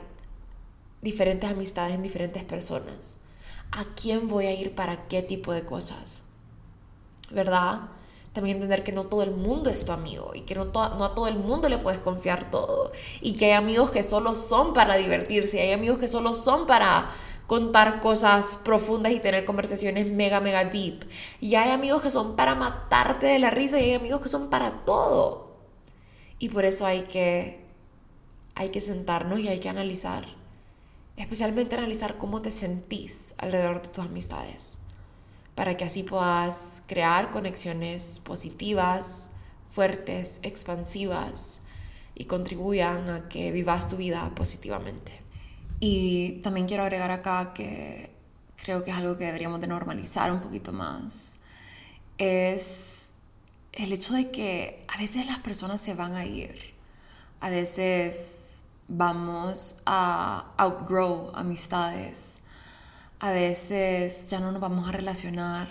diferentes 1.02 1.52
amistades 1.52 1.96
en 1.96 2.02
diferentes 2.02 2.44
personas. 2.44 3.20
¿A 3.72 3.84
quién 3.94 4.28
voy 4.28 4.46
a 4.46 4.54
ir 4.54 4.74
para 4.74 5.08
qué 5.08 5.22
tipo 5.22 5.52
de 5.52 5.66
cosas? 5.66 6.30
¿Verdad? 7.30 7.90
También 8.34 8.58
entender 8.58 8.84
que 8.84 8.92
no 8.92 9.06
todo 9.06 9.22
el 9.22 9.32
mundo 9.32 9.70
es 9.70 9.86
tu 9.86 9.92
amigo 9.92 10.32
y 10.34 10.42
que 10.42 10.56
no, 10.56 10.64
a 10.74 11.14
todo 11.14 11.28
el 11.28 11.36
mundo 11.36 11.70
le 11.70 11.78
puedes 11.78 12.00
confiar 12.00 12.50
todo 12.50 12.92
y 13.22 13.36
que 13.36 13.46
hay 13.46 13.52
amigos 13.52 13.92
que 13.92 14.02
solo 14.02 14.34
son 14.34 14.74
para 14.74 14.96
divertirse, 14.96 15.58
y 15.58 15.60
hay 15.62 15.72
amigos 15.72 16.00
que 16.00 16.08
solo 16.08 16.34
son 16.34 16.66
para 16.66 17.12
contar 17.46 18.02
cosas 18.02 18.58
profundas 18.58 19.12
y 19.12 19.20
tener 19.20 19.46
conversaciones 19.46 20.08
mega, 20.08 20.40
mega 20.40 20.66
deep. 20.66 21.06
Y 21.40 21.56
hay 21.56 21.70
amigos 21.70 22.02
que 22.02 22.10
son 22.10 22.36
para 22.36 22.56
matarte 22.56 23.28
de 23.28 23.38
la 23.38 23.52
risa 23.52 23.80
y 23.80 23.84
hay 23.84 23.94
amigos 23.94 24.22
que 24.22 24.30
son 24.30 24.50
para 24.50 24.84
todo. 24.86 25.58
Y 26.40 26.50
por 26.50 26.66
eso 26.66 26.86
hay 26.88 27.04
que, 27.04 27.64
hay 28.56 28.70
que 28.70 28.82
sentarnos 28.82 29.40
y 29.40 29.48
hay 29.50 29.60
que 29.60 29.70
analizar, 29.70 30.26
especialmente 31.18 31.76
analizar 31.76 32.18
cómo 32.18 32.42
te 32.42 32.50
sentís 32.50 33.36
alrededor 33.38 33.82
de 33.82 33.90
tus 33.90 34.04
amistades 34.04 34.83
para 35.56 35.78
que 35.78 35.86
así 35.86 36.04
puedas 36.04 36.84
crear 36.88 37.32
conexiones 37.32 38.20
positivas, 38.20 39.32
fuertes, 39.68 40.40
expansivas 40.44 41.62
y 42.16 42.26
contribuyan 42.26 43.10
a 43.10 43.30
que 43.30 43.52
vivas 43.52 43.90
tu 43.90 43.98
vida 43.98 44.32
positivamente. 44.36 45.20
Y 45.80 46.42
también 46.44 46.68
quiero 46.68 46.84
agregar 46.84 47.12
acá 47.12 47.54
que 47.54 48.12
creo 48.56 48.84
que 48.84 48.92
es 48.92 48.98
algo 48.98 49.18
que 49.18 49.26
deberíamos 49.26 49.60
de 49.60 49.68
normalizar 49.68 50.32
un 50.32 50.40
poquito 50.40 50.72
más, 50.72 51.40
es 52.18 53.12
el 53.74 53.92
hecho 53.92 54.14
de 54.14 54.32
que 54.32 54.86
a 54.88 54.98
veces 54.98 55.26
las 55.26 55.40
personas 55.40 55.82
se 55.82 55.94
van 55.94 56.14
a 56.16 56.26
ir, 56.26 56.74
a 57.42 57.50
veces 57.50 58.62
vamos 58.88 59.82
a 59.86 60.54
outgrow 60.58 61.32
amistades, 61.34 62.42
a 63.24 63.32
veces 63.32 64.30
ya 64.30 64.42
no 64.42 64.52
nos 64.52 64.60
vamos 64.60 64.90
a 64.90 64.92
relacionar, 64.92 65.70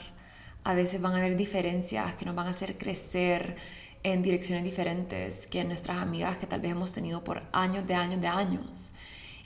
a 0.64 0.72
veces 0.72 1.02
van 1.02 1.12
a 1.12 1.18
haber 1.18 1.36
diferencias 1.36 2.14
que 2.14 2.24
nos 2.24 2.34
van 2.34 2.46
a 2.46 2.50
hacer 2.52 2.78
crecer 2.78 3.56
en 4.02 4.22
direcciones 4.22 4.64
diferentes 4.64 5.46
que 5.48 5.62
nuestras 5.62 5.98
amigas 5.98 6.38
que 6.38 6.46
tal 6.46 6.62
vez 6.62 6.70
hemos 6.70 6.92
tenido 6.92 7.22
por 7.22 7.42
años 7.52 7.86
de 7.86 7.94
años 7.94 8.22
de 8.22 8.26
años. 8.26 8.92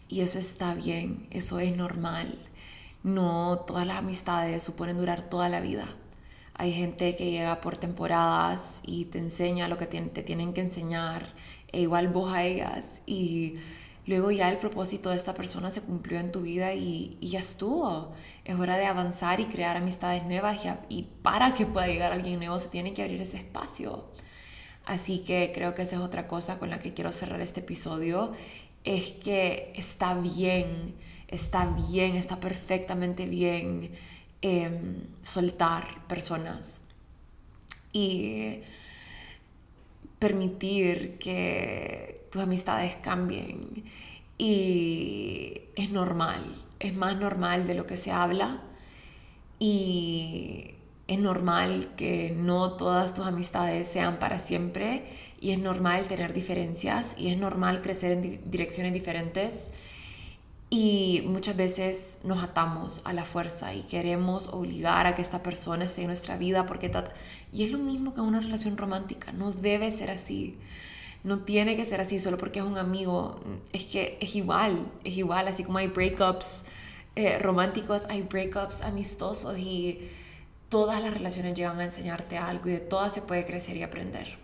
Y 0.06 0.20
eso 0.20 0.38
está 0.38 0.72
bien, 0.74 1.26
eso 1.32 1.58
es 1.58 1.76
normal. 1.76 2.38
No 3.02 3.64
todas 3.66 3.84
las 3.84 3.96
amistades 3.96 4.62
suponen 4.62 4.98
durar 4.98 5.22
toda 5.22 5.48
la 5.48 5.58
vida. 5.58 5.88
Hay 6.54 6.72
gente 6.72 7.16
que 7.16 7.32
llega 7.32 7.60
por 7.60 7.76
temporadas 7.76 8.82
y 8.86 9.06
te 9.06 9.18
enseña 9.18 9.66
lo 9.66 9.78
que 9.78 9.86
te 9.88 10.22
tienen 10.22 10.52
que 10.52 10.60
enseñar, 10.60 11.34
e 11.72 11.80
igual 11.80 12.06
vos 12.06 12.32
a 12.32 12.44
ellas. 12.44 13.00
Y 13.04 13.56
luego 14.06 14.30
ya 14.30 14.48
el 14.48 14.58
propósito 14.58 15.10
de 15.10 15.16
esta 15.16 15.34
persona 15.34 15.70
se 15.70 15.82
cumplió 15.82 16.18
en 16.18 16.32
tu 16.32 16.42
vida 16.42 16.74
y, 16.74 17.18
ya 17.20 17.40
estuvo. 17.40 18.14
Es 18.44 18.54
hora 18.56 18.76
de 18.76 18.86
avanzar 18.86 19.40
y 19.40 19.46
crear 19.46 19.76
amistades 19.76 20.24
nuevas 20.24 20.62
y, 20.88 21.02
para 21.22 21.54
que 21.54 21.66
pueda 21.66 21.86
llegar 21.88 22.12
alguien 22.12 22.38
nuevo 22.38 22.58
se 22.58 22.68
tiene 22.68 22.94
que 22.94 23.02
abrir 23.02 23.20
ese 23.20 23.38
espacio. 23.38 24.04
Así 24.84 25.24
que 25.24 25.50
creo 25.52 25.74
que 25.74 25.82
esa 25.82 25.96
es 25.96 26.02
otra 26.02 26.28
cosa 26.28 26.58
con 26.58 26.70
la 26.70 26.78
que 26.78 26.94
quiero 26.94 27.10
cerrar 27.10 27.40
este 27.40 27.60
episodio, 27.60 28.32
es 28.84 29.10
que 29.12 29.72
está 29.74 30.14
bien, 30.14 30.94
está 31.26 31.66
bien, 31.90 32.14
está 32.14 32.38
perfectamente 32.38 33.26
bien 33.26 33.90
em, 34.42 35.02
soltar 35.22 36.06
personas 36.06 36.82
y 37.92 38.60
permitir 40.20 41.18
que 41.18 42.25
tus 42.36 42.44
amistades 42.44 42.96
cambien. 42.96 43.84
Y 44.36 45.54
es 45.74 45.90
normal, 45.90 46.42
es 46.78 46.94
más 46.94 47.16
normal 47.16 47.66
de 47.66 47.74
lo 47.74 47.86
que 47.86 47.96
se 47.96 48.12
habla. 48.12 48.60
Y 49.58 50.74
es 51.08 51.18
normal 51.18 51.94
que 51.96 52.34
no 52.36 52.72
todas 52.72 53.14
tus 53.14 53.24
amistades 53.24 53.88
sean 53.88 54.18
para 54.18 54.38
siempre. 54.38 55.06
Y 55.40 55.52
es 55.52 55.58
normal 55.58 56.06
tener 56.08 56.34
diferencias. 56.34 57.14
Y 57.16 57.28
es 57.28 57.38
normal 57.38 57.80
crecer 57.80 58.12
en 58.12 58.50
direcciones 58.50 58.92
diferentes. 58.92 59.70
Y 60.68 61.22
muchas 61.26 61.56
veces 61.56 62.18
nos 62.22 62.42
atamos 62.42 63.00
a 63.04 63.14
la 63.14 63.24
fuerza 63.24 63.72
y 63.72 63.82
queremos 63.82 64.48
obligar 64.48 65.06
a 65.06 65.14
que 65.14 65.22
esta 65.22 65.42
persona 65.42 65.84
esté 65.84 66.02
en 66.02 66.08
nuestra 66.08 66.36
vida 66.36 66.66
porque 66.66 66.90
y 67.52 67.62
es 67.62 67.70
lo 67.70 67.78
mismo 67.78 68.12
que 68.14 68.20
una 68.20 68.40
relación 68.40 68.76
romántica, 68.76 69.30
no 69.30 69.52
debe 69.52 69.92
ser 69.92 70.10
así. 70.10 70.58
No 71.24 71.40
tiene 71.40 71.76
que 71.76 71.84
ser 71.84 72.00
así 72.00 72.18
solo 72.18 72.38
porque 72.38 72.60
es 72.60 72.64
un 72.64 72.78
amigo. 72.78 73.40
Es 73.72 73.84
que 73.84 74.18
es 74.20 74.36
igual, 74.36 74.90
es 75.04 75.16
igual. 75.16 75.48
Así 75.48 75.64
como 75.64 75.78
hay 75.78 75.88
breakups 75.88 76.64
eh, 77.16 77.38
románticos, 77.38 78.06
hay 78.08 78.22
breakups 78.22 78.82
amistosos 78.82 79.58
y 79.58 80.08
todas 80.68 81.02
las 81.02 81.14
relaciones 81.14 81.54
llegan 81.54 81.80
a 81.80 81.84
enseñarte 81.84 82.38
algo 82.38 82.68
y 82.68 82.72
de 82.72 82.80
todas 82.80 83.14
se 83.14 83.22
puede 83.22 83.46
crecer 83.46 83.76
y 83.76 83.82
aprender. 83.82 84.38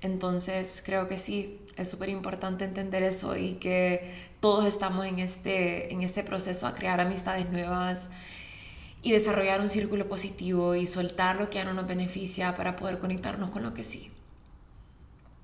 Entonces 0.00 0.82
creo 0.84 1.08
que 1.08 1.18
sí, 1.18 1.60
es 1.76 1.90
súper 1.90 2.08
importante 2.08 2.64
entender 2.64 3.02
eso 3.02 3.36
y 3.36 3.54
que 3.54 4.12
todos 4.40 4.66
estamos 4.66 5.06
en 5.06 5.18
este, 5.18 5.92
en 5.92 6.02
este 6.02 6.22
proceso 6.22 6.66
a 6.66 6.74
crear 6.74 7.00
amistades 7.00 7.50
nuevas 7.50 8.10
y 9.02 9.12
desarrollar 9.12 9.60
un 9.60 9.68
círculo 9.68 10.08
positivo 10.08 10.74
y 10.74 10.86
soltar 10.86 11.36
lo 11.36 11.50
que 11.50 11.56
ya 11.56 11.64
no 11.64 11.74
nos 11.74 11.86
beneficia 11.86 12.54
para 12.54 12.76
poder 12.76 12.98
conectarnos 12.98 13.50
con 13.50 13.62
lo 13.62 13.74
que 13.74 13.84
sí. 13.84 14.10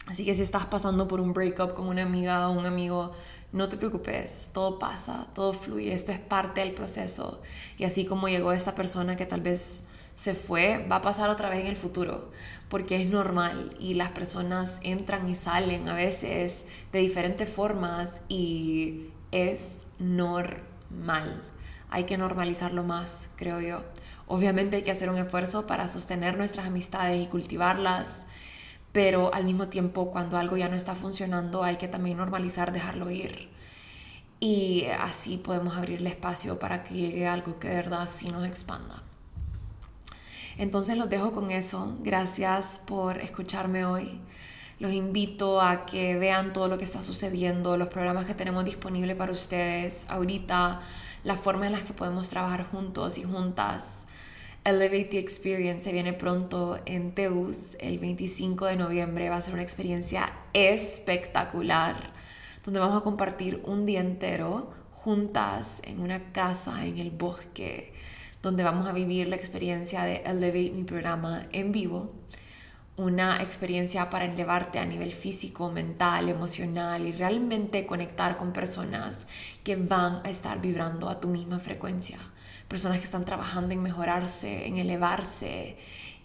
Así 0.06 0.24
que 0.24 0.34
si 0.34 0.42
estás 0.42 0.66
pasando 0.66 1.08
por 1.08 1.20
un 1.20 1.32
breakup 1.32 1.74
con 1.74 1.88
una 1.88 2.02
amiga 2.02 2.48
o 2.48 2.52
un 2.52 2.66
amigo, 2.66 3.12
no 3.52 3.68
te 3.68 3.76
preocupes, 3.76 4.50
todo 4.52 4.78
pasa, 4.78 5.28
todo 5.34 5.52
fluye, 5.52 5.94
esto 5.94 6.12
es 6.12 6.18
parte 6.18 6.60
del 6.60 6.72
proceso. 6.72 7.40
Y 7.78 7.84
así 7.84 8.04
como 8.04 8.28
llegó 8.28 8.52
esta 8.52 8.74
persona 8.74 9.16
que 9.16 9.26
tal 9.26 9.40
vez 9.40 9.86
se 10.14 10.34
fue, 10.34 10.86
va 10.90 10.96
a 10.96 11.02
pasar 11.02 11.30
otra 11.30 11.48
vez 11.48 11.60
en 11.60 11.68
el 11.68 11.76
futuro, 11.76 12.30
porque 12.68 13.02
es 13.02 13.08
normal 13.08 13.74
y 13.78 13.94
las 13.94 14.10
personas 14.10 14.78
entran 14.82 15.28
y 15.28 15.34
salen 15.34 15.88
a 15.88 15.94
veces 15.94 16.66
de 16.92 16.98
diferentes 16.98 17.48
formas 17.48 18.20
y 18.28 19.08
es 19.32 19.76
normal. 19.98 21.42
Hay 21.90 22.04
que 22.04 22.18
normalizarlo 22.18 22.82
más, 22.82 23.30
creo 23.36 23.60
yo. 23.60 23.82
Obviamente 24.26 24.76
hay 24.76 24.82
que 24.82 24.90
hacer 24.90 25.10
un 25.10 25.18
esfuerzo 25.18 25.66
para 25.66 25.88
sostener 25.88 26.36
nuestras 26.36 26.66
amistades 26.66 27.22
y 27.22 27.28
cultivarlas, 27.28 28.26
pero 28.94 29.34
al 29.34 29.42
mismo 29.42 29.66
tiempo 29.66 30.12
cuando 30.12 30.38
algo 30.38 30.56
ya 30.56 30.68
no 30.68 30.76
está 30.76 30.94
funcionando 30.94 31.64
hay 31.64 31.78
que 31.78 31.88
también 31.88 32.18
normalizar 32.18 32.72
dejarlo 32.72 33.10
ir. 33.10 33.48
Y 34.38 34.84
así 35.00 35.36
podemos 35.36 35.76
abrirle 35.76 36.10
espacio 36.10 36.60
para 36.60 36.84
que 36.84 36.94
llegue 36.94 37.26
algo 37.26 37.58
que 37.58 37.70
de 37.70 37.74
verdad 37.74 38.08
sí 38.08 38.30
nos 38.30 38.46
expanda. 38.46 39.02
Entonces 40.58 40.96
los 40.96 41.10
dejo 41.10 41.32
con 41.32 41.50
eso. 41.50 41.96
Gracias 42.02 42.80
por 42.86 43.18
escucharme 43.18 43.84
hoy. 43.84 44.20
Los 44.78 44.92
invito 44.92 45.60
a 45.60 45.86
que 45.86 46.16
vean 46.16 46.52
todo 46.52 46.68
lo 46.68 46.78
que 46.78 46.84
está 46.84 47.02
sucediendo, 47.02 47.76
los 47.76 47.88
programas 47.88 48.26
que 48.26 48.34
tenemos 48.34 48.64
disponibles 48.64 49.16
para 49.16 49.32
ustedes 49.32 50.06
ahorita, 50.08 50.82
la 51.24 51.34
forma 51.34 51.66
en 51.66 51.72
las 51.72 51.82
que 51.82 51.94
podemos 51.94 52.28
trabajar 52.28 52.64
juntos 52.70 53.18
y 53.18 53.24
juntas. 53.24 54.03
Elevate 54.64 55.04
the 55.10 55.18
Experience 55.18 55.84
se 55.84 55.92
viene 55.92 56.14
pronto 56.14 56.80
en 56.86 57.12
Teus 57.14 57.76
el 57.80 57.98
25 57.98 58.64
de 58.64 58.76
noviembre. 58.76 59.28
Va 59.28 59.36
a 59.36 59.40
ser 59.42 59.52
una 59.52 59.62
experiencia 59.62 60.32
espectacular 60.54 62.14
donde 62.64 62.80
vamos 62.80 62.96
a 62.96 63.02
compartir 63.02 63.60
un 63.66 63.84
día 63.84 64.00
entero 64.00 64.72
juntas 64.92 65.82
en 65.82 66.00
una 66.00 66.32
casa 66.32 66.86
en 66.86 66.96
el 66.96 67.10
bosque 67.10 67.92
donde 68.40 68.64
vamos 68.64 68.86
a 68.86 68.92
vivir 68.92 69.28
la 69.28 69.36
experiencia 69.36 70.04
de 70.04 70.22
Elevate, 70.24 70.70
mi 70.70 70.84
programa 70.84 71.46
en 71.52 71.70
vivo. 71.70 72.14
Una 72.96 73.42
experiencia 73.42 74.08
para 74.08 74.24
elevarte 74.24 74.78
a 74.78 74.86
nivel 74.86 75.12
físico, 75.12 75.70
mental, 75.70 76.30
emocional 76.30 77.06
y 77.06 77.12
realmente 77.12 77.84
conectar 77.84 78.38
con 78.38 78.54
personas 78.54 79.26
que 79.62 79.76
van 79.76 80.22
a 80.24 80.30
estar 80.30 80.58
vibrando 80.62 81.10
a 81.10 81.20
tu 81.20 81.28
misma 81.28 81.60
frecuencia. 81.60 82.18
Personas 82.68 82.98
que 82.98 83.04
están 83.04 83.24
trabajando 83.24 83.74
en 83.74 83.82
mejorarse, 83.82 84.66
en 84.66 84.78
elevarse 84.78 85.76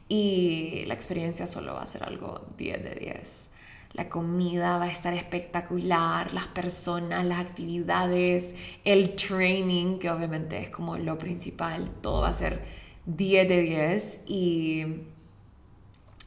y 0.07 0.83
la 0.87 0.93
experiencia 0.93 1.47
solo 1.47 1.75
va 1.75 1.83
a 1.83 1.85
ser 1.85 2.03
algo 2.03 2.47
10 2.57 2.83
de 2.83 2.95
10 2.95 3.49
la 3.93 4.07
comida 4.07 4.77
va 4.77 4.85
a 4.85 4.91
estar 4.91 5.13
espectacular, 5.13 6.31
las 6.33 6.47
personas, 6.47 7.25
las 7.25 7.39
actividades, 7.39 8.53
el 8.85 9.15
training, 9.15 9.97
que 9.97 10.11
obviamente 10.11 10.59
es 10.59 10.69
como 10.69 10.97
lo 10.97 11.17
principal, 11.17 11.91
todo 12.01 12.21
va 12.21 12.29
a 12.29 12.33
ser 12.33 12.61
10 13.05 13.49
de 13.49 13.61
10 13.61 14.23
y 14.27 14.85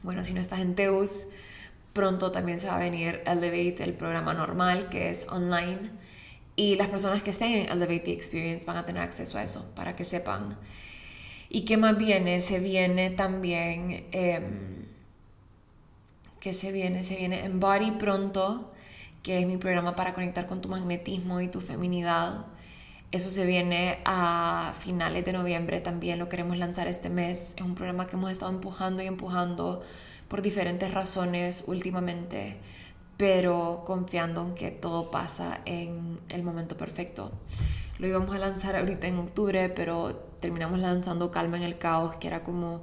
bueno, 0.01 0.23
si 0.25 0.33
no 0.33 0.41
estás 0.41 0.59
en 0.59 0.75
Teus, 0.75 1.27
pronto 1.93 2.31
también 2.31 2.59
se 2.59 2.67
va 2.67 2.75
a 2.75 2.79
venir 2.79 3.21
Elevate, 3.25 3.83
el 3.83 3.93
programa 3.93 4.33
normal 4.33 4.89
que 4.89 5.09
es 5.09 5.27
online 5.29 6.02
y 6.55 6.75
las 6.75 6.87
personas 6.87 7.23
que 7.23 7.31
estén 7.31 7.53
en 7.53 7.69
Elevate 7.69 7.99
the 7.99 8.13
Experience 8.13 8.65
van 8.65 8.77
a 8.77 8.85
tener 8.85 9.01
acceso 9.01 9.37
a 9.37 9.43
eso 9.43 9.71
para 9.75 9.95
que 9.95 10.03
sepan. 10.03 10.57
¿Y 11.49 11.65
qué 11.65 11.77
más 11.77 11.97
viene? 11.97 12.41
Se 12.41 12.59
viene 12.59 13.09
también... 13.09 14.07
Em, 14.11 14.83
que 16.43 16.53
se 16.53 16.73
viene, 16.73 17.05
se 17.05 17.15
viene 17.15 17.45
en 17.45 17.61
Body 17.61 17.91
pronto, 17.91 18.73
que 19.23 19.39
es 19.39 19.47
mi 19.47 19.55
programa 19.55 19.95
para 19.95 20.13
conectar 20.13 20.45
con 20.45 20.59
tu 20.59 20.67
magnetismo 20.67 21.39
y 21.39 21.47
tu 21.47 21.61
feminidad. 21.61 22.47
Eso 23.13 23.31
se 23.31 23.45
viene 23.45 23.99
a 24.03 24.73
finales 24.77 25.23
de 25.23 25.31
noviembre, 25.31 25.79
también 25.79 26.19
lo 26.19 26.27
queremos 26.27 26.57
lanzar 26.57 26.89
este 26.89 27.07
mes. 27.07 27.53
Es 27.55 27.61
un 27.61 27.75
programa 27.75 28.07
que 28.07 28.17
hemos 28.17 28.29
estado 28.29 28.51
empujando 28.51 29.01
y 29.01 29.05
empujando 29.05 29.83
por 30.27 30.41
diferentes 30.41 30.93
razones 30.93 31.63
últimamente, 31.65 32.57
pero 33.17 33.83
confiando 33.85 34.41
en 34.41 34.55
que 34.55 34.71
todo 34.71 35.11
pasa 35.11 35.59
en 35.65 36.19
el 36.29 36.43
momento 36.43 36.77
perfecto. 36.77 37.31
Lo 37.99 38.07
íbamos 38.07 38.35
a 38.35 38.39
lanzar 38.39 38.75
ahorita 38.75 39.07
en 39.07 39.19
octubre, 39.19 39.69
pero 39.69 40.15
terminamos 40.39 40.79
lanzando 40.79 41.31
Calma 41.31 41.57
en 41.57 41.63
el 41.63 41.77
Caos, 41.77 42.15
que 42.15 42.27
era 42.27 42.43
como 42.43 42.81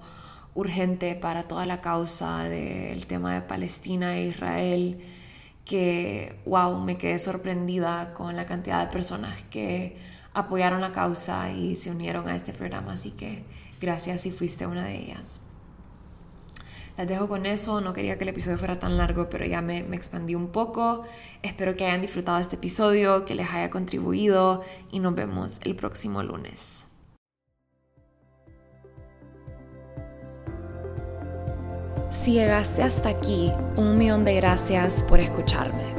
urgente 0.54 1.14
para 1.14 1.44
toda 1.44 1.66
la 1.66 1.80
causa 1.80 2.44
del 2.44 3.06
tema 3.06 3.34
de 3.34 3.42
Palestina 3.42 4.16
e 4.16 4.26
Israel, 4.28 5.00
que, 5.64 6.40
wow, 6.46 6.78
me 6.80 6.96
quedé 6.96 7.18
sorprendida 7.18 8.14
con 8.14 8.36
la 8.36 8.46
cantidad 8.46 8.84
de 8.84 8.92
personas 8.92 9.44
que 9.44 9.96
apoyaron 10.32 10.80
la 10.80 10.92
causa 10.92 11.50
y 11.52 11.76
se 11.76 11.90
unieron 11.90 12.28
a 12.28 12.36
este 12.36 12.52
programa, 12.52 12.92
así 12.94 13.12
que 13.12 13.44
gracias 13.80 14.22
si 14.22 14.30
fuiste 14.30 14.66
una 14.66 14.84
de 14.84 14.96
ellas. 14.96 15.40
Las 17.00 17.08
dejo 17.08 17.28
con 17.28 17.46
eso, 17.46 17.80
no 17.80 17.94
quería 17.94 18.18
que 18.18 18.24
el 18.24 18.28
episodio 18.28 18.58
fuera 18.58 18.78
tan 18.78 18.98
largo, 18.98 19.30
pero 19.30 19.46
ya 19.46 19.62
me, 19.62 19.82
me 19.82 19.96
expandí 19.96 20.34
un 20.34 20.48
poco. 20.48 21.04
Espero 21.42 21.74
que 21.74 21.86
hayan 21.86 22.02
disfrutado 22.02 22.36
este 22.36 22.56
episodio, 22.56 23.24
que 23.24 23.34
les 23.34 23.50
haya 23.54 23.70
contribuido 23.70 24.62
y 24.92 24.98
nos 24.98 25.14
vemos 25.14 25.62
el 25.64 25.76
próximo 25.76 26.22
lunes. 26.22 26.88
Si 32.10 32.34
llegaste 32.34 32.82
hasta 32.82 33.08
aquí, 33.08 33.50
un 33.76 33.96
millón 33.96 34.26
de 34.26 34.34
gracias 34.34 35.02
por 35.02 35.20
escucharme. 35.20 35.94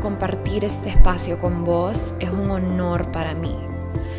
Compartir 0.00 0.64
este 0.64 0.88
espacio 0.88 1.38
con 1.42 1.62
vos 1.62 2.14
es 2.20 2.30
un 2.30 2.50
honor 2.50 3.12
para 3.12 3.34
mí. 3.34 3.67